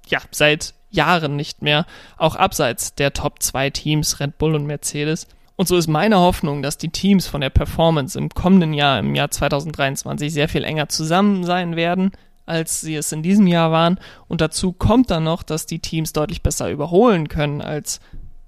ja 0.08 0.20
seit 0.30 0.74
Jahren 0.90 1.36
nicht 1.36 1.62
mehr, 1.62 1.86
auch 2.16 2.36
abseits 2.36 2.94
der 2.94 3.12
Top 3.12 3.42
2 3.42 3.70
Teams 3.70 4.20
Red 4.20 4.38
Bull 4.38 4.54
und 4.54 4.66
Mercedes. 4.66 5.26
Und 5.56 5.68
so 5.68 5.76
ist 5.76 5.86
meine 5.86 6.18
Hoffnung, 6.18 6.62
dass 6.62 6.78
die 6.78 6.90
Teams 6.90 7.26
von 7.26 7.40
der 7.40 7.50
Performance 7.50 8.18
im 8.18 8.28
kommenden 8.28 8.74
Jahr, 8.74 8.98
im 8.98 9.14
Jahr 9.14 9.30
2023, 9.30 10.32
sehr 10.32 10.48
viel 10.48 10.64
enger 10.64 10.88
zusammen 10.88 11.44
sein 11.44 11.76
werden, 11.76 12.10
als 12.44 12.80
sie 12.80 12.96
es 12.96 13.12
in 13.12 13.22
diesem 13.22 13.46
Jahr 13.46 13.70
waren. 13.70 13.98
Und 14.26 14.40
dazu 14.40 14.72
kommt 14.72 15.10
dann 15.10 15.24
noch, 15.24 15.42
dass 15.42 15.66
die 15.66 15.78
Teams 15.78 16.12
deutlich 16.12 16.42
besser 16.42 16.70
überholen 16.70 17.28
können 17.28 17.62
als 17.62 18.00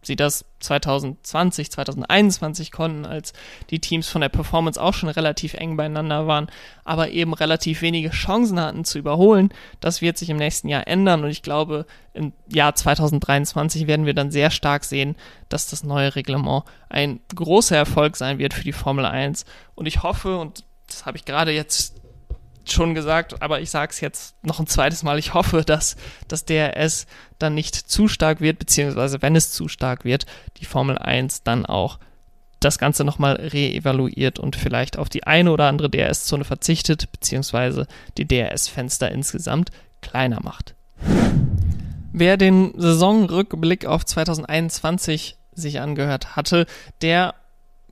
sie 0.06 0.16
das 0.16 0.44
2020, 0.60 1.70
2021 1.70 2.72
konnten, 2.72 3.04
als 3.04 3.32
die 3.70 3.80
Teams 3.80 4.08
von 4.08 4.20
der 4.20 4.28
Performance 4.28 4.80
auch 4.80 4.94
schon 4.94 5.08
relativ 5.08 5.54
eng 5.54 5.76
beieinander 5.76 6.26
waren, 6.26 6.48
aber 6.84 7.10
eben 7.10 7.34
relativ 7.34 7.82
wenige 7.82 8.10
Chancen 8.10 8.60
hatten 8.60 8.84
zu 8.84 8.98
überholen. 8.98 9.50
Das 9.80 10.00
wird 10.00 10.16
sich 10.16 10.30
im 10.30 10.36
nächsten 10.36 10.68
Jahr 10.68 10.86
ändern 10.86 11.24
und 11.24 11.30
ich 11.30 11.42
glaube, 11.42 11.86
im 12.14 12.32
Jahr 12.48 12.74
2023 12.74 13.86
werden 13.86 14.06
wir 14.06 14.14
dann 14.14 14.30
sehr 14.30 14.50
stark 14.50 14.84
sehen, 14.84 15.16
dass 15.48 15.68
das 15.68 15.84
neue 15.84 16.14
Reglement 16.14 16.64
ein 16.88 17.20
großer 17.34 17.76
Erfolg 17.76 18.16
sein 18.16 18.38
wird 18.38 18.54
für 18.54 18.64
die 18.64 18.72
Formel 18.72 19.04
1 19.04 19.44
und 19.74 19.86
ich 19.86 20.02
hoffe, 20.02 20.38
und 20.38 20.64
das 20.86 21.04
habe 21.04 21.16
ich 21.16 21.24
gerade 21.24 21.50
jetzt 21.50 21.95
schon 22.72 22.94
gesagt, 22.94 23.42
aber 23.42 23.60
ich 23.60 23.70
sage 23.70 23.90
es 23.90 24.00
jetzt 24.00 24.34
noch 24.42 24.60
ein 24.60 24.66
zweites 24.66 25.02
Mal. 25.02 25.18
Ich 25.18 25.34
hoffe, 25.34 25.62
dass 25.64 25.96
das 26.28 26.44
DRS 26.44 27.06
dann 27.38 27.54
nicht 27.54 27.74
zu 27.74 28.08
stark 28.08 28.40
wird, 28.40 28.58
beziehungsweise 28.58 29.22
wenn 29.22 29.36
es 29.36 29.52
zu 29.52 29.68
stark 29.68 30.04
wird, 30.04 30.26
die 30.58 30.64
Formel 30.64 30.98
1 30.98 31.42
dann 31.42 31.66
auch 31.66 31.98
das 32.60 32.78
Ganze 32.78 33.04
nochmal 33.04 33.36
reevaluiert 33.36 34.38
und 34.38 34.56
vielleicht 34.56 34.98
auf 34.98 35.08
die 35.08 35.24
eine 35.24 35.52
oder 35.52 35.66
andere 35.66 35.90
DRS-Zone 35.90 36.44
verzichtet, 36.44 37.12
beziehungsweise 37.12 37.86
die 38.16 38.26
DRS-Fenster 38.26 39.10
insgesamt 39.10 39.70
kleiner 40.00 40.40
macht. 40.42 40.74
Wer 42.12 42.36
den 42.36 42.72
Saisonrückblick 42.76 43.84
auf 43.84 44.04
2021 44.04 45.36
sich 45.52 45.80
angehört 45.80 46.36
hatte, 46.36 46.66
der 47.02 47.34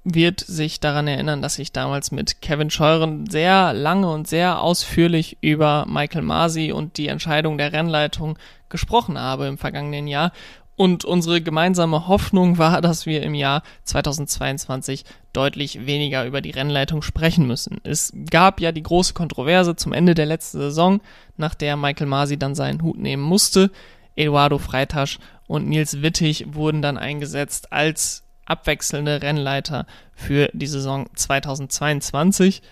wird 0.05 0.41
sich 0.41 0.81
daran 0.81 1.09
erinnern, 1.09 1.41
dass 1.41 1.59
ich 1.59 1.73
damals 1.73 2.13
mit 2.13 2.43
Kevin 2.43 2.71
Scheuren 2.71 3.29
sehr 3.29 3.73
lange 3.73 4.11
und 4.11 4.29
sehr 4.29 4.61
ausführlich 4.61 5.39
über 5.41 5.87
Michael 5.89 6.23
Masi 6.23 6.73
und 6.73 6.99
die 6.99 7.09
Entscheidung 7.09 7.57
der 7.57 7.73
Rennleitung 7.73 8.39
gesprochen 8.69 9.19
habe 9.19 9.47
im 9.47 9.57
vergangenen 9.57 10.07
Jahr. 10.07 10.33
Und 10.77 11.05
unsere 11.05 11.41
gemeinsame 11.41 12.09
Hoffnung 12.09 12.59
war, 12.59 12.81
dass 12.81 13.07
wir 13.07 13.23
im 13.23 13.35
Jahr 13.35 13.63
2022 13.85 15.05
deutlich 15.33 15.87
weniger 15.87 16.27
über 16.27 16.41
die 16.41 16.51
Rennleitung 16.51 17.01
sprechen 17.01 17.47
müssen. 17.47 17.79
Es 17.85 18.13
gab 18.31 18.61
ja 18.61 18.73
die 18.73 18.83
große 18.83 19.15
Kontroverse 19.15 19.77
zum 19.77 19.93
Ende 19.93 20.15
der 20.15 20.27
letzten 20.27 20.59
Saison, 20.59 21.01
nach 21.37 21.55
der 21.55 21.77
Michael 21.77 22.09
Masi 22.09 22.39
dann 22.39 22.57
seinen 22.57 22.83
Hut 22.83 22.99
nehmen 22.99 23.23
musste. 23.23 23.71
Eduardo 24.17 24.59
Freitasch 24.59 25.19
und 25.47 25.69
Nils 25.69 26.03
Wittig 26.03 26.55
wurden 26.55 26.83
dann 26.83 26.99
eingesetzt 26.99 27.73
als 27.73 28.24
abwechselnde 28.47 29.23
Rennleiter 29.23 29.87
für 30.15 30.51
die 30.53 30.67
Saison 30.67 31.09
2022. 31.15 32.63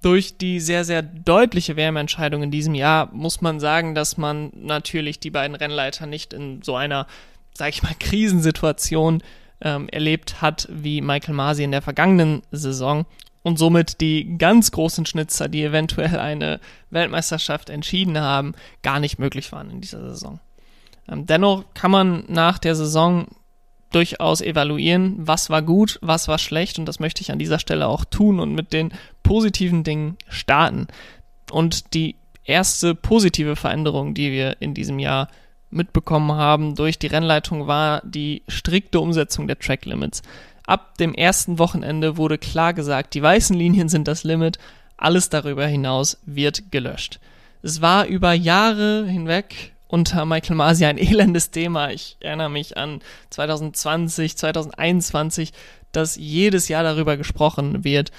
Durch 0.00 0.38
die 0.38 0.60
sehr, 0.60 0.84
sehr 0.84 1.02
deutliche 1.02 1.76
Wärmeentscheidung 1.76 2.44
in 2.44 2.50
diesem 2.50 2.74
Jahr 2.74 3.12
muss 3.12 3.40
man 3.40 3.58
sagen, 3.58 3.94
dass 3.94 4.16
man 4.16 4.50
natürlich 4.54 5.18
die 5.18 5.30
beiden 5.30 5.56
Rennleiter 5.56 6.06
nicht 6.06 6.32
in 6.32 6.62
so 6.62 6.76
einer, 6.76 7.06
sag 7.54 7.70
ich 7.70 7.82
mal, 7.82 7.94
Krisensituation 7.98 9.22
ähm, 9.60 9.88
erlebt 9.88 10.40
hat 10.40 10.68
wie 10.70 11.00
Michael 11.00 11.34
Masi 11.34 11.64
in 11.64 11.72
der 11.72 11.82
vergangenen 11.82 12.42
Saison 12.52 13.06
und 13.42 13.58
somit 13.58 14.00
die 14.00 14.36
ganz 14.38 14.70
großen 14.70 15.06
Schnitzer, 15.06 15.48
die 15.48 15.64
eventuell 15.64 16.18
eine 16.18 16.60
Weltmeisterschaft 16.90 17.70
entschieden 17.70 18.20
haben, 18.20 18.54
gar 18.82 19.00
nicht 19.00 19.18
möglich 19.18 19.50
waren 19.52 19.70
in 19.70 19.80
dieser 19.80 20.00
Saison. 20.10 20.38
Ähm, 21.08 21.26
dennoch 21.26 21.64
kann 21.74 21.90
man 21.90 22.24
nach 22.28 22.58
der 22.58 22.74
Saison 22.74 23.26
durchaus 23.90 24.40
evaluieren, 24.40 25.14
was 25.18 25.50
war 25.50 25.62
gut, 25.62 25.98
was 26.02 26.28
war 26.28 26.38
schlecht 26.38 26.78
und 26.78 26.86
das 26.86 27.00
möchte 27.00 27.22
ich 27.22 27.32
an 27.32 27.38
dieser 27.38 27.58
Stelle 27.58 27.88
auch 27.88 28.04
tun 28.04 28.40
und 28.40 28.54
mit 28.54 28.72
den 28.72 28.92
positiven 29.22 29.84
Dingen 29.84 30.16
starten. 30.28 30.88
Und 31.50 31.94
die 31.94 32.16
erste 32.44 32.94
positive 32.94 33.56
Veränderung, 33.56 34.14
die 34.14 34.30
wir 34.30 34.60
in 34.60 34.74
diesem 34.74 34.98
Jahr 34.98 35.28
mitbekommen 35.70 36.32
haben 36.32 36.74
durch 36.74 36.98
die 36.98 37.06
Rennleitung, 37.06 37.66
war 37.66 38.02
die 38.04 38.42
strikte 38.48 39.00
Umsetzung 39.00 39.46
der 39.46 39.58
Track 39.58 39.84
Limits. 39.84 40.22
Ab 40.66 40.98
dem 40.98 41.14
ersten 41.14 41.58
Wochenende 41.58 42.16
wurde 42.16 42.38
klar 42.38 42.74
gesagt, 42.74 43.14
die 43.14 43.22
weißen 43.22 43.56
Linien 43.56 43.88
sind 43.88 44.08
das 44.08 44.24
Limit, 44.24 44.58
alles 44.96 45.30
darüber 45.30 45.66
hinaus 45.66 46.18
wird 46.26 46.70
gelöscht. 46.70 47.20
Es 47.62 47.80
war 47.80 48.06
über 48.06 48.32
Jahre 48.32 49.06
hinweg 49.06 49.72
unter 49.88 50.24
Michael 50.24 50.56
Masi 50.56 50.84
ein 50.84 50.98
elendes 50.98 51.50
Thema. 51.50 51.90
Ich 51.90 52.16
erinnere 52.20 52.50
mich 52.50 52.76
an 52.76 53.00
2020, 53.30 54.36
2021, 54.36 55.52
dass 55.92 56.16
jedes 56.16 56.68
Jahr 56.68 56.82
darüber 56.82 57.16
gesprochen 57.16 57.84
wird, 57.84 58.12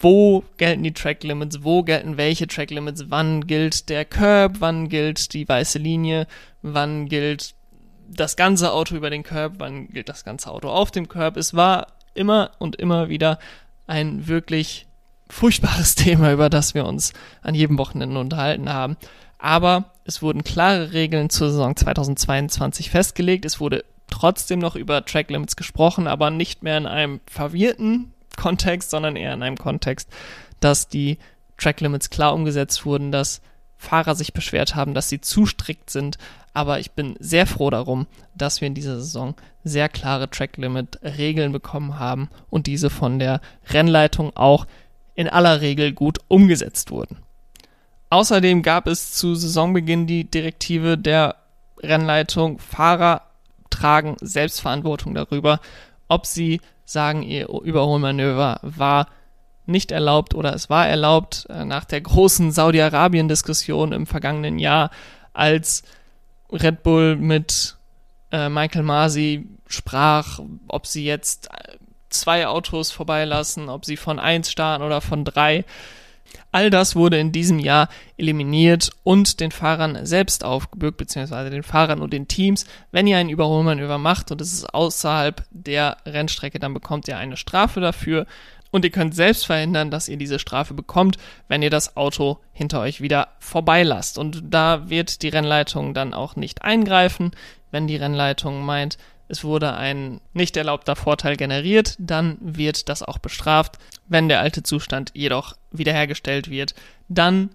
wo 0.00 0.44
gelten 0.56 0.82
die 0.82 0.92
Track 0.92 1.22
Limits, 1.22 1.62
wo 1.62 1.82
gelten 1.82 2.16
welche 2.16 2.46
Track 2.46 2.70
Limits, 2.70 3.04
wann 3.08 3.46
gilt 3.46 3.88
der 3.88 4.04
Curb, 4.04 4.56
wann 4.58 4.88
gilt 4.88 5.32
die 5.32 5.48
weiße 5.48 5.78
Linie, 5.78 6.26
wann 6.62 7.08
gilt 7.08 7.54
das 8.08 8.36
ganze 8.36 8.72
Auto 8.72 8.94
über 8.94 9.10
den 9.10 9.22
Curb, 9.22 9.54
wann 9.58 9.88
gilt 9.88 10.08
das 10.08 10.24
ganze 10.24 10.50
Auto 10.50 10.68
auf 10.68 10.90
dem 10.90 11.08
Curb. 11.08 11.36
Es 11.36 11.54
war 11.54 11.88
immer 12.14 12.50
und 12.58 12.76
immer 12.76 13.08
wieder 13.08 13.38
ein 13.86 14.26
wirklich 14.26 14.86
furchtbares 15.28 15.94
Thema, 15.96 16.32
über 16.32 16.50
das 16.50 16.74
wir 16.74 16.84
uns 16.84 17.12
an 17.40 17.54
jedem 17.54 17.78
Wochenende 17.78 18.18
unterhalten 18.18 18.68
haben. 18.68 18.96
Aber 19.42 19.86
es 20.04 20.22
wurden 20.22 20.44
klare 20.44 20.92
Regeln 20.92 21.28
zur 21.28 21.50
Saison 21.50 21.74
2022 21.74 22.90
festgelegt. 22.90 23.44
Es 23.44 23.58
wurde 23.58 23.84
trotzdem 24.08 24.60
noch 24.60 24.76
über 24.76 25.04
Track 25.04 25.30
Limits 25.30 25.56
gesprochen, 25.56 26.06
aber 26.06 26.30
nicht 26.30 26.62
mehr 26.62 26.78
in 26.78 26.86
einem 26.86 27.20
verwirrten 27.26 28.14
Kontext, 28.36 28.90
sondern 28.90 29.16
eher 29.16 29.34
in 29.34 29.42
einem 29.42 29.58
Kontext, 29.58 30.08
dass 30.60 30.86
die 30.86 31.18
Track 31.58 31.80
Limits 31.80 32.08
klar 32.08 32.34
umgesetzt 32.34 32.86
wurden, 32.86 33.10
dass 33.10 33.42
Fahrer 33.76 34.14
sich 34.14 34.32
beschwert 34.32 34.76
haben, 34.76 34.94
dass 34.94 35.08
sie 35.08 35.20
zu 35.20 35.44
strikt 35.44 35.90
sind. 35.90 36.18
Aber 36.54 36.78
ich 36.78 36.92
bin 36.92 37.16
sehr 37.18 37.48
froh 37.48 37.70
darum, 37.70 38.06
dass 38.36 38.60
wir 38.60 38.68
in 38.68 38.74
dieser 38.74 39.00
Saison 39.00 39.34
sehr 39.64 39.88
klare 39.88 40.30
Track 40.30 40.56
Limit 40.56 41.00
Regeln 41.02 41.50
bekommen 41.50 41.98
haben 41.98 42.30
und 42.48 42.68
diese 42.68 42.90
von 42.90 43.18
der 43.18 43.40
Rennleitung 43.70 44.36
auch 44.36 44.68
in 45.16 45.28
aller 45.28 45.60
Regel 45.60 45.92
gut 45.92 46.20
umgesetzt 46.28 46.92
wurden. 46.92 47.16
Außerdem 48.12 48.60
gab 48.60 48.88
es 48.88 49.14
zu 49.14 49.34
Saisonbeginn 49.34 50.06
die 50.06 50.30
Direktive 50.30 50.98
der 50.98 51.36
Rennleitung, 51.78 52.58
Fahrer 52.58 53.22
tragen 53.70 54.16
Selbstverantwortung 54.20 55.14
darüber, 55.14 55.60
ob 56.08 56.26
sie 56.26 56.60
sagen, 56.84 57.22
ihr 57.22 57.48
Überholmanöver 57.48 58.60
war 58.60 59.08
nicht 59.64 59.92
erlaubt 59.92 60.34
oder 60.34 60.52
es 60.52 60.68
war 60.68 60.86
erlaubt 60.86 61.46
äh, 61.48 61.64
nach 61.64 61.86
der 61.86 62.02
großen 62.02 62.52
Saudi-Arabien-Diskussion 62.52 63.92
im 63.92 64.06
vergangenen 64.06 64.58
Jahr, 64.58 64.90
als 65.32 65.82
Red 66.50 66.82
Bull 66.82 67.16
mit 67.16 67.78
äh, 68.30 68.50
Michael 68.50 68.82
Masi 68.82 69.46
sprach, 69.66 70.38
ob 70.68 70.86
sie 70.86 71.06
jetzt 71.06 71.48
äh, 71.50 71.78
zwei 72.10 72.46
Autos 72.46 72.90
vorbeilassen, 72.90 73.70
ob 73.70 73.86
sie 73.86 73.96
von 73.96 74.18
eins 74.18 74.50
starten 74.50 74.84
oder 74.84 75.00
von 75.00 75.24
drei. 75.24 75.64
All 76.52 76.68
das 76.68 76.94
wurde 76.94 77.18
in 77.18 77.32
diesem 77.32 77.58
Jahr 77.58 77.88
eliminiert 78.18 78.90
und 79.02 79.40
den 79.40 79.50
Fahrern 79.50 80.04
selbst 80.04 80.44
aufgebürgt, 80.44 80.98
beziehungsweise 80.98 81.48
den 81.48 81.62
Fahrern 81.62 82.00
und 82.02 82.12
den 82.12 82.28
Teams. 82.28 82.66
Wenn 82.90 83.06
ihr 83.06 83.16
ein 83.16 83.30
Überholmanöver 83.30 83.96
macht 83.96 84.30
und 84.30 84.40
es 84.40 84.52
ist 84.52 84.72
außerhalb 84.72 85.44
der 85.50 85.96
Rennstrecke, 86.04 86.58
dann 86.58 86.74
bekommt 86.74 87.08
ihr 87.08 87.16
eine 87.16 87.38
Strafe 87.38 87.80
dafür. 87.80 88.26
Und 88.70 88.84
ihr 88.84 88.90
könnt 88.90 89.14
selbst 89.14 89.46
verhindern, 89.46 89.90
dass 89.90 90.08
ihr 90.08 90.16
diese 90.16 90.38
Strafe 90.38 90.72
bekommt, 90.72 91.16
wenn 91.48 91.62
ihr 91.62 91.70
das 91.70 91.96
Auto 91.96 92.38
hinter 92.52 92.80
euch 92.80 93.00
wieder 93.00 93.28
vorbeilasst. 93.38 94.16
Und 94.18 94.42
da 94.48 94.88
wird 94.88 95.22
die 95.22 95.28
Rennleitung 95.28 95.94
dann 95.94 96.14
auch 96.14 96.36
nicht 96.36 96.62
eingreifen, 96.62 97.32
wenn 97.70 97.86
die 97.86 97.96
Rennleitung 97.96 98.64
meint, 98.64 98.98
es 99.32 99.44
wurde 99.44 99.72
ein 99.72 100.20
nicht 100.34 100.58
erlaubter 100.58 100.94
Vorteil 100.94 101.36
generiert, 101.38 101.96
dann 101.98 102.36
wird 102.42 102.90
das 102.90 103.02
auch 103.02 103.16
bestraft. 103.16 103.78
Wenn 104.06 104.28
der 104.28 104.40
alte 104.40 104.62
Zustand 104.62 105.10
jedoch 105.14 105.56
wiederhergestellt 105.70 106.50
wird, 106.50 106.74
dann 107.08 107.48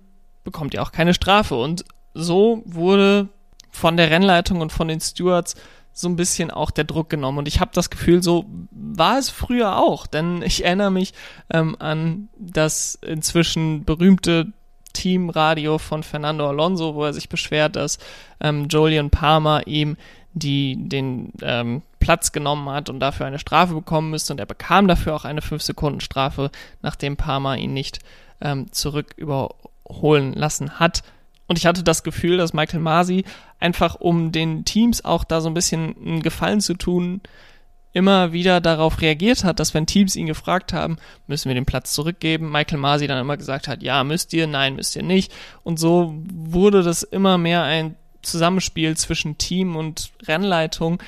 bekommt 0.43 0.73
ihr 0.73 0.81
auch 0.81 0.91
keine 0.91 1.13
Strafe. 1.13 1.53
Und 1.53 1.85
so 2.15 2.63
wurde 2.65 3.29
von 3.69 3.95
der 3.95 4.09
Rennleitung 4.09 4.59
und 4.59 4.71
von 4.71 4.87
den 4.87 4.99
Stewards 4.99 5.53
so 5.93 6.09
ein 6.09 6.15
bisschen 6.15 6.49
auch 6.49 6.71
der 6.71 6.85
Druck 6.85 7.11
genommen. 7.11 7.37
Und 7.37 7.47
ich 7.47 7.59
habe 7.59 7.69
das 7.75 7.91
Gefühl, 7.91 8.23
so 8.23 8.45
war 8.71 9.19
es 9.19 9.29
früher 9.29 9.77
auch. 9.77 10.07
Denn 10.07 10.41
ich 10.41 10.65
erinnere 10.65 10.89
mich 10.89 11.13
ähm, 11.51 11.75
an 11.77 12.29
das 12.39 12.97
inzwischen 13.03 13.85
berühmte 13.85 14.51
Teamradio 14.93 15.77
von 15.77 16.01
Fernando 16.01 16.49
Alonso, 16.49 16.95
wo 16.95 17.05
er 17.05 17.13
sich 17.13 17.29
beschwert, 17.29 17.75
dass 17.75 17.99
ähm, 18.39 18.67
Julian 18.67 19.11
Palmer 19.11 19.67
ihm 19.67 19.95
die 20.39 20.75
den 20.77 21.31
ähm, 21.41 21.81
Platz 21.99 22.31
genommen 22.31 22.69
hat 22.69 22.89
und 22.89 22.99
dafür 22.99 23.25
eine 23.25 23.39
Strafe 23.39 23.73
bekommen 23.73 24.11
müsste. 24.11 24.33
Und 24.33 24.39
er 24.39 24.45
bekam 24.45 24.87
dafür 24.87 25.15
auch 25.15 25.25
eine 25.25 25.41
5-Sekunden-Strafe, 25.41 26.51
nachdem 26.81 27.17
Parma 27.17 27.55
ihn 27.55 27.73
nicht 27.73 27.99
ähm, 28.41 28.71
zurück 28.71 29.13
überholen 29.17 30.33
lassen 30.33 30.79
hat. 30.79 31.03
Und 31.47 31.57
ich 31.57 31.65
hatte 31.65 31.83
das 31.83 32.03
Gefühl, 32.03 32.37
dass 32.37 32.53
Michael 32.53 32.81
Masi 32.81 33.23
einfach, 33.59 33.95
um 33.95 34.31
den 34.31 34.65
Teams 34.65 35.03
auch 35.03 35.23
da 35.23 35.41
so 35.41 35.49
ein 35.49 35.53
bisschen 35.53 35.95
einen 35.97 36.21
Gefallen 36.21 36.61
zu 36.61 36.73
tun, 36.73 37.21
immer 37.93 38.31
wieder 38.31 38.61
darauf 38.61 39.01
reagiert 39.01 39.43
hat, 39.43 39.59
dass 39.59 39.73
wenn 39.73 39.87
Teams 39.87 40.15
ihn 40.15 40.27
gefragt 40.27 40.71
haben, 40.71 40.97
müssen 41.25 41.49
wir 41.49 41.55
den 41.55 41.65
Platz 41.65 41.93
zurückgeben, 41.93 42.51
Michael 42.51 42.77
Masi 42.77 43.07
dann 43.07 43.19
immer 43.19 43.37
gesagt 43.37 43.67
hat, 43.67 43.81
ja, 43.81 44.03
müsst 44.03 44.33
ihr, 44.33 44.45
nein, 44.45 44.75
müsst 44.75 44.95
ihr 44.95 45.03
nicht. 45.03 45.33
Und 45.63 45.79
so 45.79 46.13
wurde 46.31 46.83
das 46.83 47.01
immer 47.01 47.37
mehr 47.37 47.63
ein 47.63 47.95
Zusammenspiel 48.27 48.95
zwischen 48.97 49.37
Team 49.37 49.75
und 49.75 50.11
Rennleitung, 50.27 51.01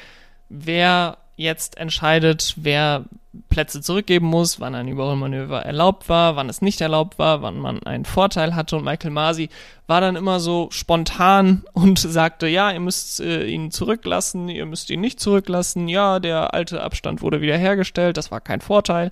wer 0.49 1.17
jetzt 1.35 1.77
entscheidet, 1.77 2.55
wer 2.57 3.05
Plätze 3.47 3.81
zurückgeben 3.81 4.25
muss, 4.25 4.59
wann 4.59 4.75
ein 4.75 4.87
Überholmanöver 4.87 5.61
erlaubt 5.61 6.09
war, 6.09 6.35
wann 6.35 6.49
es 6.49 6.61
nicht 6.61 6.81
erlaubt 6.81 7.19
war, 7.19 7.41
wann 7.41 7.59
man 7.59 7.81
einen 7.83 8.05
Vorteil 8.05 8.55
hatte. 8.55 8.75
Und 8.75 8.83
Michael 8.83 9.11
Masi 9.11 9.49
war 9.87 10.01
dann 10.01 10.15
immer 10.15 10.39
so 10.39 10.67
spontan 10.71 11.63
und 11.73 11.99
sagte, 11.99 12.47
ja, 12.47 12.71
ihr 12.71 12.79
müsst 12.79 13.21
äh, 13.21 13.45
ihn 13.45 13.71
zurücklassen, 13.71 14.49
ihr 14.49 14.65
müsst 14.65 14.89
ihn 14.89 15.01
nicht 15.01 15.19
zurücklassen. 15.19 15.87
Ja, 15.87 16.19
der 16.19 16.53
alte 16.53 16.81
Abstand 16.81 17.21
wurde 17.21 17.41
wiederhergestellt, 17.41 18.17
das 18.17 18.31
war 18.31 18.41
kein 18.41 18.61
Vorteil. 18.61 19.11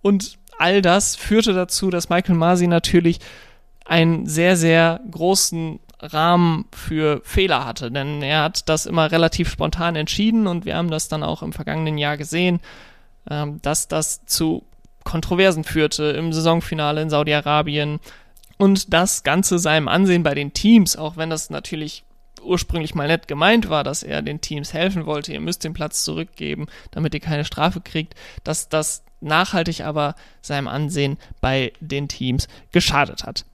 Und 0.00 0.38
all 0.58 0.82
das 0.82 1.14
führte 1.14 1.52
dazu, 1.52 1.90
dass 1.90 2.08
Michael 2.08 2.34
Masi 2.34 2.66
natürlich 2.66 3.20
einen 3.84 4.26
sehr, 4.26 4.56
sehr 4.56 5.00
großen 5.10 5.80
Rahmen 6.02 6.66
für 6.72 7.20
Fehler 7.24 7.64
hatte, 7.64 7.90
denn 7.90 8.22
er 8.22 8.42
hat 8.42 8.68
das 8.68 8.86
immer 8.86 9.10
relativ 9.10 9.48
spontan 9.50 9.96
entschieden 9.96 10.46
und 10.46 10.64
wir 10.64 10.76
haben 10.76 10.90
das 10.90 11.08
dann 11.08 11.22
auch 11.22 11.42
im 11.42 11.52
vergangenen 11.52 11.96
Jahr 11.96 12.16
gesehen, 12.16 12.60
ähm, 13.30 13.60
dass 13.62 13.88
das 13.88 14.26
zu 14.26 14.64
Kontroversen 15.04 15.64
führte 15.64 16.04
im 16.04 16.32
Saisonfinale 16.32 17.02
in 17.02 17.10
Saudi-Arabien. 17.10 18.00
Und 18.58 18.92
das 18.92 19.22
Ganze 19.22 19.58
seinem 19.58 19.88
Ansehen 19.88 20.22
bei 20.22 20.34
den 20.34 20.52
Teams, 20.52 20.96
auch 20.96 21.16
wenn 21.16 21.30
das 21.30 21.50
natürlich 21.50 22.04
ursprünglich 22.42 22.94
mal 22.94 23.08
nett 23.08 23.28
gemeint 23.28 23.68
war, 23.70 23.84
dass 23.84 24.02
er 24.02 24.22
den 24.22 24.40
Teams 24.40 24.72
helfen 24.72 25.06
wollte, 25.06 25.32
ihr 25.32 25.40
müsst 25.40 25.64
den 25.64 25.74
Platz 25.74 26.04
zurückgeben, 26.04 26.66
damit 26.90 27.14
ihr 27.14 27.20
keine 27.20 27.44
Strafe 27.44 27.80
kriegt, 27.80 28.14
dass 28.44 28.68
das 28.68 29.04
nachhaltig 29.20 29.82
aber 29.82 30.16
seinem 30.40 30.68
Ansehen 30.68 31.18
bei 31.40 31.72
den 31.80 32.08
Teams 32.08 32.48
geschadet 32.72 33.24
hat. 33.24 33.44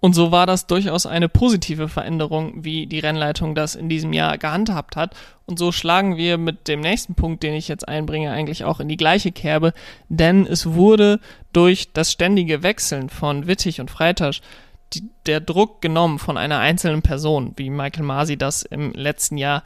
Und 0.00 0.14
so 0.14 0.32
war 0.32 0.46
das 0.46 0.66
durchaus 0.66 1.04
eine 1.04 1.28
positive 1.28 1.88
Veränderung, 1.88 2.64
wie 2.64 2.86
die 2.86 3.00
Rennleitung 3.00 3.54
das 3.54 3.74
in 3.74 3.90
diesem 3.90 4.14
Jahr 4.14 4.38
gehandhabt 4.38 4.96
hat. 4.96 5.14
Und 5.44 5.58
so 5.58 5.72
schlagen 5.72 6.16
wir 6.16 6.38
mit 6.38 6.68
dem 6.68 6.80
nächsten 6.80 7.14
Punkt, 7.14 7.42
den 7.42 7.52
ich 7.52 7.68
jetzt 7.68 7.86
einbringe, 7.86 8.30
eigentlich 8.30 8.64
auch 8.64 8.80
in 8.80 8.88
die 8.88 8.96
gleiche 8.96 9.30
Kerbe, 9.30 9.74
denn 10.08 10.46
es 10.46 10.72
wurde 10.72 11.20
durch 11.52 11.92
das 11.92 12.10
ständige 12.10 12.62
Wechseln 12.62 13.10
von 13.10 13.46
Wittig 13.46 13.80
und 13.80 13.90
Freitasch 13.90 14.40
die, 14.94 15.08
der 15.26 15.40
Druck 15.40 15.82
genommen 15.82 16.18
von 16.18 16.36
einer 16.36 16.58
einzelnen 16.58 17.02
Person, 17.02 17.52
wie 17.56 17.70
Michael 17.70 18.04
Masi 18.04 18.36
das 18.36 18.62
im 18.62 18.92
letzten 18.92 19.36
Jahr 19.36 19.62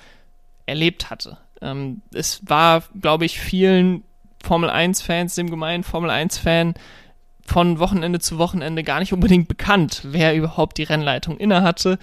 erlebt 0.66 1.10
hatte. 1.10 1.38
Ähm, 1.62 2.02
es 2.12 2.42
war, 2.46 2.82
glaube 3.00 3.24
ich, 3.24 3.38
vielen 3.38 4.02
Formel 4.42 4.68
1-Fans, 4.68 5.34
dem 5.36 5.48
gemeinen 5.48 5.84
Formel 5.84 6.10
1-Fan, 6.10 6.74
von 7.44 7.78
Wochenende 7.78 8.20
zu 8.20 8.38
Wochenende 8.38 8.82
gar 8.82 9.00
nicht 9.00 9.12
unbedingt 9.12 9.48
bekannt, 9.48 10.00
wer 10.04 10.34
überhaupt 10.34 10.78
die 10.78 10.84
Rennleitung 10.84 11.36
innehatte. 11.36 11.98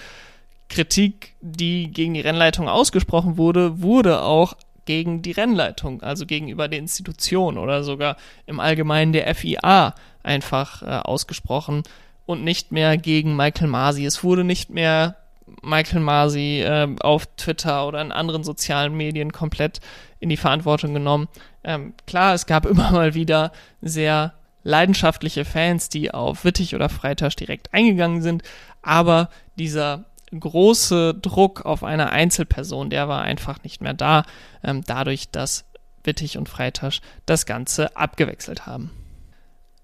Kritik, 0.69 1.35
die 1.41 1.91
gegen 1.91 2.13
die 2.13 2.21
Rennleitung 2.21 2.69
ausgesprochen 2.69 3.37
wurde, 3.37 3.81
wurde 3.81 4.21
auch 4.21 4.55
gegen 4.85 5.21
die 5.21 5.31
Rennleitung, 5.31 6.01
also 6.01 6.25
gegenüber 6.25 6.67
der 6.67 6.79
Institution 6.79 7.57
oder 7.57 7.83
sogar 7.83 8.17
im 8.45 8.59
Allgemeinen 8.59 9.13
der 9.13 9.33
FIA 9.35 9.93
einfach 10.23 10.81
äh, 10.81 10.85
ausgesprochen 10.85 11.83
und 12.25 12.43
nicht 12.43 12.71
mehr 12.71 12.97
gegen 12.97 13.35
Michael 13.35 13.67
Masi. 13.67 14.05
Es 14.05 14.23
wurde 14.23 14.43
nicht 14.43 14.69
mehr 14.69 15.17
Michael 15.61 16.01
Masi 16.01 16.61
äh, 16.61 16.87
auf 17.01 17.25
Twitter 17.35 17.87
oder 17.87 18.01
in 18.01 18.11
anderen 18.11 18.43
sozialen 18.43 18.95
Medien 18.95 19.31
komplett 19.31 19.81
in 20.19 20.29
die 20.29 20.37
Verantwortung 20.37 20.93
genommen. 20.93 21.27
Ähm, 21.63 21.93
klar, 22.07 22.33
es 22.33 22.45
gab 22.45 22.65
immer 22.69 22.91
mal 22.91 23.13
wieder 23.13 23.51
sehr 23.81 24.33
leidenschaftliche 24.63 25.45
Fans, 25.45 25.89
die 25.89 26.11
auf 26.11 26.45
Wittig 26.45 26.75
oder 26.75 26.89
Freitasch 26.89 27.35
direkt 27.35 27.73
eingegangen 27.73 28.21
sind, 28.21 28.43
aber 28.81 29.29
dieser 29.57 30.05
große 30.37 31.15
Druck 31.15 31.65
auf 31.65 31.83
eine 31.83 32.11
Einzelperson, 32.11 32.89
der 32.89 33.07
war 33.07 33.21
einfach 33.21 33.63
nicht 33.63 33.81
mehr 33.81 33.93
da, 33.93 34.23
ähm, 34.63 34.83
dadurch, 34.85 35.29
dass 35.29 35.65
Wittig 36.03 36.37
und 36.37 36.49
Freitasch 36.49 37.01
das 37.25 37.45
Ganze 37.45 37.95
abgewechselt 37.95 38.65
haben. 38.65 38.91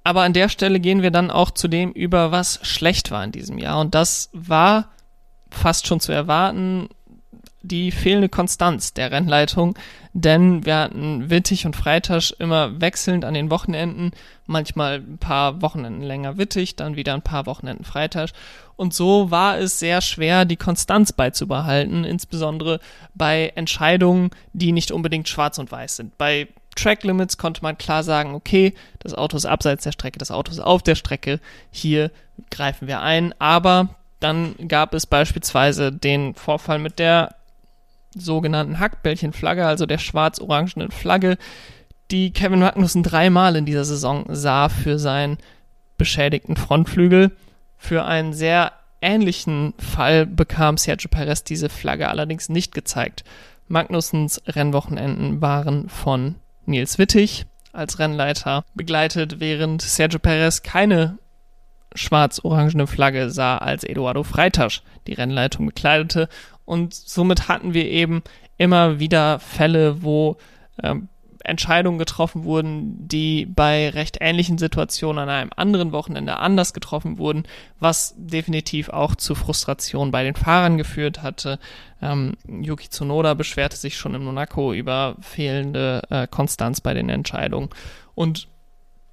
Aber 0.03 0.21
an 0.21 0.33
der 0.33 0.47
Stelle 0.49 0.79
gehen 0.79 1.01
wir 1.01 1.11
dann 1.11 1.31
auch 1.31 1.51
zu 1.51 1.67
dem 1.67 1.91
über, 1.91 2.31
was 2.31 2.59
schlecht 2.63 3.11
war 3.11 3.23
in 3.23 3.33
diesem 3.33 3.57
Jahr. 3.57 3.79
Und 3.81 3.93
das 3.93 4.29
war 4.31 4.89
fast 5.51 5.85
schon 5.85 5.99
zu 5.99 6.13
erwarten 6.13 6.87
die 7.67 7.91
fehlende 7.91 8.29
Konstanz 8.29 8.93
der 8.93 9.11
Rennleitung, 9.11 9.77
denn 10.13 10.65
wir 10.65 10.77
hatten 10.77 11.29
Wittig 11.29 11.65
und 11.65 11.75
Freitasch 11.75 12.33
immer 12.39 12.81
wechselnd 12.81 13.25
an 13.25 13.33
den 13.33 13.51
Wochenenden, 13.51 14.11
manchmal 14.45 14.99
ein 14.99 15.17
paar 15.17 15.61
Wochenenden 15.61 16.01
länger 16.01 16.37
Wittig, 16.37 16.75
dann 16.75 16.95
wieder 16.95 17.13
ein 17.13 17.21
paar 17.21 17.45
Wochenenden 17.45 17.83
Freitasch 17.83 18.31
und 18.77 18.93
so 18.93 19.31
war 19.31 19.57
es 19.57 19.79
sehr 19.79 20.01
schwer, 20.01 20.45
die 20.45 20.55
Konstanz 20.55 21.11
beizubehalten, 21.11 22.03
insbesondere 22.05 22.79
bei 23.15 23.51
Entscheidungen, 23.55 24.29
die 24.53 24.71
nicht 24.71 24.91
unbedingt 24.91 25.27
schwarz 25.27 25.57
und 25.57 25.71
weiß 25.71 25.97
sind. 25.97 26.17
Bei 26.17 26.47
Track 26.75 27.03
Limits 27.03 27.39
konnte 27.39 27.63
man 27.63 27.77
klar 27.79 28.03
sagen, 28.03 28.35
okay, 28.35 28.75
das 28.99 29.15
Auto 29.15 29.35
ist 29.35 29.47
abseits 29.47 29.83
der 29.83 29.91
Strecke, 29.91 30.19
das 30.19 30.29
Auto 30.29 30.51
ist 30.51 30.59
auf 30.59 30.83
der 30.83 30.93
Strecke, 30.93 31.39
hier 31.71 32.11
greifen 32.51 32.87
wir 32.87 33.01
ein, 33.01 33.33
aber 33.39 33.95
dann 34.19 34.55
gab 34.67 34.93
es 34.93 35.07
beispielsweise 35.07 35.91
den 35.91 36.35
Vorfall 36.35 36.77
mit 36.77 36.99
der 36.99 37.35
sogenannten 38.19 38.79
Hackbällchenflagge, 38.79 39.65
also 39.65 39.85
der 39.85 39.97
schwarz-orangenen 39.97 40.91
Flagge, 40.91 41.37
die 42.11 42.31
Kevin 42.31 42.59
Magnussen 42.59 43.03
dreimal 43.03 43.55
in 43.55 43.65
dieser 43.65 43.85
Saison 43.85 44.25
sah 44.29 44.69
für 44.69 44.97
seinen 44.97 45.37
beschädigten 45.97 46.55
Frontflügel. 46.55 47.31
Für 47.77 48.05
einen 48.05 48.33
sehr 48.33 48.71
ähnlichen 49.01 49.73
Fall 49.77 50.25
bekam 50.25 50.77
Sergio 50.77 51.09
Perez 51.09 51.43
diese 51.43 51.69
Flagge 51.69 52.09
allerdings 52.09 52.49
nicht 52.49 52.73
gezeigt. 52.73 53.23
Magnussens 53.67 54.41
Rennwochenenden 54.47 55.41
waren 55.41 55.89
von 55.89 56.35
Nils 56.65 56.97
Wittig 56.97 57.45
als 57.73 57.99
Rennleiter 57.99 58.63
begleitet, 58.73 59.39
während 59.39 59.81
Sergio 59.81 60.19
Perez 60.19 60.63
keine 60.63 61.17
schwarz-orangene 61.95 62.87
Flagge 62.87 63.29
sah, 63.29 63.57
als 63.57 63.83
Eduardo 63.83 64.23
Freitasch 64.23 64.81
die 65.07 65.13
Rennleitung 65.13 65.65
bekleidete 65.65 66.29
und 66.65 66.93
somit 66.93 67.47
hatten 67.47 67.73
wir 67.73 67.85
eben 67.85 68.23
immer 68.57 68.99
wieder 68.99 69.39
Fälle, 69.39 70.03
wo 70.03 70.37
ähm, 70.83 71.07
Entscheidungen 71.47 71.97
getroffen 71.97 72.43
wurden, 72.43 73.07
die 73.07 73.45
bei 73.45 73.89
recht 73.89 74.17
ähnlichen 74.19 74.57
Situationen 74.57 75.23
an 75.23 75.29
einem 75.29 75.51
anderen 75.55 75.93
Wochenende 75.93 76.37
anders 76.37 76.73
getroffen 76.73 77.17
wurden, 77.17 77.43
was 77.79 78.15
definitiv 78.17 78.89
auch 78.89 79.15
zu 79.15 79.33
Frustration 79.33 80.11
bei 80.11 80.23
den 80.25 80.35
Fahrern 80.35 80.77
geführt 80.77 81.23
hatte. 81.23 81.57
Ähm, 82.01 82.33
Yuki 82.47 82.89
Tsunoda 82.89 83.33
beschwerte 83.33 83.77
sich 83.77 83.97
schon 83.97 84.13
in 84.13 84.25
Monaco 84.25 84.73
über 84.73 85.15
fehlende 85.21 86.01
äh, 86.09 86.27
Konstanz 86.27 86.81
bei 86.81 86.93
den 86.93 87.07
Entscheidungen. 87.07 87.69
Und 88.13 88.49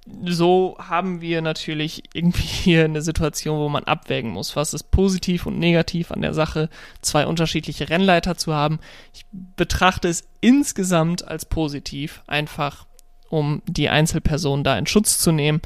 so 0.05 0.77
haben 0.79 1.21
wir 1.21 1.41
natürlich 1.41 2.03
irgendwie 2.13 2.41
hier 2.45 2.85
eine 2.85 3.01
Situation, 3.01 3.59
wo 3.59 3.69
man 3.69 3.83
abwägen 3.85 4.31
muss, 4.31 4.55
was 4.55 4.73
ist 4.73 4.91
positiv 4.91 5.45
und 5.45 5.59
negativ 5.59 6.11
an 6.11 6.21
der 6.21 6.33
Sache, 6.33 6.69
zwei 7.01 7.25
unterschiedliche 7.25 7.89
Rennleiter 7.89 8.37
zu 8.37 8.53
haben. 8.53 8.79
Ich 9.13 9.25
betrachte 9.31 10.07
es 10.07 10.27
insgesamt 10.41 11.27
als 11.27 11.45
positiv, 11.45 12.21
einfach 12.27 12.85
um 13.29 13.61
die 13.67 13.89
Einzelperson 13.89 14.63
da 14.63 14.77
in 14.77 14.87
Schutz 14.87 15.17
zu 15.17 15.31
nehmen. 15.31 15.61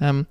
Ähm, 0.00 0.26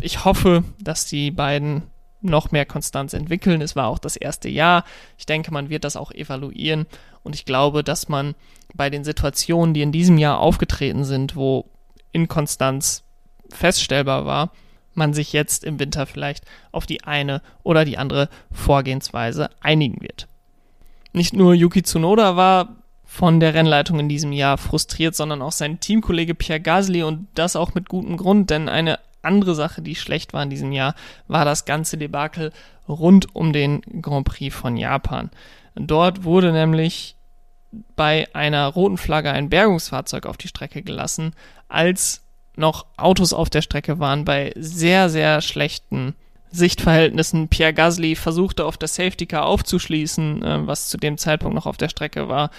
ich 0.00 0.24
hoffe, 0.24 0.64
dass 0.80 1.06
die 1.06 1.30
beiden 1.30 1.82
noch 2.22 2.52
mehr 2.52 2.66
Konstanz 2.66 3.12
entwickeln. 3.14 3.62
Es 3.62 3.76
war 3.76 3.88
auch 3.88 3.98
das 3.98 4.16
erste 4.16 4.48
Jahr. 4.48 4.84
Ich 5.18 5.26
denke, 5.26 5.52
man 5.52 5.70
wird 5.70 5.84
das 5.84 5.96
auch 5.96 6.12
evaluieren. 6.12 6.86
Und 7.22 7.34
ich 7.34 7.44
glaube, 7.44 7.82
dass 7.82 8.08
man 8.08 8.34
bei 8.74 8.90
den 8.90 9.04
Situationen, 9.04 9.74
die 9.74 9.82
in 9.82 9.92
diesem 9.92 10.18
Jahr 10.18 10.38
aufgetreten 10.38 11.04
sind, 11.04 11.34
wo 11.34 11.70
Inkonstanz 12.12 13.04
feststellbar 13.50 14.26
war, 14.26 14.52
man 14.94 15.14
sich 15.14 15.32
jetzt 15.32 15.64
im 15.64 15.78
Winter 15.78 16.06
vielleicht 16.06 16.44
auf 16.72 16.86
die 16.86 17.04
eine 17.04 17.42
oder 17.62 17.84
die 17.84 17.98
andere 17.98 18.28
Vorgehensweise 18.50 19.50
einigen 19.60 20.00
wird. 20.00 20.26
Nicht 21.12 21.34
nur 21.34 21.54
Yuki 21.54 21.82
Tsunoda 21.82 22.36
war 22.36 22.76
von 23.04 23.40
der 23.40 23.54
Rennleitung 23.54 23.98
in 23.98 24.08
diesem 24.08 24.32
Jahr 24.32 24.56
frustriert, 24.56 25.16
sondern 25.16 25.42
auch 25.42 25.52
sein 25.52 25.80
Teamkollege 25.80 26.34
Pierre 26.34 26.60
Gasly 26.60 27.02
und 27.02 27.26
das 27.34 27.56
auch 27.56 27.74
mit 27.74 27.88
gutem 27.88 28.16
Grund, 28.16 28.50
denn 28.50 28.68
eine 28.68 29.00
andere 29.22 29.54
Sache, 29.54 29.82
die 29.82 29.96
schlecht 29.96 30.32
war 30.32 30.42
in 30.42 30.50
diesem 30.50 30.72
Jahr, 30.72 30.94
war 31.26 31.44
das 31.44 31.64
ganze 31.64 31.98
Debakel 31.98 32.52
rund 32.88 33.34
um 33.34 33.52
den 33.52 33.82
Grand 34.00 34.26
Prix 34.26 34.54
von 34.54 34.76
Japan. 34.76 35.30
Dort 35.74 36.24
wurde 36.24 36.52
nämlich 36.52 37.16
bei 37.96 38.28
einer 38.34 38.66
roten 38.66 38.96
Flagge 38.96 39.30
ein 39.30 39.48
Bergungsfahrzeug 39.48 40.26
auf 40.26 40.36
die 40.36 40.48
Strecke 40.48 40.82
gelassen, 40.82 41.34
als 41.68 42.22
noch 42.56 42.86
Autos 42.96 43.32
auf 43.32 43.50
der 43.50 43.62
Strecke 43.62 43.98
waren 43.98 44.24
bei 44.24 44.52
sehr, 44.56 45.08
sehr 45.08 45.40
schlechten 45.40 46.14
Sichtverhältnissen. 46.50 47.48
Pierre 47.48 47.72
Gasly 47.72 48.16
versuchte 48.16 48.64
auf 48.64 48.76
das 48.76 48.94
Safety 48.96 49.26
Car 49.26 49.46
aufzuschließen, 49.46 50.42
äh, 50.42 50.66
was 50.66 50.88
zu 50.88 50.96
dem 50.96 51.16
Zeitpunkt 51.16 51.54
noch 51.54 51.66
auf 51.66 51.76
der 51.76 51.88
Strecke 51.88 52.28
war, 52.28 52.50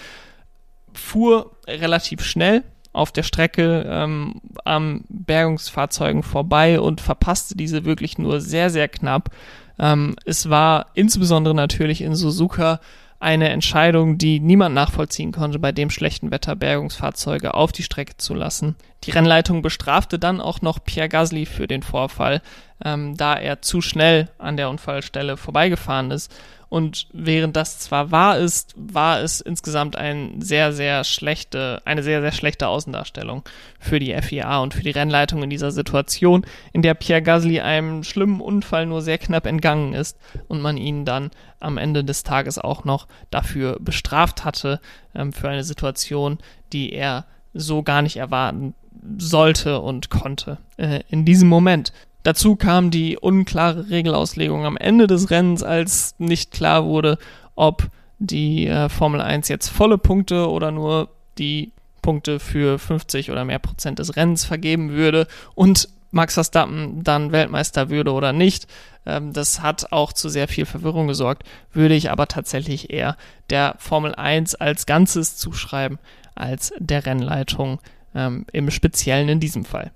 fuhr 0.94 1.52
relativ 1.66 2.22
schnell 2.22 2.62
auf 2.92 3.12
der 3.12 3.22
Strecke 3.22 3.86
ähm, 3.88 4.40
am 4.64 5.04
Bergungsfahrzeugen 5.08 6.22
vorbei 6.22 6.80
und 6.80 7.00
verpasste 7.00 7.56
diese 7.56 7.84
wirklich 7.84 8.18
nur 8.18 8.40
sehr, 8.40 8.70
sehr 8.70 8.88
knapp. 8.88 9.30
Ähm, 9.78 10.16
es 10.24 10.50
war 10.50 10.86
insbesondere 10.94 11.54
natürlich 11.54 12.02
in 12.02 12.14
Suzuka 12.14 12.80
eine 13.22 13.50
Entscheidung, 13.50 14.18
die 14.18 14.40
niemand 14.40 14.74
nachvollziehen 14.74 15.30
konnte, 15.30 15.58
bei 15.58 15.70
dem 15.70 15.90
schlechten 15.90 16.30
Wetter 16.30 16.56
Bergungsfahrzeuge 16.56 17.54
auf 17.54 17.70
die 17.70 17.84
Strecke 17.84 18.16
zu 18.16 18.34
lassen. 18.34 18.74
Die 19.04 19.12
Rennleitung 19.12 19.62
bestrafte 19.62 20.18
dann 20.18 20.40
auch 20.40 20.60
noch 20.60 20.82
Pierre 20.84 21.08
Gasly 21.08 21.46
für 21.46 21.68
den 21.68 21.82
Vorfall, 21.82 22.42
ähm, 22.84 23.16
da 23.16 23.34
er 23.34 23.62
zu 23.62 23.80
schnell 23.80 24.28
an 24.38 24.56
der 24.56 24.68
Unfallstelle 24.68 25.36
vorbeigefahren 25.36 26.10
ist. 26.10 26.34
Und 26.72 27.06
während 27.12 27.54
das 27.54 27.80
zwar 27.80 28.12
wahr 28.12 28.38
ist, 28.38 28.72
war 28.78 29.20
es 29.20 29.42
insgesamt 29.42 29.94
ein 29.94 30.40
sehr, 30.40 30.72
sehr 30.72 31.04
schlechte, 31.04 31.82
eine 31.84 32.02
sehr, 32.02 32.22
sehr 32.22 32.32
schlechte 32.32 32.66
Außendarstellung 32.66 33.42
für 33.78 33.98
die 33.98 34.14
FIA 34.14 34.58
und 34.60 34.72
für 34.72 34.82
die 34.82 34.88
Rennleitung 34.88 35.42
in 35.42 35.50
dieser 35.50 35.70
Situation, 35.70 36.46
in 36.72 36.80
der 36.80 36.94
Pierre 36.94 37.20
Gasly 37.20 37.60
einem 37.60 38.04
schlimmen 38.04 38.40
Unfall 38.40 38.86
nur 38.86 39.02
sehr 39.02 39.18
knapp 39.18 39.44
entgangen 39.44 39.92
ist 39.92 40.16
und 40.48 40.62
man 40.62 40.78
ihn 40.78 41.04
dann 41.04 41.30
am 41.60 41.76
Ende 41.76 42.04
des 42.04 42.22
Tages 42.22 42.58
auch 42.58 42.86
noch 42.86 43.06
dafür 43.28 43.76
bestraft 43.78 44.46
hatte, 44.46 44.80
ähm, 45.14 45.34
für 45.34 45.50
eine 45.50 45.64
Situation, 45.64 46.38
die 46.72 46.94
er 46.94 47.26
so 47.52 47.82
gar 47.82 48.00
nicht 48.00 48.16
erwarten 48.16 48.74
sollte 49.18 49.78
und 49.78 50.08
konnte 50.08 50.56
äh, 50.78 51.00
in 51.10 51.26
diesem 51.26 51.50
Moment. 51.50 51.92
Dazu 52.22 52.56
kam 52.56 52.90
die 52.90 53.18
unklare 53.18 53.90
Regelauslegung 53.90 54.64
am 54.64 54.76
Ende 54.76 55.06
des 55.06 55.30
Rennens, 55.30 55.62
als 55.62 56.14
nicht 56.18 56.52
klar 56.52 56.84
wurde, 56.84 57.18
ob 57.54 57.88
die 58.18 58.66
äh, 58.66 58.88
Formel 58.88 59.20
1 59.20 59.48
jetzt 59.48 59.68
volle 59.68 59.98
Punkte 59.98 60.48
oder 60.48 60.70
nur 60.70 61.08
die 61.38 61.72
Punkte 62.02 62.40
für 62.40 62.78
50 62.78 63.30
oder 63.30 63.44
mehr 63.44 63.58
Prozent 63.58 63.98
des 63.98 64.16
Rennens 64.16 64.44
vergeben 64.44 64.90
würde 64.90 65.26
und 65.54 65.88
Max 66.12 66.34
Verstappen 66.34 67.02
dann 67.02 67.32
Weltmeister 67.32 67.88
würde 67.88 68.12
oder 68.12 68.32
nicht. 68.32 68.66
Ähm, 69.06 69.32
das 69.32 69.62
hat 69.62 69.92
auch 69.92 70.12
zu 70.12 70.28
sehr 70.28 70.46
viel 70.46 70.66
Verwirrung 70.66 71.08
gesorgt, 71.08 71.44
würde 71.72 71.94
ich 71.94 72.10
aber 72.10 72.28
tatsächlich 72.28 72.92
eher 72.92 73.16
der 73.50 73.74
Formel 73.78 74.14
1 74.14 74.54
als 74.56 74.86
Ganzes 74.86 75.36
zuschreiben 75.36 75.98
als 76.34 76.72
der 76.78 77.04
Rennleitung 77.04 77.80
ähm, 78.14 78.46
im 78.52 78.70
Speziellen 78.70 79.28
in 79.28 79.40
diesem 79.40 79.64
Fall. 79.64 79.90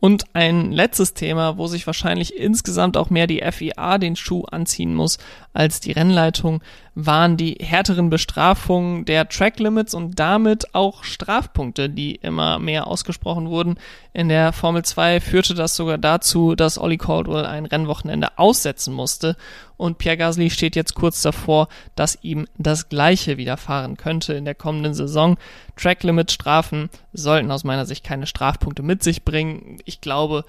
Und 0.00 0.24
ein 0.32 0.70
letztes 0.70 1.14
Thema, 1.14 1.58
wo 1.58 1.66
sich 1.66 1.86
wahrscheinlich 1.86 2.36
insgesamt 2.36 2.96
auch 2.96 3.10
mehr 3.10 3.26
die 3.26 3.42
FIA 3.50 3.98
den 3.98 4.14
Schuh 4.14 4.44
anziehen 4.44 4.94
muss 4.94 5.18
als 5.58 5.80
die 5.80 5.90
Rennleitung, 5.90 6.62
waren 6.94 7.36
die 7.36 7.56
härteren 7.60 8.10
Bestrafungen 8.10 9.04
der 9.04 9.28
Track 9.28 9.58
Limits 9.58 9.92
und 9.92 10.18
damit 10.18 10.72
auch 10.72 11.02
Strafpunkte, 11.02 11.90
die 11.90 12.14
immer 12.14 12.60
mehr 12.60 12.86
ausgesprochen 12.86 13.48
wurden. 13.48 13.76
In 14.12 14.28
der 14.28 14.52
Formel 14.52 14.84
2 14.84 15.20
führte 15.20 15.54
das 15.54 15.74
sogar 15.74 15.98
dazu, 15.98 16.54
dass 16.54 16.78
Olli 16.78 16.96
Caldwell 16.96 17.44
ein 17.44 17.66
Rennwochenende 17.66 18.38
aussetzen 18.38 18.94
musste 18.94 19.36
und 19.76 19.98
Pierre 19.98 20.16
Gasly 20.16 20.50
steht 20.50 20.76
jetzt 20.76 20.94
kurz 20.94 21.22
davor, 21.22 21.68
dass 21.96 22.18
ihm 22.22 22.46
das 22.56 22.88
Gleiche 22.88 23.36
widerfahren 23.36 23.96
könnte 23.96 24.34
in 24.34 24.44
der 24.44 24.54
kommenden 24.54 24.94
Saison. 24.94 25.38
Track 25.76 26.04
Limit 26.04 26.30
Strafen 26.30 26.88
sollten 27.12 27.50
aus 27.50 27.64
meiner 27.64 27.86
Sicht 27.86 28.04
keine 28.04 28.26
Strafpunkte 28.26 28.82
mit 28.82 29.02
sich 29.02 29.24
bringen. 29.24 29.78
Ich 29.84 30.00
glaube, 30.00 30.44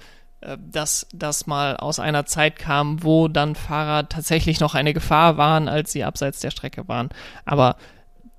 dass 0.56 1.06
das 1.12 1.46
mal 1.46 1.76
aus 1.76 1.98
einer 1.98 2.26
Zeit 2.26 2.58
kam, 2.58 3.02
wo 3.02 3.28
dann 3.28 3.54
Fahrer 3.54 4.08
tatsächlich 4.08 4.60
noch 4.60 4.74
eine 4.74 4.94
Gefahr 4.94 5.36
waren, 5.36 5.68
als 5.68 5.92
sie 5.92 6.04
abseits 6.04 6.40
der 6.40 6.50
Strecke 6.50 6.88
waren. 6.88 7.10
Aber 7.44 7.76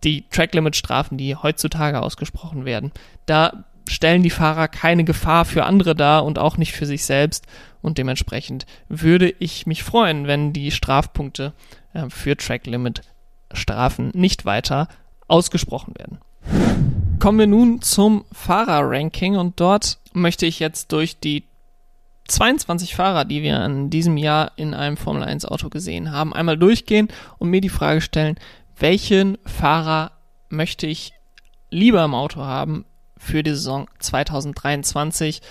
die 0.03 0.27
Track 0.29 0.53
Limit 0.53 0.75
Strafen, 0.75 1.17
die 1.17 1.35
heutzutage 1.35 2.01
ausgesprochen 2.01 2.65
werden, 2.65 2.91
da 3.27 3.65
stellen 3.87 4.23
die 4.23 4.29
Fahrer 4.29 4.67
keine 4.67 5.03
Gefahr 5.03 5.45
für 5.45 5.65
andere 5.65 5.95
dar 5.95 6.25
und 6.25 6.39
auch 6.39 6.57
nicht 6.57 6.73
für 6.73 6.85
sich 6.85 7.05
selbst. 7.05 7.45
Und 7.81 7.97
dementsprechend 7.97 8.65
würde 8.89 9.33
ich 9.39 9.67
mich 9.67 9.83
freuen, 9.83 10.27
wenn 10.27 10.53
die 10.53 10.71
Strafpunkte 10.71 11.53
äh, 11.93 12.09
für 12.09 12.37
Track 12.37 12.65
Limit 12.67 13.01
Strafen 13.53 14.11
nicht 14.13 14.45
weiter 14.45 14.87
ausgesprochen 15.27 15.93
werden. 15.97 16.19
Kommen 17.19 17.39
wir 17.39 17.47
nun 17.47 17.81
zum 17.81 18.25
Fahrerranking 18.31 19.35
und 19.35 19.59
dort 19.59 19.99
möchte 20.13 20.45
ich 20.45 20.59
jetzt 20.59 20.91
durch 20.91 21.19
die 21.19 21.43
22 22.27 22.95
Fahrer, 22.95 23.25
die 23.25 23.41
wir 23.41 23.63
in 23.65 23.89
diesem 23.89 24.17
Jahr 24.17 24.51
in 24.55 24.73
einem 24.73 24.97
Formel 24.97 25.23
1 25.23 25.45
Auto 25.45 25.69
gesehen 25.69 26.11
haben, 26.11 26.33
einmal 26.33 26.57
durchgehen 26.57 27.09
und 27.37 27.49
mir 27.49 27.61
die 27.61 27.69
Frage 27.69 28.01
stellen, 28.01 28.37
welchen 28.77 29.37
Fahrer 29.45 30.11
möchte 30.49 30.87
ich 30.87 31.13
lieber 31.69 32.03
im 32.03 32.13
Auto 32.13 32.41
haben 32.41 32.85
für 33.17 33.43
die 33.43 33.51
Saison 33.51 33.87
2023, 33.99 35.41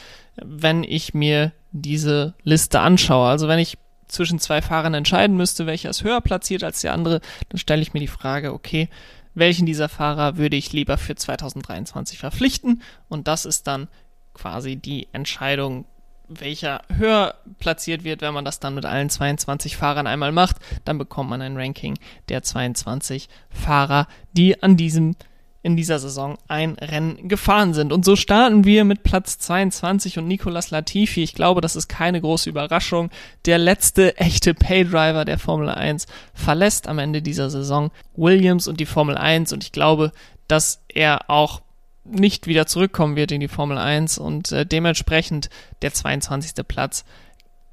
wenn 0.43 0.85
ich 0.85 1.15
mir 1.15 1.53
diese 1.73 2.35
Liste 2.43 2.81
anschaue. 2.81 3.29
Also 3.29 3.49
wenn 3.49 3.59
ich 3.59 3.79
zwischen 4.09 4.41
zwei 4.41 4.61
Fahrern 4.61 4.95
entscheiden 4.95 5.37
müsste, 5.37 5.67
welcher 5.67 5.91
ist 5.91 6.03
höher 6.03 6.21
platziert 6.21 6.65
als 6.65 6.81
der 6.81 6.93
andere, 6.93 7.21
dann 7.49 7.59
stelle 7.59 7.83
ich 7.83 7.95
mir 7.95 8.01
die 8.01 8.09
Frage, 8.09 8.53
okay, 8.53 8.89
welchen 9.35 9.67
dieser 9.67 9.89
Fahrer 9.89 10.37
würde 10.37 10.57
ich 10.57 10.73
lieber 10.73 10.99
für 10.99 11.15
2023 11.15 12.19
verpflichten? 12.19 12.83
Und 13.09 13.29
das 13.29 13.45
ist 13.45 13.67
dann 13.67 13.89
quasi 14.35 14.77
die 14.77 15.09
Entscheidung, 15.13 15.85
welcher 16.31 16.83
höher 16.97 17.35
platziert 17.59 18.05
wird, 18.05 18.23
wenn 18.23 18.35
man 18.35 18.45
das 18.45 18.61
dann 18.61 18.75
mit 18.75 18.87
allen 18.87 19.11
22 19.11 19.77
Fahrern 19.77 20.07
einmal 20.07 20.33
macht, 20.33 20.57
dann 20.85 20.97
bekommt 20.97 21.31
man 21.31 21.43
ein 21.43 21.57
Ranking 21.57 21.99
der 22.29 22.43
22 22.43 23.29
Fahrer, 23.51 24.07
die 24.33 24.63
an 24.63 24.77
diesem 24.77 25.17
in 25.63 25.77
dieser 25.77 25.99
Saison 25.99 26.39
ein 26.49 26.73
Rennen 26.75 27.29
gefahren 27.29 27.75
sind. 27.75 27.93
Und 27.93 28.05
so 28.05 28.17
starten 28.17 28.65
wir 28.65 28.85
mit 28.85 29.03
Platz 29.03 29.39
22 29.39 30.19
und 30.19 30.27
Nicolas 30.27 30.71
Latifi. 30.71 31.23
Ich 31.23 31.35
glaube, 31.35 31.61
das 31.61 31.77
ist 31.77 31.89
keine 31.89 32.21
große 32.21 32.49
Überraschung. 32.49 33.11
Der 33.45 33.59
letzte 33.59 34.17
echte 34.17 34.55
Paydriver 34.55 35.27
der 35.27 35.39
Formel 35.39 35.69
1 35.69 36.07
verlässt 36.33 36.89
am 36.89 36.99
Ende 36.99 37.21
dieser 37.21 37.51
Saison 37.51 37.91
Williams 38.17 38.69
und 38.69 38.81
die 38.81 38.87
Formel 38.87 39.19
1 39.19 39.53
und 39.53 39.63
ich 39.63 39.73
glaube, 39.73 40.13
dass 40.49 40.83
er 40.89 41.29
auch 41.29 41.61
nicht 42.05 42.47
wieder 42.47 42.67
zurückkommen 42.67 43.17
wird 43.17 43.33
in 43.33 43.41
die 43.41 43.49
Formel 43.49 43.79
1 43.79 44.19
und 44.19 44.53
äh, 44.53 44.67
dementsprechend 44.67 45.51
der 45.83 45.93
22. 45.93 46.67
Platz 46.67 47.05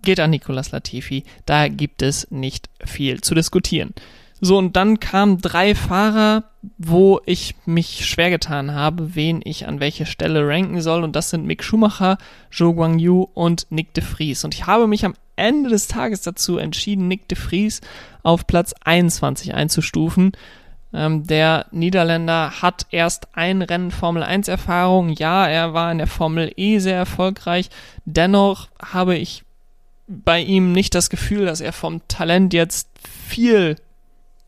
geht 0.02 0.20
an 0.20 0.30
Nicolas 0.30 0.72
Latifi. 0.72 1.24
Da 1.46 1.68
gibt 1.68 2.02
es 2.02 2.30
nicht 2.30 2.70
viel 2.84 3.22
zu 3.22 3.36
diskutieren. 3.36 3.94
So, 4.40 4.58
und 4.58 4.76
dann 4.76 5.00
kamen 5.00 5.40
drei 5.40 5.74
Fahrer, 5.74 6.44
wo 6.78 7.20
ich 7.26 7.56
mich 7.66 8.06
schwer 8.06 8.30
getan 8.30 8.76
habe, 8.76 9.16
wen 9.16 9.42
ich 9.44 9.68
an 9.68 9.80
welche 9.80 10.06
Stelle 10.06 10.48
ranken 10.48 10.82
soll. 10.82 11.04
Und 11.04 11.16
das 11.16 11.32
sind 11.32 11.46
Mick 11.46 11.64
Schumacher, 11.64 12.20
Zhou 12.52 12.74
Guangyu 12.74 13.28
und 13.34 13.66
Nick 13.72 13.96
de 13.96 14.04
Vries. 14.04 14.44
Und 14.44 14.54
ich 14.54 14.68
habe 14.68 14.86
mich 14.86 15.06
am 15.06 15.16
Ende 15.36 15.70
des 15.70 15.88
Tages 15.88 16.22
dazu 16.22 16.58
entschieden, 16.58 17.08
Nick 17.08 17.28
de 17.30 17.38
Vries 17.38 17.82
auf 18.22 18.46
Platz 18.46 18.74
21 18.84 19.56
einzustufen. 19.56 20.34
Ähm, 20.94 21.28
der 21.28 21.66
Niederländer 21.72 22.62
hat 22.62 22.88
erst 22.92 23.36
ein 23.36 23.62
Rennen 23.62 23.92
Formel 23.92 24.24
1 24.24 24.48
Erfahrung. 24.48 25.10
Ja, 25.10 25.48
er 25.48 25.74
war 25.74 25.92
in 25.92 25.98
der 25.98 26.08
Formel 26.08 26.52
E 26.56 26.80
sehr 26.80 26.98
erfolgreich. 26.98 27.70
Dennoch 28.06 28.70
habe 28.82 29.16
ich 29.16 29.44
bei 30.08 30.40
ihm 30.42 30.72
nicht 30.72 30.96
das 30.96 31.10
Gefühl, 31.10 31.46
dass 31.46 31.62
er 31.62 31.74
vom 31.74 32.08
Talent 32.08 32.54
jetzt 32.54 32.90
viel 33.04 33.76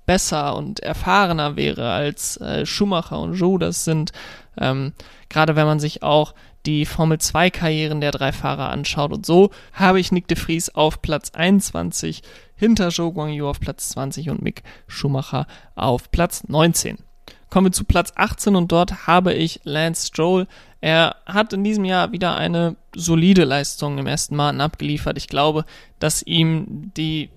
besser 0.06 0.56
und 0.56 0.80
erfahrener 0.80 1.56
wäre 1.56 1.92
als 1.92 2.38
äh, 2.38 2.66
Schumacher 2.66 3.20
und 3.20 3.36
Joe 3.36 3.60
das 3.60 3.84
sind. 3.84 4.12
Ähm, 4.60 4.94
Gerade 5.30 5.56
wenn 5.56 5.68
man 5.68 5.80
sich 5.80 6.02
auch 6.02 6.34
die 6.66 6.86
Formel 6.86 7.20
2 7.20 7.50
Karrieren 7.50 8.02
der 8.02 8.12
drei 8.12 8.32
Fahrer 8.32 8.70
anschaut. 8.70 9.12
Und 9.12 9.26
so 9.26 9.50
habe 9.74 10.00
ich 10.00 10.12
Nick 10.12 10.28
de 10.28 10.38
Vries 10.38 10.70
auf 10.70 11.02
Platz 11.02 11.32
21, 11.34 12.22
hinter 12.56 12.90
Zhou 12.90 13.12
Guangyu 13.12 13.48
auf 13.48 13.60
Platz 13.60 13.90
20 13.90 14.30
und 14.30 14.42
Mick 14.42 14.64
Schumacher 14.88 15.48
auf 15.76 16.12
Platz 16.12 16.44
19. 16.48 16.98
Kommen 17.50 17.68
wir 17.68 17.72
zu 17.72 17.84
Platz 17.84 18.14
18 18.16 18.56
und 18.56 18.72
dort 18.72 19.08
habe 19.08 19.34
ich 19.34 19.62
Lance 19.64 20.08
Stroll. 20.08 20.46
Er 20.82 21.16
hat 21.26 21.52
in 21.54 21.64
diesem 21.64 21.84
Jahr 21.84 22.12
wieder 22.12 22.38
eine 22.38 22.76
solide 22.96 23.44
Leistung 23.44 23.98
im 23.98 24.08
ersten 24.08 24.36
Martin 24.36 24.62
abgeliefert. 24.62 25.18
Ich 25.18 25.28
glaube, 25.28 25.66
dass 26.00 26.22
ihm 26.22 26.92
die 26.96 27.30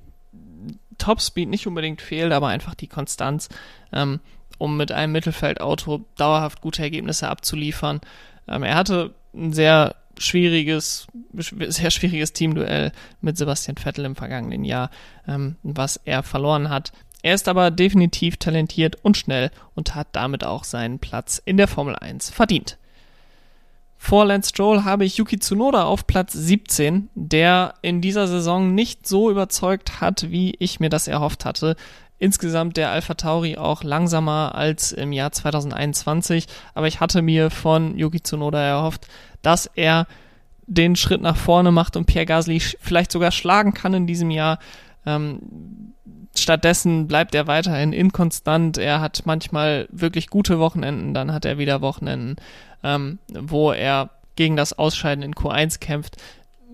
Topspeed 0.98 1.48
nicht 1.48 1.66
unbedingt 1.66 2.02
fehlt, 2.02 2.32
aber 2.32 2.48
einfach 2.48 2.74
die 2.74 2.86
Konstanz, 2.86 3.48
ähm, 3.92 4.20
um 4.58 4.76
mit 4.76 4.92
einem 4.92 5.12
Mittelfeldauto 5.12 6.04
dauerhaft 6.16 6.60
gute 6.60 6.82
Ergebnisse 6.82 7.28
abzuliefern. 7.28 8.00
Ähm, 8.48 8.62
er 8.62 8.74
hatte 8.74 9.14
ein 9.34 9.52
sehr 9.52 9.96
schwieriges, 10.18 11.06
sehr 11.32 11.90
schwieriges 11.90 12.32
Teamduell 12.32 12.92
mit 13.20 13.36
Sebastian 13.36 13.76
Vettel 13.76 14.04
im 14.04 14.16
vergangenen 14.16 14.64
Jahr, 14.64 14.90
ähm, 15.26 15.56
was 15.62 16.00
er 16.04 16.22
verloren 16.22 16.68
hat. 16.68 16.92
Er 17.22 17.34
ist 17.34 17.48
aber 17.48 17.70
definitiv 17.70 18.36
talentiert 18.36 18.96
und 19.02 19.16
schnell 19.16 19.50
und 19.74 19.94
hat 19.94 20.08
damit 20.12 20.44
auch 20.44 20.64
seinen 20.64 20.98
Platz 20.98 21.40
in 21.44 21.56
der 21.56 21.68
Formel 21.68 21.96
1 21.96 22.30
verdient. 22.30 22.78
Vor 23.96 24.24
Lance 24.24 24.48
Stroll 24.48 24.82
habe 24.82 25.04
ich 25.04 25.16
Yuki 25.16 25.38
Tsunoda 25.38 25.84
auf 25.84 26.08
Platz 26.08 26.32
17, 26.32 27.08
der 27.14 27.74
in 27.82 28.00
dieser 28.00 28.26
Saison 28.26 28.74
nicht 28.74 29.06
so 29.06 29.30
überzeugt 29.30 30.00
hat, 30.00 30.32
wie 30.32 30.56
ich 30.58 30.80
mir 30.80 30.88
das 30.88 31.06
erhofft 31.06 31.44
hatte. 31.44 31.76
Insgesamt 32.22 32.76
der 32.76 32.92
Alpha 32.92 33.14
Tauri 33.14 33.56
auch 33.56 33.82
langsamer 33.82 34.54
als 34.54 34.92
im 34.92 35.10
Jahr 35.10 35.32
2021, 35.32 36.46
aber 36.72 36.86
ich 36.86 37.00
hatte 37.00 37.20
mir 37.20 37.50
von 37.50 37.98
Yuki 37.98 38.22
Tsunoda 38.22 38.60
erhofft, 38.62 39.08
dass 39.42 39.66
er 39.74 40.06
den 40.68 40.94
Schritt 40.94 41.20
nach 41.20 41.36
vorne 41.36 41.72
macht 41.72 41.96
und 41.96 42.06
Pierre 42.06 42.26
Gasly 42.26 42.60
vielleicht 42.60 43.10
sogar 43.10 43.32
schlagen 43.32 43.74
kann 43.74 43.92
in 43.92 44.06
diesem 44.06 44.30
Jahr. 44.30 44.60
Ähm, 45.04 45.40
stattdessen 46.38 47.08
bleibt 47.08 47.34
er 47.34 47.48
weiterhin 47.48 47.92
inkonstant. 47.92 48.78
Er 48.78 49.00
hat 49.00 49.22
manchmal 49.24 49.88
wirklich 49.90 50.28
gute 50.30 50.60
Wochenenden, 50.60 51.14
dann 51.14 51.32
hat 51.32 51.44
er 51.44 51.58
wieder 51.58 51.80
Wochenenden, 51.80 52.36
ähm, 52.84 53.18
wo 53.32 53.72
er 53.72 54.10
gegen 54.36 54.54
das 54.54 54.78
Ausscheiden 54.78 55.24
in 55.24 55.34
Q1 55.34 55.80
kämpft. 55.80 56.18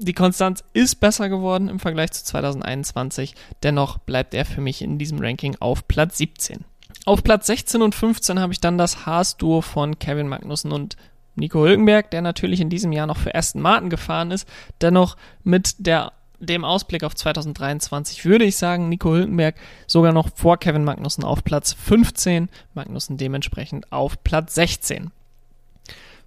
Die 0.01 0.13
Konstanz 0.13 0.65
ist 0.73 1.01
besser 1.01 1.29
geworden 1.29 1.69
im 1.69 1.81
Vergleich 1.81 2.13
zu 2.13 2.25
2021. 2.25 3.35
Dennoch 3.63 3.99
bleibt 3.99 4.35
er 4.35 4.45
für 4.45 4.61
mich 4.61 4.83
in 4.83 4.99
diesem 4.99 5.19
Ranking 5.19 5.57
auf 5.61 5.87
Platz 5.89 6.19
17. 6.19 6.65
Auf 7.05 7.23
Platz 7.23 7.47
16 7.47 7.83
und 7.83 7.95
15 7.95 8.39
habe 8.39 8.53
ich 8.53 8.61
dann 8.61 8.79
das 8.79 9.07
Haas-Duo 9.07 9.61
von 9.61 9.99
Kevin 9.99 10.29
Magnussen 10.29 10.73
und 10.73 10.97
Nico 11.37 11.65
Hülkenberg, 11.65 12.11
der 12.11 12.23
natürlich 12.23 12.61
in 12.61 12.71
diesem 12.71 12.93
Jahr 12.93 13.07
noch 13.07 13.17
für 13.17 13.35
Aston 13.35 13.63
Martin 13.63 13.91
gefahren 13.91 14.31
ist. 14.31 14.49
Dennoch 14.81 15.17
mit 15.45 15.75
der, 15.79 16.13
dem 16.41 16.65
Ausblick 16.65 17.05
auf 17.05 17.15
2023 17.15 18.25
würde 18.25 18.45
ich 18.45 18.57
sagen, 18.57 18.89
Nico 18.89 19.11
Hülkenberg 19.11 19.55
sogar 19.87 20.13
noch 20.13 20.29
vor 20.35 20.59
Kevin 20.59 20.85
Magnussen 20.85 21.25
auf 21.25 21.45
Platz 21.45 21.73
15, 21.73 22.49
Magnussen 22.75 23.17
dementsprechend 23.17 23.91
auf 23.93 24.23
Platz 24.23 24.55
16. 24.57 25.11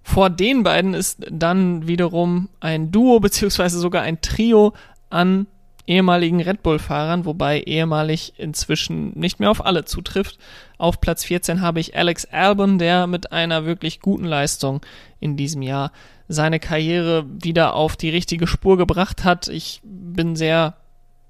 Vor 0.02 0.30
den 0.30 0.62
beiden 0.62 0.94
ist 0.94 1.24
dann 1.30 1.86
wiederum 1.86 2.48
ein 2.60 2.90
Duo 2.90 3.20
beziehungsweise 3.20 3.78
sogar 3.78 4.02
ein 4.02 4.20
Trio 4.20 4.72
an 5.10 5.46
ehemaligen 5.86 6.40
Red 6.40 6.62
Bull-Fahrern, 6.62 7.24
wobei 7.24 7.60
ehemalig 7.60 8.34
inzwischen 8.36 9.18
nicht 9.18 9.40
mehr 9.40 9.50
auf 9.50 9.64
alle 9.64 9.84
zutrifft. 9.84 10.38
Auf 10.78 11.00
Platz 11.00 11.24
14 11.24 11.60
habe 11.60 11.80
ich 11.80 11.96
Alex 11.96 12.24
Albon, 12.26 12.78
der 12.78 13.06
mit 13.06 13.32
einer 13.32 13.64
wirklich 13.64 14.00
guten 14.00 14.24
Leistung 14.24 14.80
in 15.20 15.36
diesem 15.36 15.62
Jahr 15.62 15.92
seine 16.28 16.60
Karriere 16.60 17.26
wieder 17.28 17.74
auf 17.74 17.96
die 17.96 18.10
richtige 18.10 18.46
Spur 18.46 18.76
gebracht 18.76 19.24
hat. 19.24 19.48
Ich 19.48 19.80
bin 19.84 20.36
sehr 20.36 20.76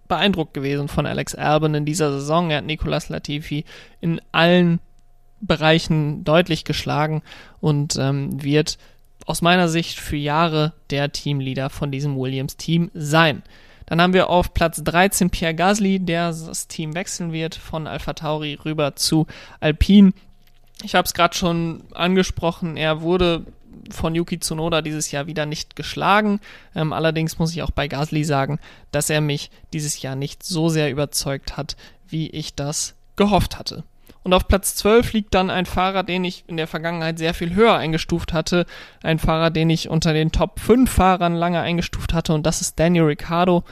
beeindruckt 0.06 0.54
gewesen 0.54 0.88
von 0.88 1.06
Alex 1.06 1.34
Albon 1.34 1.74
in 1.74 1.84
dieser 1.86 2.12
Saison. 2.12 2.50
Er 2.50 2.58
hat 2.58 2.66
Nicolas 2.66 3.08
Latifi 3.08 3.64
in 4.00 4.20
allen 4.32 4.80
Bereichen 5.42 6.24
deutlich 6.24 6.64
geschlagen 6.64 7.22
und 7.60 7.96
ähm, 7.96 8.42
wird 8.42 8.78
aus 9.26 9.42
meiner 9.42 9.68
Sicht 9.68 10.00
für 10.00 10.16
Jahre 10.16 10.72
der 10.90 11.12
Teamleader 11.12 11.70
von 11.70 11.90
diesem 11.92 12.16
Williams-Team 12.16 12.90
sein. 12.94 13.42
Dann 13.86 14.00
haben 14.00 14.14
wir 14.14 14.30
auf 14.30 14.54
Platz 14.54 14.82
13 14.82 15.30
Pierre 15.30 15.54
Gasly, 15.54 16.00
der 16.00 16.28
das 16.28 16.68
Team 16.68 16.94
wechseln 16.94 17.32
wird 17.32 17.54
von 17.54 17.86
Alpha 17.86 18.14
Tauri 18.14 18.54
rüber 18.64 18.96
zu 18.96 19.26
Alpine. 19.60 20.12
Ich 20.82 20.94
habe 20.94 21.06
es 21.06 21.14
gerade 21.14 21.34
schon 21.34 21.84
angesprochen, 21.92 22.76
er 22.76 23.02
wurde 23.02 23.44
von 23.90 24.14
Yuki 24.14 24.38
Tsunoda 24.38 24.82
dieses 24.82 25.10
Jahr 25.10 25.26
wieder 25.26 25.46
nicht 25.46 25.76
geschlagen. 25.76 26.40
Ähm, 26.74 26.92
allerdings 26.92 27.38
muss 27.38 27.52
ich 27.52 27.62
auch 27.62 27.70
bei 27.70 27.88
Gasly 27.88 28.24
sagen, 28.24 28.58
dass 28.90 29.10
er 29.10 29.20
mich 29.20 29.50
dieses 29.72 30.00
Jahr 30.02 30.16
nicht 30.16 30.42
so 30.42 30.68
sehr 30.68 30.90
überzeugt 30.90 31.56
hat, 31.56 31.76
wie 32.08 32.28
ich 32.30 32.54
das 32.54 32.94
gehofft 33.16 33.58
hatte. 33.58 33.84
Und 34.24 34.34
auf 34.34 34.46
Platz 34.46 34.76
12 34.76 35.12
liegt 35.14 35.34
dann 35.34 35.50
ein 35.50 35.66
Fahrer, 35.66 36.04
den 36.04 36.24
ich 36.24 36.44
in 36.46 36.56
der 36.56 36.68
Vergangenheit 36.68 37.18
sehr 37.18 37.34
viel 37.34 37.54
höher 37.54 37.76
eingestuft 37.76 38.32
hatte. 38.32 38.66
Ein 39.02 39.18
Fahrer, 39.18 39.50
den 39.50 39.68
ich 39.68 39.88
unter 39.88 40.12
den 40.12 40.30
Top 40.30 40.60
5 40.60 40.90
Fahrern 40.90 41.34
lange 41.34 41.60
eingestuft 41.60 42.14
hatte. 42.14 42.32
Und 42.32 42.46
das 42.46 42.60
ist 42.60 42.78
Daniel 42.78 43.04
Ricciardo. 43.04 43.64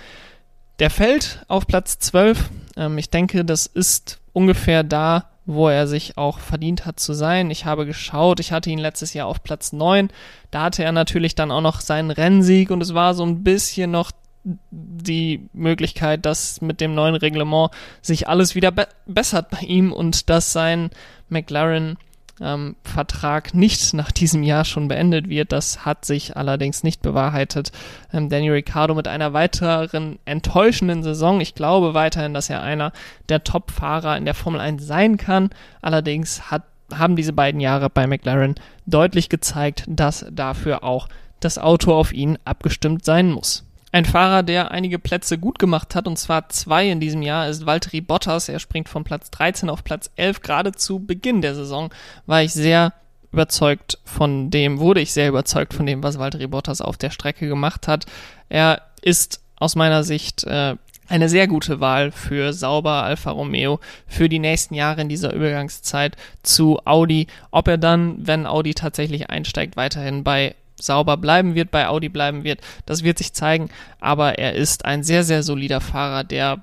Der 0.80 0.90
fällt 0.90 1.44
auf 1.46 1.66
Platz 1.66 1.98
12. 2.00 2.50
Ähm, 2.76 2.98
ich 2.98 3.10
denke, 3.10 3.44
das 3.44 3.66
ist 3.66 4.18
ungefähr 4.32 4.82
da, 4.82 5.26
wo 5.46 5.68
er 5.68 5.86
sich 5.86 6.16
auch 6.16 6.38
verdient 6.38 6.86
hat 6.86 7.00
zu 7.00 7.12
sein. 7.12 7.50
Ich 7.50 7.64
habe 7.64 7.86
geschaut, 7.86 8.40
ich 8.40 8.52
hatte 8.52 8.70
ihn 8.70 8.78
letztes 8.78 9.14
Jahr 9.14 9.26
auf 9.26 9.42
Platz 9.42 9.72
9. 9.72 10.08
Da 10.50 10.62
hatte 10.62 10.82
er 10.82 10.92
natürlich 10.92 11.34
dann 11.34 11.50
auch 11.50 11.60
noch 11.60 11.80
seinen 11.80 12.10
Rennsieg 12.10 12.70
und 12.70 12.82
es 12.82 12.94
war 12.94 13.14
so 13.14 13.24
ein 13.24 13.42
bisschen 13.42 13.90
noch 13.90 14.10
die 14.44 15.48
Möglichkeit, 15.52 16.24
dass 16.24 16.60
mit 16.60 16.80
dem 16.80 16.94
neuen 16.94 17.14
Reglement 17.14 17.70
sich 18.00 18.28
alles 18.28 18.54
wieder 18.54 18.70
be 18.70 18.88
bessert 19.06 19.50
bei 19.50 19.60
ihm 19.60 19.92
und 19.92 20.30
dass 20.30 20.52
sein 20.52 20.90
McLaren 21.28 21.98
ähm, 22.40 22.76
Vertrag 22.82 23.54
nicht 23.54 23.92
nach 23.92 24.10
diesem 24.10 24.42
Jahr 24.42 24.64
schon 24.64 24.88
beendet 24.88 25.28
wird. 25.28 25.52
Das 25.52 25.84
hat 25.84 26.04
sich 26.04 26.36
allerdings 26.36 26.82
nicht 26.82 27.02
bewahrheitet. 27.02 27.70
Ähm, 28.12 28.28
Daniel 28.28 28.54
Ricciardo 28.54 28.94
mit 28.94 29.06
einer 29.06 29.32
weiteren 29.32 30.18
enttäuschenden 30.24 31.02
Saison. 31.02 31.40
Ich 31.40 31.54
glaube 31.54 31.94
weiterhin, 31.94 32.34
dass 32.34 32.50
er 32.50 32.62
einer 32.62 32.92
der 33.28 33.44
Top-Fahrer 33.44 34.16
in 34.16 34.24
der 34.24 34.34
Formel 34.34 34.60
1 34.60 34.84
sein 34.84 35.16
kann. 35.16 35.50
Allerdings 35.82 36.50
hat, 36.50 36.64
haben 36.92 37.16
diese 37.16 37.32
beiden 37.32 37.60
Jahre 37.60 37.90
bei 37.90 38.06
McLaren 38.06 38.54
deutlich 38.86 39.28
gezeigt, 39.28 39.84
dass 39.86 40.24
dafür 40.30 40.82
auch 40.82 41.08
das 41.40 41.58
Auto 41.58 41.94
auf 41.94 42.12
ihn 42.12 42.38
abgestimmt 42.44 43.04
sein 43.04 43.30
muss. 43.30 43.69
Ein 43.92 44.04
Fahrer, 44.04 44.44
der 44.44 44.70
einige 44.70 45.00
Plätze 45.00 45.36
gut 45.36 45.58
gemacht 45.58 45.96
hat, 45.96 46.06
und 46.06 46.16
zwar 46.16 46.48
zwei 46.48 46.88
in 46.88 47.00
diesem 47.00 47.22
Jahr, 47.22 47.48
ist 47.48 47.66
Valtteri 47.66 48.00
Bottas. 48.00 48.48
Er 48.48 48.60
springt 48.60 48.88
von 48.88 49.02
Platz 49.02 49.30
13 49.30 49.68
auf 49.68 49.82
Platz 49.82 50.10
11. 50.14 50.42
Gerade 50.42 50.72
zu 50.72 51.00
Beginn 51.00 51.42
der 51.42 51.56
Saison 51.56 51.90
war 52.26 52.42
ich 52.42 52.52
sehr 52.52 52.92
überzeugt 53.32 53.98
von 54.04 54.50
dem, 54.50 54.78
wurde 54.78 55.00
ich 55.00 55.12
sehr 55.12 55.28
überzeugt 55.28 55.74
von 55.74 55.86
dem, 55.86 56.02
was 56.02 56.18
Valtteri 56.18 56.46
Bottas 56.46 56.80
auf 56.80 56.96
der 56.96 57.10
Strecke 57.10 57.48
gemacht 57.48 57.88
hat. 57.88 58.06
Er 58.48 58.82
ist 59.02 59.40
aus 59.56 59.74
meiner 59.74 60.04
Sicht 60.04 60.44
äh, 60.44 60.76
eine 61.08 61.28
sehr 61.28 61.48
gute 61.48 61.80
Wahl 61.80 62.12
für 62.12 62.52
Sauber 62.52 63.02
Alfa 63.02 63.32
Romeo 63.32 63.80
für 64.06 64.28
die 64.28 64.38
nächsten 64.38 64.74
Jahre 64.74 65.00
in 65.00 65.08
dieser 65.08 65.34
Übergangszeit 65.34 66.16
zu 66.44 66.78
Audi. 66.84 67.26
Ob 67.50 67.66
er 67.66 67.78
dann, 67.78 68.24
wenn 68.24 68.46
Audi 68.46 68.74
tatsächlich 68.74 69.30
einsteigt, 69.30 69.76
weiterhin 69.76 70.22
bei 70.22 70.54
sauber 70.80 71.16
bleiben 71.16 71.54
wird, 71.54 71.70
bei 71.70 71.88
Audi 71.88 72.08
bleiben 72.08 72.44
wird, 72.44 72.60
das 72.86 73.04
wird 73.04 73.18
sich 73.18 73.32
zeigen. 73.32 73.70
Aber 74.00 74.38
er 74.38 74.54
ist 74.54 74.84
ein 74.84 75.02
sehr, 75.02 75.24
sehr 75.24 75.42
solider 75.42 75.80
Fahrer, 75.80 76.24
der 76.24 76.62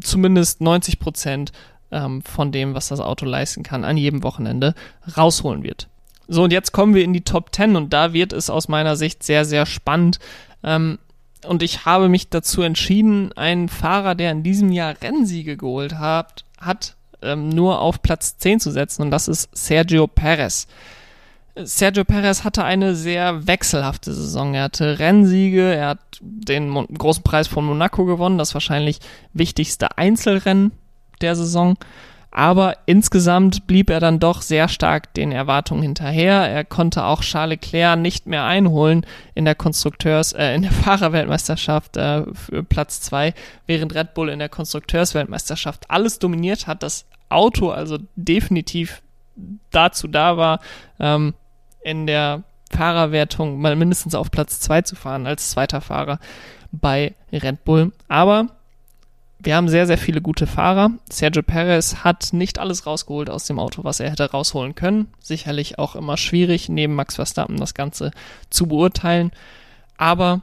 zumindest 0.00 0.60
90 0.60 0.98
Prozent 0.98 1.52
ähm, 1.90 2.22
von 2.22 2.52
dem, 2.52 2.74
was 2.74 2.88
das 2.88 3.00
Auto 3.00 3.26
leisten 3.26 3.62
kann, 3.62 3.84
an 3.84 3.96
jedem 3.96 4.22
Wochenende 4.22 4.74
rausholen 5.16 5.62
wird. 5.62 5.88
So, 6.26 6.44
und 6.44 6.52
jetzt 6.52 6.72
kommen 6.72 6.94
wir 6.94 7.04
in 7.04 7.12
die 7.12 7.22
Top 7.22 7.54
10 7.54 7.76
und 7.76 7.92
da 7.92 8.12
wird 8.12 8.32
es 8.32 8.50
aus 8.50 8.68
meiner 8.68 8.96
Sicht 8.96 9.22
sehr, 9.22 9.44
sehr 9.44 9.66
spannend. 9.66 10.18
Ähm, 10.62 10.98
und 11.46 11.62
ich 11.62 11.84
habe 11.84 12.08
mich 12.08 12.30
dazu 12.30 12.62
entschieden, 12.62 13.32
einen 13.32 13.68
Fahrer, 13.68 14.14
der 14.14 14.32
in 14.32 14.42
diesem 14.42 14.72
Jahr 14.72 14.94
Rennsiege 15.02 15.56
geholt 15.56 15.98
hat, 15.98 16.44
hat 16.58 16.96
ähm, 17.22 17.50
nur 17.50 17.80
auf 17.80 18.02
Platz 18.02 18.38
10 18.38 18.60
zu 18.60 18.70
setzen 18.70 19.02
und 19.02 19.10
das 19.10 19.28
ist 19.28 19.48
Sergio 19.52 20.06
Perez. 20.06 20.66
Sergio 21.56 22.04
Perez 22.04 22.42
hatte 22.42 22.64
eine 22.64 22.96
sehr 22.96 23.46
wechselhafte 23.46 24.12
Saison. 24.12 24.54
Er 24.54 24.64
hatte 24.64 24.98
Rennsiege, 24.98 25.72
er 25.72 25.88
hat 25.90 26.18
den 26.20 26.68
Mo 26.68 26.84
großen 26.86 27.22
Preis 27.22 27.46
von 27.46 27.64
Monaco 27.64 28.04
gewonnen, 28.04 28.38
das 28.38 28.54
wahrscheinlich 28.54 28.98
wichtigste 29.32 29.96
Einzelrennen 29.96 30.72
der 31.20 31.36
Saison. 31.36 31.76
Aber 32.32 32.78
insgesamt 32.86 33.68
blieb 33.68 33.88
er 33.90 34.00
dann 34.00 34.18
doch 34.18 34.42
sehr 34.42 34.66
stark 34.66 35.14
den 35.14 35.30
Erwartungen 35.30 35.82
hinterher. 35.84 36.50
Er 36.50 36.64
konnte 36.64 37.04
auch 37.04 37.20
Charles 37.20 37.60
Leclerc 37.62 37.96
nicht 37.96 38.26
mehr 38.26 38.42
einholen 38.42 39.06
in 39.36 39.44
der 39.44 39.54
Konstrukteurs, 39.54 40.32
äh, 40.32 40.56
in 40.56 40.62
der 40.62 40.72
Fahrerweltmeisterschaft 40.72 41.96
äh, 41.96 42.24
für 42.34 42.64
Platz 42.64 43.00
zwei, 43.00 43.32
während 43.68 43.94
Red 43.94 44.14
Bull 44.14 44.28
in 44.28 44.40
der 44.40 44.48
Konstrukteursweltmeisterschaft 44.48 45.88
alles 45.88 46.18
dominiert 46.18 46.66
hat. 46.66 46.82
Das 46.82 47.06
Auto 47.28 47.70
also 47.70 47.98
definitiv 48.16 49.02
dazu 49.70 50.08
da 50.08 50.36
war, 50.36 50.58
ähm, 50.98 51.34
in 51.84 52.06
der 52.06 52.42
Fahrerwertung 52.70 53.60
mal 53.60 53.76
mindestens 53.76 54.14
auf 54.14 54.30
Platz 54.30 54.58
2 54.60 54.82
zu 54.82 54.96
fahren 54.96 55.26
als 55.26 55.50
zweiter 55.50 55.80
Fahrer 55.80 56.18
bei 56.72 57.14
Red 57.32 57.64
Bull. 57.64 57.92
Aber 58.08 58.48
wir 59.38 59.56
haben 59.56 59.68
sehr, 59.68 59.86
sehr 59.86 59.98
viele 59.98 60.22
gute 60.22 60.46
Fahrer. 60.46 60.90
Sergio 61.08 61.42
Perez 61.42 61.96
hat 61.96 62.32
nicht 62.32 62.58
alles 62.58 62.86
rausgeholt 62.86 63.28
aus 63.28 63.44
dem 63.44 63.58
Auto, 63.58 63.84
was 63.84 64.00
er 64.00 64.10
hätte 64.10 64.30
rausholen 64.30 64.74
können. 64.74 65.08
Sicherlich 65.20 65.78
auch 65.78 65.94
immer 65.94 66.16
schwierig, 66.16 66.68
neben 66.68 66.94
Max 66.94 67.16
Verstappen 67.16 67.58
das 67.58 67.74
Ganze 67.74 68.10
zu 68.48 68.66
beurteilen. 68.66 69.32
Aber 69.98 70.40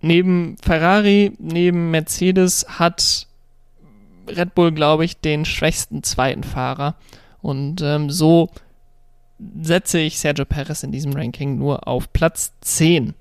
neben 0.00 0.56
Ferrari, 0.62 1.32
neben 1.38 1.90
Mercedes 1.90 2.66
hat 2.78 3.26
Red 4.28 4.54
Bull, 4.54 4.72
glaube 4.72 5.04
ich, 5.04 5.20
den 5.20 5.44
schwächsten 5.44 6.02
zweiten 6.02 6.44
Fahrer. 6.44 6.94
Und 7.40 7.82
ähm, 7.82 8.10
so 8.10 8.50
setze 9.60 9.98
ich 9.98 10.18
Sergio 10.18 10.44
Perez 10.44 10.82
in 10.82 10.92
diesem 10.92 11.12
Ranking 11.12 11.58
nur 11.58 11.86
auf 11.86 12.12
Platz 12.12 12.52
10. 12.60 13.14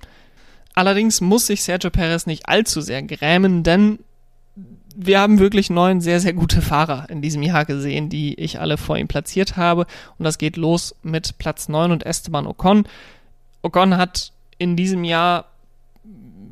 Allerdings 0.74 1.22
muss 1.22 1.48
sich 1.48 1.64
Sergio 1.64 1.90
Perez 1.90 2.26
nicht 2.26 2.48
allzu 2.48 2.82
sehr 2.82 3.04
grämen, 3.04 3.64
denn 3.64 4.00
wir 4.96 5.20
haben 5.20 5.38
wirklich 5.38 5.70
neun 5.70 6.02
sehr, 6.02 6.20
sehr 6.20 6.34
gute 6.34 6.62
Fahrer 6.62 7.08
in 7.10 7.22
diesem 7.22 7.44
Jahr 7.44 7.66
gesehen, 7.66 8.10
die 8.10 8.34
ich 8.34 8.60
alle 8.60 8.78
vor 8.78 8.98
ihm 8.98 9.08
platziert 9.08 9.56
habe. 9.56 9.86
Und 10.18 10.26
das 10.26 10.40
geht 10.40 10.58
los 10.58 10.96
mit 11.04 11.38
Platz 11.38 11.70
9 11.70 11.92
und 11.92 12.04
Esteban 12.04 12.48
Ocon. 12.48 12.88
Ocon 13.62 13.96
hat 13.98 14.32
in 14.58 14.76
diesem 14.76 15.04
Jahr 15.04 15.46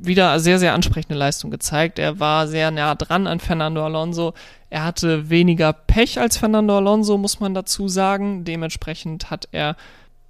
wieder 0.06 0.39
sehr, 0.39 0.60
sehr 0.60 0.74
ansprechende 0.74 1.18
Leistung 1.18 1.51
gezeigt. 1.51 1.99
Er 1.99 2.20
war 2.20 2.47
sehr 2.47 2.72
nah 2.72 2.95
dran 2.95 3.28
an 3.28 3.39
Fernando 3.39 3.84
Alonso. 3.84 4.34
Er 4.70 4.84
hatte 4.84 5.30
weniger 5.30 5.74
Pech 5.74 6.20
als 6.20 6.38
Fernando 6.38 6.78
Alonso, 6.78 7.18
muss 7.18 7.39
man 7.39 7.53
dazu 7.53 7.88
sagen. 7.88 8.43
Dementsprechend 8.43 9.30
hat 9.30 9.47
er 9.51 9.76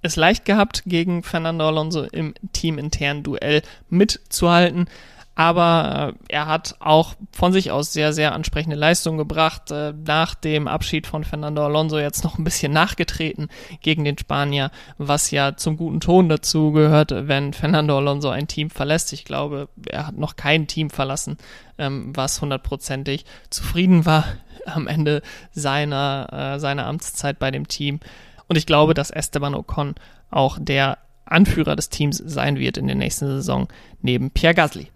es 0.02 0.16
leicht 0.16 0.44
gehabt, 0.44 0.82
gegen 0.86 1.22
Fernando 1.22 1.66
Alonso 1.66 2.04
im 2.04 2.34
teaminternen 2.52 3.22
Duell 3.22 3.62
mitzuhalten. 3.88 4.88
Aber 5.36 6.14
äh, 6.14 6.34
er 6.34 6.46
hat 6.46 6.76
auch 6.80 7.14
von 7.30 7.52
sich 7.52 7.70
aus 7.70 7.92
sehr, 7.92 8.14
sehr 8.14 8.34
ansprechende 8.34 8.74
Leistungen 8.74 9.18
gebracht. 9.18 9.70
Äh, 9.70 9.92
nach 9.92 10.34
dem 10.34 10.66
Abschied 10.66 11.06
von 11.06 11.24
Fernando 11.24 11.62
Alonso 11.62 11.98
jetzt 11.98 12.24
noch 12.24 12.38
ein 12.38 12.44
bisschen 12.44 12.72
nachgetreten 12.72 13.48
gegen 13.82 14.04
den 14.04 14.16
Spanier, 14.16 14.70
was 14.96 15.30
ja 15.30 15.54
zum 15.54 15.76
guten 15.76 16.00
Ton 16.00 16.30
dazu 16.30 16.72
gehört, 16.72 17.12
wenn 17.14 17.52
Fernando 17.52 17.98
Alonso 17.98 18.30
ein 18.30 18.48
Team 18.48 18.70
verlässt. 18.70 19.12
Ich 19.12 19.26
glaube, 19.26 19.68
er 19.86 20.06
hat 20.06 20.16
noch 20.16 20.36
kein 20.36 20.66
Team 20.66 20.88
verlassen, 20.88 21.36
ähm, 21.76 22.16
was 22.16 22.40
hundertprozentig 22.40 23.26
zufrieden 23.50 24.06
war 24.06 24.24
am 24.64 24.86
Ende 24.86 25.20
seiner, 25.52 26.54
äh, 26.54 26.58
seiner 26.58 26.86
Amtszeit 26.86 27.38
bei 27.38 27.50
dem 27.50 27.68
Team. 27.68 28.00
Und 28.48 28.56
ich 28.56 28.64
glaube, 28.64 28.94
dass 28.94 29.10
Esteban 29.10 29.54
Ocon 29.54 29.96
auch 30.30 30.56
der 30.58 30.96
Anführer 31.26 31.76
des 31.76 31.90
Teams 31.90 32.16
sein 32.16 32.58
wird 32.58 32.78
in 32.78 32.86
der 32.86 32.96
nächsten 32.96 33.26
Saison 33.26 33.68
neben 34.00 34.30
Pierre 34.30 34.54
Gasly. 34.54 34.90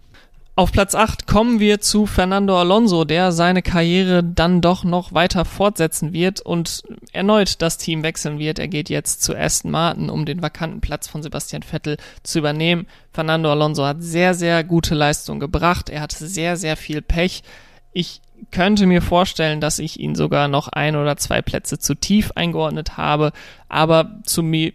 Auf 0.61 0.71
Platz 0.71 0.93
8 0.93 1.25
kommen 1.25 1.59
wir 1.59 1.81
zu 1.81 2.05
Fernando 2.05 2.55
Alonso, 2.55 3.03
der 3.03 3.31
seine 3.31 3.63
Karriere 3.63 4.23
dann 4.23 4.61
doch 4.61 4.83
noch 4.83 5.11
weiter 5.11 5.43
fortsetzen 5.43 6.13
wird 6.13 6.39
und 6.39 6.83
erneut 7.13 7.63
das 7.63 7.79
Team 7.79 8.03
wechseln 8.03 8.37
wird. 8.37 8.59
Er 8.59 8.67
geht 8.67 8.87
jetzt 8.87 9.23
zu 9.23 9.35
Aston 9.35 9.71
Martin, 9.71 10.11
um 10.11 10.23
den 10.23 10.43
vakanten 10.43 10.79
Platz 10.79 11.07
von 11.07 11.23
Sebastian 11.23 11.63
Vettel 11.63 11.97
zu 12.21 12.37
übernehmen. 12.37 12.85
Fernando 13.11 13.49
Alonso 13.49 13.83
hat 13.83 14.03
sehr, 14.03 14.35
sehr 14.35 14.63
gute 14.63 14.93
Leistung 14.93 15.39
gebracht. 15.39 15.89
Er 15.89 16.01
hatte 16.01 16.27
sehr, 16.27 16.55
sehr 16.57 16.77
viel 16.77 17.01
Pech. 17.01 17.41
Ich 17.91 18.21
könnte 18.51 18.85
mir 18.85 19.01
vorstellen, 19.01 19.61
dass 19.61 19.79
ich 19.79 19.99
ihn 19.99 20.15
sogar 20.15 20.47
noch 20.47 20.67
ein 20.67 20.95
oder 20.95 21.17
zwei 21.17 21.41
Plätze 21.41 21.79
zu 21.79 21.95
tief 21.95 22.31
eingeordnet 22.35 22.97
habe. 22.97 23.31
Aber 23.69 24.19
zu, 24.25 24.43
mir, 24.43 24.73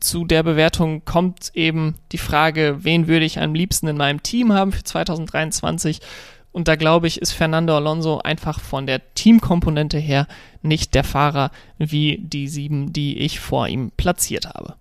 zu 0.00 0.24
der 0.24 0.42
Bewertung 0.42 1.04
kommt 1.04 1.50
eben 1.54 1.94
die 2.12 2.18
Frage, 2.18 2.78
wen 2.80 3.08
würde 3.08 3.24
ich 3.24 3.40
am 3.40 3.54
liebsten 3.54 3.88
in 3.88 3.96
meinem 3.96 4.22
Team 4.22 4.52
haben 4.52 4.72
für 4.72 4.84
2023? 4.84 6.00
Und 6.52 6.68
da 6.68 6.76
glaube 6.76 7.06
ich, 7.06 7.20
ist 7.20 7.32
Fernando 7.32 7.76
Alonso 7.76 8.18
einfach 8.18 8.60
von 8.60 8.86
der 8.86 9.14
Teamkomponente 9.14 9.98
her 9.98 10.26
nicht 10.62 10.94
der 10.94 11.04
Fahrer 11.04 11.50
wie 11.78 12.18
die 12.22 12.48
sieben, 12.48 12.92
die 12.92 13.18
ich 13.18 13.40
vor 13.40 13.68
ihm 13.68 13.90
platziert 13.96 14.46
habe. 14.46 14.74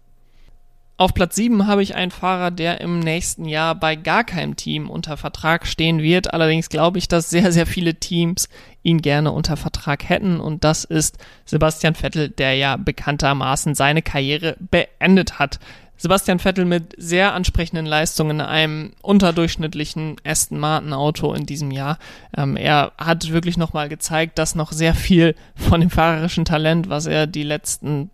Auf 0.97 1.13
Platz 1.13 1.35
7 1.35 1.67
habe 1.67 1.83
ich 1.83 1.95
einen 1.95 2.11
Fahrer, 2.11 2.51
der 2.51 2.79
im 2.79 2.99
nächsten 2.99 3.43
Jahr 3.43 3.75
bei 3.75 3.97
gar 3.97 4.23
keinem 4.23 4.55
Team 4.55 4.89
unter 4.89 5.17
Vertrag 5.17 5.67
stehen 5.67 6.01
wird. 6.01 6.33
Allerdings 6.33 6.69
glaube 6.69 6.99
ich, 6.99 7.09
dass 7.09 7.29
sehr, 7.29 7.51
sehr 7.51 7.65
viele 7.65 7.95
Teams 7.95 8.47
ihn 8.81 9.01
gerne 9.01 9.33
unter 9.33 9.57
Vertrag 9.57 10.07
hätten. 10.07 10.39
Und 10.39 10.63
das 10.63 10.85
ist 10.85 11.17
Sebastian 11.43 11.95
Vettel, 11.95 12.29
der 12.29 12.53
ja 12.55 12.77
bekanntermaßen 12.77 13.75
seine 13.75 14.01
Karriere 14.01 14.55
beendet 14.59 15.37
hat. 15.37 15.59
Sebastian 15.97 16.39
Vettel 16.39 16.63
mit 16.63 16.93
sehr 16.97 17.33
ansprechenden 17.33 17.85
Leistungen 17.85 18.39
in 18.39 18.45
einem 18.45 18.93
unterdurchschnittlichen 19.01 20.15
Aston 20.25 20.59
Martin 20.59 20.93
Auto 20.93 21.33
in 21.33 21.45
diesem 21.45 21.71
Jahr. 21.71 21.99
Ähm, 22.37 22.55
er 22.55 22.93
hat 22.97 23.31
wirklich 23.31 23.57
nochmal 23.57 23.89
gezeigt, 23.89 24.37
dass 24.37 24.55
noch 24.55 24.71
sehr 24.71 24.95
viel 24.95 25.35
von 25.55 25.81
dem 25.81 25.89
fahrerischen 25.89 26.45
Talent, 26.45 26.87
was 26.87 27.05
er 27.05 27.27
die 27.27 27.43
letzten 27.43 28.11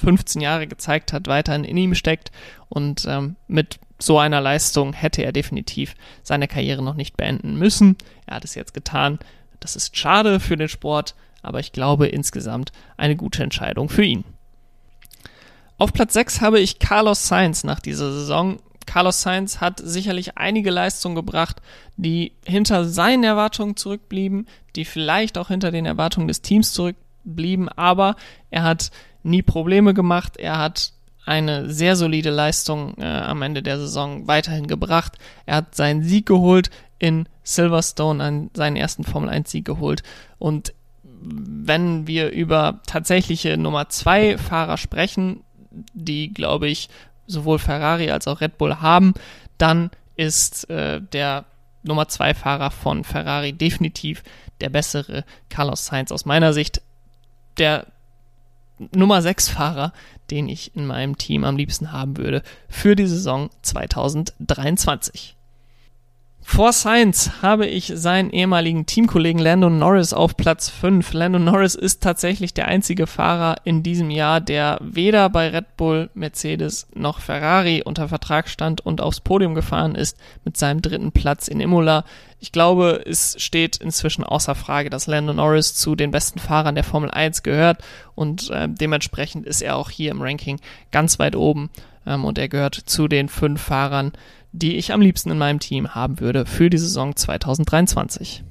15 0.00 0.40
Jahre 0.40 0.66
gezeigt 0.66 1.12
hat, 1.12 1.26
weiterhin 1.28 1.64
in 1.64 1.76
ihm 1.76 1.94
steckt. 1.94 2.30
Und 2.68 3.04
ähm, 3.08 3.36
mit 3.46 3.78
so 3.98 4.18
einer 4.18 4.40
Leistung 4.40 4.92
hätte 4.92 5.22
er 5.22 5.32
definitiv 5.32 5.94
seine 6.22 6.48
Karriere 6.48 6.82
noch 6.82 6.94
nicht 6.94 7.16
beenden 7.16 7.56
müssen. 7.56 7.96
Er 8.26 8.36
hat 8.36 8.44
es 8.44 8.54
jetzt 8.54 8.74
getan. 8.74 9.18
Das 9.60 9.76
ist 9.76 9.96
schade 9.96 10.40
für 10.40 10.56
den 10.56 10.68
Sport, 10.68 11.14
aber 11.42 11.60
ich 11.60 11.72
glaube 11.72 12.06
insgesamt 12.06 12.72
eine 12.96 13.16
gute 13.16 13.42
Entscheidung 13.42 13.88
für 13.88 14.04
ihn. 14.04 14.24
Auf 15.76 15.92
Platz 15.92 16.12
6 16.14 16.40
habe 16.40 16.60
ich 16.60 16.78
Carlos 16.78 17.26
Sainz 17.28 17.64
nach 17.64 17.80
dieser 17.80 18.12
Saison. 18.12 18.58
Carlos 18.86 19.22
Sainz 19.22 19.60
hat 19.60 19.80
sicherlich 19.82 20.36
einige 20.36 20.70
Leistungen 20.70 21.14
gebracht, 21.14 21.62
die 21.96 22.32
hinter 22.44 22.84
seinen 22.84 23.24
Erwartungen 23.24 23.76
zurückblieben, 23.76 24.46
die 24.76 24.84
vielleicht 24.84 25.38
auch 25.38 25.48
hinter 25.48 25.70
den 25.70 25.86
Erwartungen 25.86 26.28
des 26.28 26.42
Teams 26.42 26.72
zurückblieben, 26.72 27.68
aber 27.68 28.16
er 28.50 28.64
hat 28.64 28.90
nie 29.22 29.42
Probleme 29.42 29.94
gemacht. 29.94 30.36
Er 30.36 30.58
hat 30.58 30.92
eine 31.26 31.70
sehr 31.70 31.96
solide 31.96 32.30
Leistung 32.30 32.94
äh, 32.98 33.04
am 33.04 33.42
Ende 33.42 33.62
der 33.62 33.78
Saison 33.78 34.26
weiterhin 34.26 34.66
gebracht. 34.66 35.18
Er 35.46 35.56
hat 35.56 35.74
seinen 35.74 36.02
Sieg 36.02 36.26
geholt 36.26 36.70
in 36.98 37.28
Silverstone, 37.42 38.22
einen, 38.22 38.50
seinen 38.54 38.76
ersten 38.76 39.04
Formel 39.04 39.30
1 39.30 39.50
Sieg 39.50 39.64
geholt. 39.64 40.02
Und 40.38 40.72
wenn 41.22 42.06
wir 42.06 42.30
über 42.30 42.80
tatsächliche 42.86 43.56
Nummer 43.56 43.88
2 43.88 44.38
Fahrer 44.38 44.76
sprechen, 44.76 45.44
die, 45.92 46.32
glaube 46.32 46.68
ich, 46.68 46.88
sowohl 47.26 47.58
Ferrari 47.58 48.10
als 48.10 48.26
auch 48.26 48.40
Red 48.40 48.58
Bull 48.58 48.76
haben, 48.80 49.14
dann 49.58 49.90
ist 50.16 50.68
äh, 50.70 51.00
der 51.00 51.44
Nummer 51.82 52.08
2 52.08 52.34
Fahrer 52.34 52.70
von 52.70 53.04
Ferrari 53.04 53.52
definitiv 53.52 54.22
der 54.60 54.68
bessere 54.68 55.24
Carlos 55.48 55.86
Sainz 55.86 56.12
aus 56.12 56.24
meiner 56.24 56.52
Sicht. 56.52 56.82
Der 57.58 57.86
Nummer 58.94 59.22
6 59.22 59.48
Fahrer, 59.50 59.92
den 60.30 60.48
ich 60.48 60.74
in 60.74 60.86
meinem 60.86 61.18
Team 61.18 61.44
am 61.44 61.56
liebsten 61.56 61.92
haben 61.92 62.16
würde 62.16 62.42
für 62.68 62.96
die 62.96 63.06
Saison 63.06 63.50
2023. 63.62 65.36
Vor 66.42 66.72
Sainz 66.72 67.30
habe 67.42 67.66
ich 67.66 67.92
seinen 67.94 68.30
ehemaligen 68.30 68.86
Teamkollegen 68.86 69.40
Lando 69.40 69.70
Norris 69.70 70.12
auf 70.12 70.36
Platz 70.36 70.68
5. 70.68 71.12
Lando 71.12 71.38
Norris 71.38 71.74
ist 71.74 72.02
tatsächlich 72.02 72.54
der 72.54 72.66
einzige 72.66 73.06
Fahrer 73.06 73.56
in 73.64 73.82
diesem 73.82 74.10
Jahr, 74.10 74.40
der 74.40 74.78
weder 74.80 75.28
bei 75.28 75.48
Red 75.48 75.76
Bull, 75.76 76.10
Mercedes 76.14 76.88
noch 76.94 77.20
Ferrari 77.20 77.82
unter 77.84 78.08
Vertrag 78.08 78.48
stand 78.48 78.80
und 78.80 79.00
aufs 79.00 79.20
Podium 79.20 79.54
gefahren 79.54 79.94
ist 79.94 80.16
mit 80.44 80.56
seinem 80.56 80.82
dritten 80.82 81.12
Platz 81.12 81.46
in 81.46 81.60
Imola. 81.60 82.04
Ich 82.40 82.52
glaube, 82.52 83.02
es 83.06 83.36
steht 83.38 83.76
inzwischen 83.76 84.24
außer 84.24 84.54
Frage, 84.54 84.90
dass 84.90 85.06
Lando 85.06 85.34
Norris 85.34 85.74
zu 85.74 85.94
den 85.94 86.10
besten 86.10 86.40
Fahrern 86.40 86.74
der 86.74 86.84
Formel 86.84 87.10
1 87.10 87.42
gehört 87.42 87.84
und 88.14 88.50
äh, 88.50 88.66
dementsprechend 88.68 89.46
ist 89.46 89.60
er 89.60 89.76
auch 89.76 89.90
hier 89.90 90.10
im 90.10 90.22
Ranking 90.22 90.58
ganz 90.90 91.18
weit 91.18 91.36
oben 91.36 91.70
ähm, 92.06 92.24
und 92.24 92.38
er 92.38 92.48
gehört 92.48 92.74
zu 92.74 93.08
den 93.08 93.28
fünf 93.28 93.60
Fahrern, 93.60 94.12
die 94.52 94.76
ich 94.76 94.92
am 94.92 95.00
liebsten 95.00 95.30
in 95.30 95.38
meinem 95.38 95.60
Team 95.60 95.94
haben 95.94 96.20
würde 96.20 96.46
für 96.46 96.70
die 96.70 96.78
Saison 96.78 97.14
2023. 97.14 98.44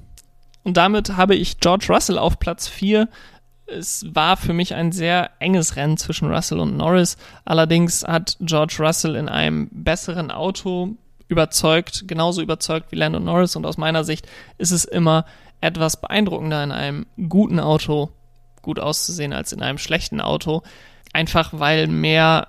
Und 0.64 0.78
damit 0.78 1.16
habe 1.18 1.36
ich 1.36 1.60
George 1.60 1.88
Russell 1.90 2.18
auf 2.18 2.40
Platz 2.40 2.68
4. 2.68 3.08
Es 3.68 4.06
war 4.14 4.38
für 4.38 4.54
mich 4.54 4.74
ein 4.74 4.92
sehr 4.92 5.32
enges 5.40 5.76
Rennen 5.76 5.98
zwischen 5.98 6.32
Russell 6.32 6.60
und 6.60 6.78
Norris. 6.78 7.18
Allerdings 7.46 8.04
hat 8.04 8.38
George 8.40 8.78
Russell 8.80 9.16
in 9.16 9.30
einem 9.30 9.70
besseren 9.72 10.32
Auto 10.32 10.96
überzeugt, 11.28 12.08
genauso 12.08 12.42
überzeugt 12.42 12.92
wie 12.92 12.96
Lando 12.96 13.20
Norris. 13.20 13.56
Und 13.56 13.66
aus 13.66 13.78
meiner 13.78 14.04
Sicht 14.04 14.28
ist 14.58 14.72
es 14.72 14.86
immer 14.86 15.26
etwas 15.62 16.02
beeindruckender, 16.02 16.64
in 16.64 16.72
einem 16.72 17.06
guten 17.30 17.60
Auto 17.60 18.10
gut 18.62 18.80
auszusehen 18.80 19.34
als 19.34 19.52
in 19.54 19.62
einem 19.62 19.78
schlechten 19.78 20.22
Auto. 20.22 20.64
Einfach 21.14 21.52
weil 21.54 21.88
mehr 21.88 22.48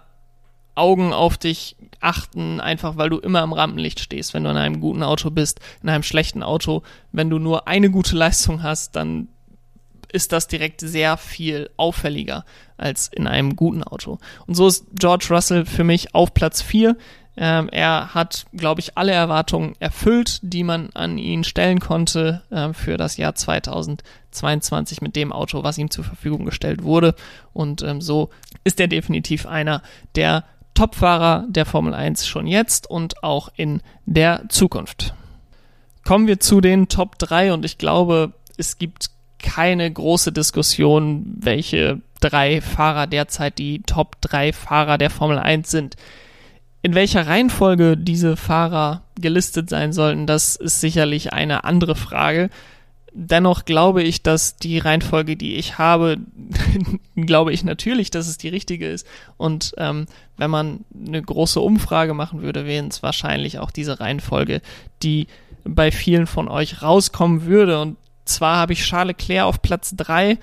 Augen 0.75 1.13
auf 1.13 1.37
dich 1.37 1.77
achten, 2.01 2.61
einfach 2.61 2.97
weil 2.97 3.11
du 3.11 3.19
immer 3.19 3.43
im 3.43 3.53
Rampenlicht 3.53 4.01
stehst, 4.01 4.35
wenn 4.35 4.45
du 4.45 4.51
in 4.51 4.57
einem 4.57 4.81
guten 4.81 5.03
Auto 5.03 5.31
bist. 5.31 5.61
In 5.83 5.89
einem 5.89 6.03
schlechten 6.03 6.43
Auto, 6.43 6.83
wenn 7.13 7.31
du 7.31 7.39
nur 7.39 7.69
eine 7.69 7.91
gute 7.91 8.17
Leistung 8.17 8.63
hast, 8.63 8.97
dann 8.97 9.29
ist 10.13 10.33
das 10.33 10.49
direkt 10.49 10.81
sehr 10.81 11.17
viel 11.17 11.71
auffälliger 11.77 12.45
als 12.77 13.09
in 13.09 13.27
einem 13.27 13.57
guten 13.57 13.85
Auto. 13.85 14.19
Und 14.47 14.55
so 14.55 14.67
ist 14.67 14.87
George 14.95 15.27
Russell 15.31 15.65
für 15.65 15.85
mich 15.85 16.15
auf 16.15 16.35
Platz 16.35 16.63
4. 16.63 16.97
Ähm, 17.37 17.69
er 17.71 18.13
hat, 18.13 18.47
glaube 18.53 18.81
ich, 18.81 18.99
alle 18.99 19.13
Erwartungen 19.13 19.75
erfüllt, 19.79 20.41
die 20.43 20.65
man 20.65 20.91
an 20.95 21.17
ihn 21.17 21.45
stellen 21.45 21.79
konnte 21.79 22.43
äh, 22.51 22.73
für 22.73 22.97
das 22.97 23.17
Jahr 23.17 23.35
2022 23.35 25.01
mit 25.01 25.17
dem 25.17 25.33
Auto, 25.33 25.63
was 25.63 25.79
ihm 25.79 25.91
zur 25.91 26.05
Verfügung 26.05 26.45
gestellt 26.45 26.83
wurde. 26.83 27.15
Und 27.53 27.83
ähm, 27.83 28.01
so 28.01 28.31
ist 28.65 28.81
er 28.81 28.89
definitiv 28.89 29.47
einer 29.47 29.83
der 30.17 30.45
Topfahrer 30.81 31.45
der 31.47 31.67
Formel 31.67 31.93
1 31.93 32.27
schon 32.27 32.47
jetzt 32.47 32.89
und 32.89 33.23
auch 33.23 33.51
in 33.55 33.83
der 34.07 34.45
Zukunft. 34.49 35.13
Kommen 36.07 36.27
wir 36.27 36.41
zu 36.41 36.63
den 36.63 36.89
Top 36.89 37.19
3 37.19 37.53
und 37.53 37.67
ich 37.67 37.77
glaube, 37.77 38.33
es 38.57 38.79
gibt 38.79 39.11
keine 39.39 39.93
große 39.93 40.33
Diskussion, 40.33 41.37
welche 41.39 42.01
drei 42.21 42.63
Fahrer 42.63 43.07
derzeit 43.07 43.59
die 43.59 43.83
Top 43.83 44.23
3 44.23 44.55
Fahrer 44.55 44.97
der 44.97 45.11
Formel 45.11 45.39
1 45.39 45.71
sind. 45.71 45.97
In 46.81 46.95
welcher 46.95 47.27
Reihenfolge 47.27 47.99
diese 47.99 48.39
Fahrer 48.39 49.03
gelistet 49.21 49.69
sein 49.69 49.93
sollten, 49.93 50.27
das 50.27 50.57
ist 50.57 50.81
sicherlich 50.81 51.35
eine 51.35 51.65
andere 51.65 51.95
Frage. 51.95 52.49
Dennoch 53.13 53.65
glaube 53.65 54.03
ich, 54.03 54.23
dass 54.23 54.57
die 54.57 54.79
Reihenfolge, 54.79 55.37
die 55.37 55.57
ich 55.57 55.79
habe, 55.79 56.19
glaube 57.17 57.53
ich 57.53 57.65
natürlich, 57.65 58.11
dass 58.11 58.29
es 58.29 58.39
die 58.39 58.49
richtige 58.49 58.89
ist. 58.89 59.07
Und 59.37 59.73
ähm, 59.79 60.07
wenn 60.37 60.51
man 60.51 60.85
eine 60.95 61.21
große 61.21 61.61
Umfrage 61.61 62.15
machen 62.15 62.43
würde, 62.43 62.67
wäre 62.67 62.87
es 62.87 63.03
wahrscheinlich 63.03 63.59
auch 63.59 63.71
diese 63.71 64.01
Reihenfolge, 64.01 64.63
die 65.03 65.27
bei 65.65 65.91
vielen 65.91 66.27
von 66.27 66.49
euch 66.49 66.83
rauskommen 66.83 67.45
würde. 67.47 67.81
Und 67.81 67.97
zwar 68.25 68.59
habe 68.59 68.73
ich 68.73 68.85
Charles 68.85 69.17
Leclerc 69.19 69.45
auf 69.45 69.61
Platz 69.61 69.95
3. 69.97 70.39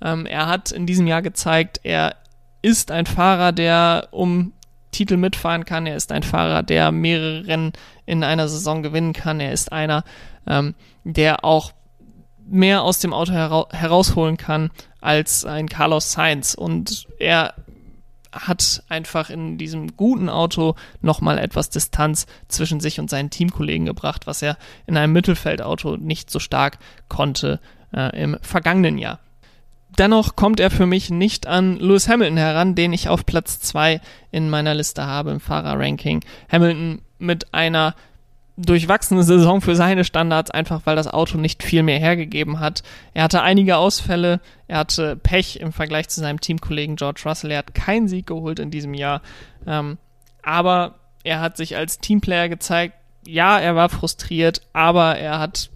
Ähm, 0.00 0.26
er 0.26 0.46
hat 0.46 0.70
in 0.70 0.86
diesem 0.86 1.06
Jahr 1.06 1.22
gezeigt, 1.22 1.80
er 1.82 2.16
ist 2.62 2.92
ein 2.92 3.06
Fahrer, 3.06 3.52
der 3.52 4.08
um 4.12 4.52
Titel 4.92 5.16
mitfahren 5.16 5.64
kann. 5.64 5.86
Er 5.86 5.96
ist 5.96 6.12
ein 6.12 6.22
Fahrer, 6.22 6.62
der 6.62 6.92
mehrere 6.92 7.46
Rennen 7.46 7.72
in 8.06 8.22
einer 8.22 8.46
Saison 8.46 8.82
gewinnen 8.82 9.12
kann. 9.12 9.40
Er 9.40 9.52
ist 9.52 9.72
einer, 9.72 10.04
ähm, 10.46 10.74
der 11.04 11.44
auch 11.44 11.72
mehr 12.52 12.82
aus 12.82 12.98
dem 12.98 13.12
Auto 13.12 13.32
hera 13.32 13.66
herausholen 13.70 14.36
kann 14.36 14.70
als 15.00 15.44
ein 15.44 15.68
Carlos 15.68 16.12
Sainz. 16.12 16.54
Und 16.54 17.06
er 17.18 17.54
hat 18.32 18.82
einfach 18.88 19.30
in 19.30 19.58
diesem 19.58 19.96
guten 19.96 20.28
Auto 20.28 20.74
nochmal 21.00 21.38
etwas 21.38 21.70
Distanz 21.70 22.26
zwischen 22.48 22.80
sich 22.80 23.00
und 23.00 23.10
seinen 23.10 23.30
Teamkollegen 23.30 23.86
gebracht, 23.86 24.26
was 24.26 24.42
er 24.42 24.56
in 24.86 24.96
einem 24.96 25.12
Mittelfeldauto 25.12 25.96
nicht 25.96 26.30
so 26.30 26.38
stark 26.38 26.78
konnte 27.08 27.60
äh, 27.94 28.22
im 28.22 28.38
vergangenen 28.42 28.98
Jahr. 28.98 29.18
Dennoch 29.98 30.36
kommt 30.36 30.60
er 30.60 30.70
für 30.70 30.86
mich 30.86 31.10
nicht 31.10 31.46
an 31.46 31.76
Lewis 31.76 32.08
Hamilton 32.08 32.38
heran, 32.38 32.74
den 32.74 32.94
ich 32.94 33.10
auf 33.10 33.26
Platz 33.26 33.60
2 33.60 34.00
in 34.30 34.48
meiner 34.48 34.74
Liste 34.74 35.04
habe 35.04 35.30
im 35.30 35.40
Fahrerranking. 35.40 36.24
Hamilton 36.50 37.02
mit 37.18 37.52
einer 37.52 37.94
durchwachsene 38.56 39.22
Saison 39.22 39.60
für 39.60 39.74
seine 39.74 40.04
Standards, 40.04 40.50
einfach 40.50 40.82
weil 40.84 40.96
das 40.96 41.08
Auto 41.08 41.38
nicht 41.38 41.62
viel 41.62 41.82
mehr 41.82 41.98
hergegeben 41.98 42.60
hat. 42.60 42.82
Er 43.14 43.24
hatte 43.24 43.42
einige 43.42 43.76
Ausfälle, 43.76 44.40
er 44.68 44.78
hatte 44.78 45.16
Pech 45.16 45.56
im 45.56 45.72
Vergleich 45.72 46.08
zu 46.08 46.20
seinem 46.20 46.40
Teamkollegen 46.40 46.96
George 46.96 47.22
Russell. 47.24 47.50
Er 47.50 47.58
hat 47.58 47.74
keinen 47.74 48.08
Sieg 48.08 48.26
geholt 48.26 48.58
in 48.58 48.70
diesem 48.70 48.94
Jahr, 48.94 49.22
ähm, 49.66 49.98
aber 50.42 50.96
er 51.24 51.40
hat 51.40 51.56
sich 51.56 51.76
als 51.76 51.98
Teamplayer 51.98 52.48
gezeigt. 52.48 52.94
Ja, 53.26 53.58
er 53.58 53.74
war 53.74 53.88
frustriert, 53.88 54.62
aber 54.72 55.16
er 55.16 55.38
hat 55.38 55.70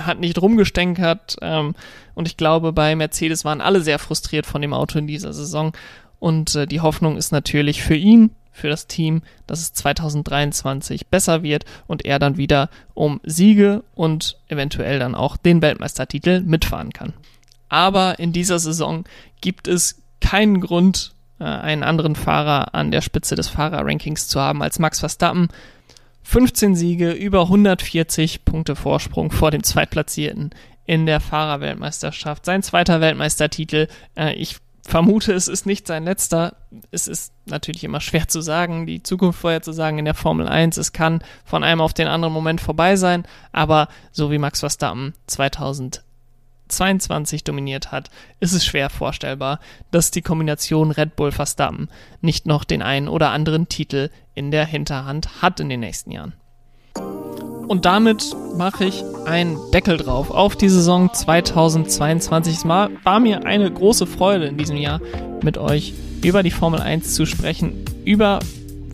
hat 0.00 0.18
nicht 0.18 0.40
rumgestänkert 0.42 1.36
ähm, 1.40 1.76
und 2.14 2.26
ich 2.26 2.36
glaube, 2.36 2.72
bei 2.72 2.96
Mercedes 2.96 3.44
waren 3.44 3.60
alle 3.60 3.80
sehr 3.80 4.00
frustriert 4.00 4.44
von 4.44 4.60
dem 4.60 4.72
Auto 4.72 4.98
in 4.98 5.06
dieser 5.06 5.32
Saison 5.32 5.72
und 6.18 6.54
äh, 6.56 6.66
die 6.66 6.80
Hoffnung 6.80 7.16
ist 7.16 7.30
natürlich 7.30 7.82
für 7.82 7.94
ihn 7.94 8.30
für 8.54 8.68
das 8.68 8.86
Team, 8.86 9.22
dass 9.46 9.60
es 9.60 9.74
2023 9.74 11.08
besser 11.08 11.42
wird 11.42 11.64
und 11.86 12.04
er 12.04 12.18
dann 12.18 12.38
wieder 12.38 12.70
um 12.94 13.20
Siege 13.24 13.82
und 13.94 14.38
eventuell 14.48 14.98
dann 14.98 15.14
auch 15.14 15.36
den 15.36 15.60
Weltmeistertitel 15.60 16.40
mitfahren 16.40 16.92
kann. 16.92 17.12
Aber 17.68 18.18
in 18.18 18.32
dieser 18.32 18.58
Saison 18.58 19.04
gibt 19.40 19.68
es 19.68 20.00
keinen 20.20 20.60
Grund, 20.60 21.12
äh, 21.40 21.44
einen 21.44 21.82
anderen 21.82 22.14
Fahrer 22.14 22.74
an 22.74 22.92
der 22.92 23.00
Spitze 23.00 23.34
des 23.34 23.48
Fahrerrankings 23.48 24.28
zu 24.28 24.40
haben 24.40 24.62
als 24.62 24.78
Max 24.78 25.00
Verstappen. 25.00 25.48
15 26.22 26.74
Siege, 26.74 27.10
über 27.10 27.42
140 27.42 28.44
Punkte 28.44 28.76
Vorsprung 28.76 29.30
vor 29.30 29.50
dem 29.50 29.62
Zweitplatzierten 29.62 30.50
in 30.86 31.06
der 31.06 31.20
Fahrerweltmeisterschaft. 31.20 32.44
Sein 32.46 32.62
zweiter 32.62 33.00
Weltmeistertitel. 33.00 33.88
Äh, 34.16 34.34
ich 34.34 34.56
vermute, 34.86 35.32
es 35.32 35.48
ist 35.48 35.64
nicht 35.66 35.86
sein 35.86 36.04
letzter. 36.04 36.56
Es 36.90 37.08
ist 37.08 37.32
natürlich 37.46 37.84
immer 37.84 38.00
schwer 38.00 38.28
zu 38.28 38.40
sagen, 38.40 38.86
die 38.86 39.02
Zukunft 39.02 39.40
vorher 39.40 39.60
zu 39.62 39.72
sagen 39.72 39.98
in 39.98 40.04
der 40.04 40.14
Formel 40.14 40.46
1. 40.46 40.76
Es 40.76 40.92
kann 40.92 41.24
von 41.44 41.64
einem 41.64 41.80
auf 41.80 41.94
den 41.94 42.08
anderen 42.08 42.34
Moment 42.34 42.60
vorbei 42.60 42.96
sein, 42.96 43.24
aber 43.52 43.88
so 44.12 44.30
wie 44.30 44.36
Max 44.38 44.60
Verstappen 44.60 45.14
2022 45.26 47.44
dominiert 47.44 47.92
hat, 47.92 48.10
ist 48.40 48.52
es 48.52 48.66
schwer 48.66 48.90
vorstellbar, 48.90 49.60
dass 49.90 50.10
die 50.10 50.22
Kombination 50.22 50.90
Red 50.90 51.16
Bull 51.16 51.32
Verstappen 51.32 51.88
nicht 52.20 52.46
noch 52.46 52.64
den 52.64 52.82
einen 52.82 53.08
oder 53.08 53.30
anderen 53.30 53.68
Titel 53.68 54.10
in 54.34 54.50
der 54.50 54.66
Hinterhand 54.66 55.42
hat 55.42 55.60
in 55.60 55.70
den 55.70 55.80
nächsten 55.80 56.10
Jahren. 56.10 56.34
Und 57.66 57.84
damit 57.84 58.36
mache 58.56 58.84
ich 58.84 59.04
einen 59.26 59.58
Deckel 59.72 59.96
drauf 59.96 60.30
auf 60.30 60.56
die 60.56 60.68
Saison 60.68 61.12
2022. 61.12 62.56
Es 62.56 62.64
war, 62.64 63.20
mir 63.20 63.46
eine 63.46 63.70
große 63.70 64.06
Freude 64.06 64.46
in 64.46 64.56
diesem 64.56 64.76
Jahr 64.76 65.00
mit 65.42 65.58
euch 65.58 65.94
über 66.22 66.42
die 66.42 66.50
Formel 66.50 66.80
1 66.80 67.14
zu 67.14 67.26
sprechen. 67.26 67.84
Über 68.04 68.40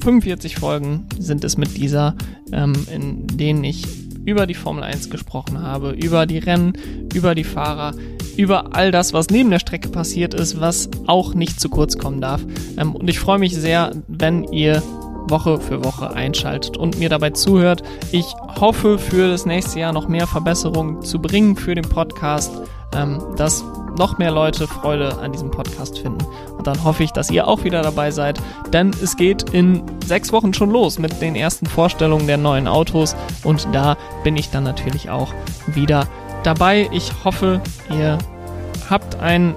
45 0.02 0.56
Folgen 0.56 1.06
sind 1.18 1.44
es 1.44 1.56
mit 1.56 1.76
dieser, 1.76 2.14
ähm, 2.52 2.74
in 2.92 3.26
denen 3.26 3.64
ich 3.64 3.84
über 4.24 4.46
die 4.46 4.54
Formel 4.54 4.84
1 4.84 5.10
gesprochen 5.10 5.62
habe, 5.62 5.90
über 5.90 6.26
die 6.26 6.38
Rennen, 6.38 6.74
über 7.12 7.34
die 7.34 7.44
Fahrer, 7.44 7.94
über 8.36 8.74
all 8.74 8.90
das, 8.90 9.12
was 9.12 9.30
neben 9.30 9.50
der 9.50 9.58
Strecke 9.58 9.88
passiert 9.88 10.34
ist, 10.34 10.60
was 10.60 10.88
auch 11.06 11.34
nicht 11.34 11.60
zu 11.60 11.68
kurz 11.68 11.98
kommen 11.98 12.20
darf. 12.20 12.42
Ähm, 12.76 12.94
und 12.94 13.08
ich 13.08 13.18
freue 13.18 13.38
mich 13.38 13.54
sehr, 13.54 13.92
wenn 14.08 14.44
ihr 14.44 14.82
Woche 15.30 15.60
für 15.60 15.84
Woche 15.84 16.10
einschaltet 16.10 16.76
und 16.76 16.98
mir 16.98 17.08
dabei 17.08 17.30
zuhört. 17.30 17.82
Ich 18.12 18.26
hoffe, 18.60 18.98
für 18.98 19.28
das 19.28 19.46
nächste 19.46 19.80
Jahr 19.80 19.92
noch 19.92 20.08
mehr 20.08 20.26
Verbesserungen 20.26 21.02
zu 21.02 21.20
bringen 21.20 21.56
für 21.56 21.74
den 21.74 21.88
Podcast, 21.88 22.52
ähm, 22.94 23.20
dass 23.36 23.64
noch 23.98 24.18
mehr 24.18 24.30
Leute 24.30 24.66
Freude 24.66 25.18
an 25.18 25.32
diesem 25.32 25.50
Podcast 25.50 25.98
finden. 25.98 26.24
Und 26.56 26.66
dann 26.66 26.82
hoffe 26.84 27.02
ich, 27.02 27.12
dass 27.12 27.30
ihr 27.30 27.46
auch 27.46 27.64
wieder 27.64 27.82
dabei 27.82 28.10
seid, 28.10 28.40
denn 28.72 28.90
es 29.02 29.16
geht 29.16 29.50
in 29.50 29.82
sechs 30.04 30.32
Wochen 30.32 30.54
schon 30.54 30.70
los 30.70 30.98
mit 30.98 31.20
den 31.20 31.34
ersten 31.34 31.66
Vorstellungen 31.66 32.26
der 32.26 32.36
neuen 32.36 32.66
Autos 32.68 33.14
und 33.44 33.68
da 33.72 33.96
bin 34.24 34.36
ich 34.36 34.50
dann 34.50 34.64
natürlich 34.64 35.10
auch 35.10 35.32
wieder 35.66 36.06
dabei. 36.42 36.88
Ich 36.92 37.12
hoffe, 37.24 37.60
ihr 37.90 38.18
habt 38.88 39.16
ein 39.20 39.54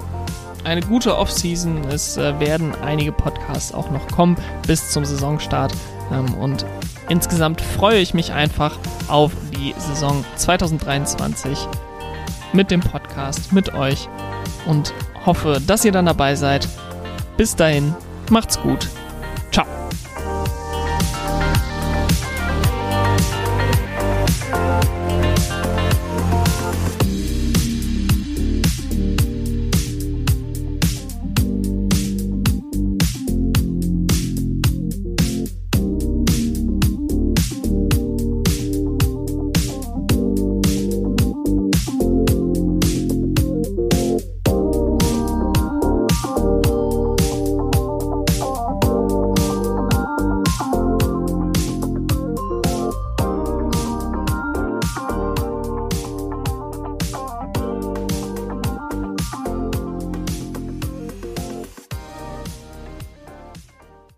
eine 0.64 0.80
gute 0.80 1.16
Offseason. 1.16 1.84
Es 1.84 2.16
äh, 2.16 2.38
werden 2.40 2.74
einige 2.82 3.12
Podcasts 3.12 3.72
auch 3.72 3.90
noch 3.90 4.06
kommen 4.08 4.36
bis 4.66 4.90
zum 4.90 5.04
Saisonstart. 5.04 5.72
Ähm, 6.12 6.34
und 6.34 6.64
insgesamt 7.08 7.60
freue 7.60 7.98
ich 7.98 8.14
mich 8.14 8.32
einfach 8.32 8.78
auf 9.08 9.32
die 9.56 9.74
Saison 9.78 10.24
2023 10.36 11.68
mit 12.52 12.70
dem 12.70 12.80
Podcast, 12.80 13.52
mit 13.52 13.74
euch 13.74 14.08
und 14.66 14.92
hoffe, 15.26 15.60
dass 15.66 15.84
ihr 15.84 15.92
dann 15.92 16.06
dabei 16.06 16.34
seid. 16.34 16.68
Bis 17.36 17.56
dahin, 17.56 17.94
macht's 18.30 18.60
gut. 18.60 18.88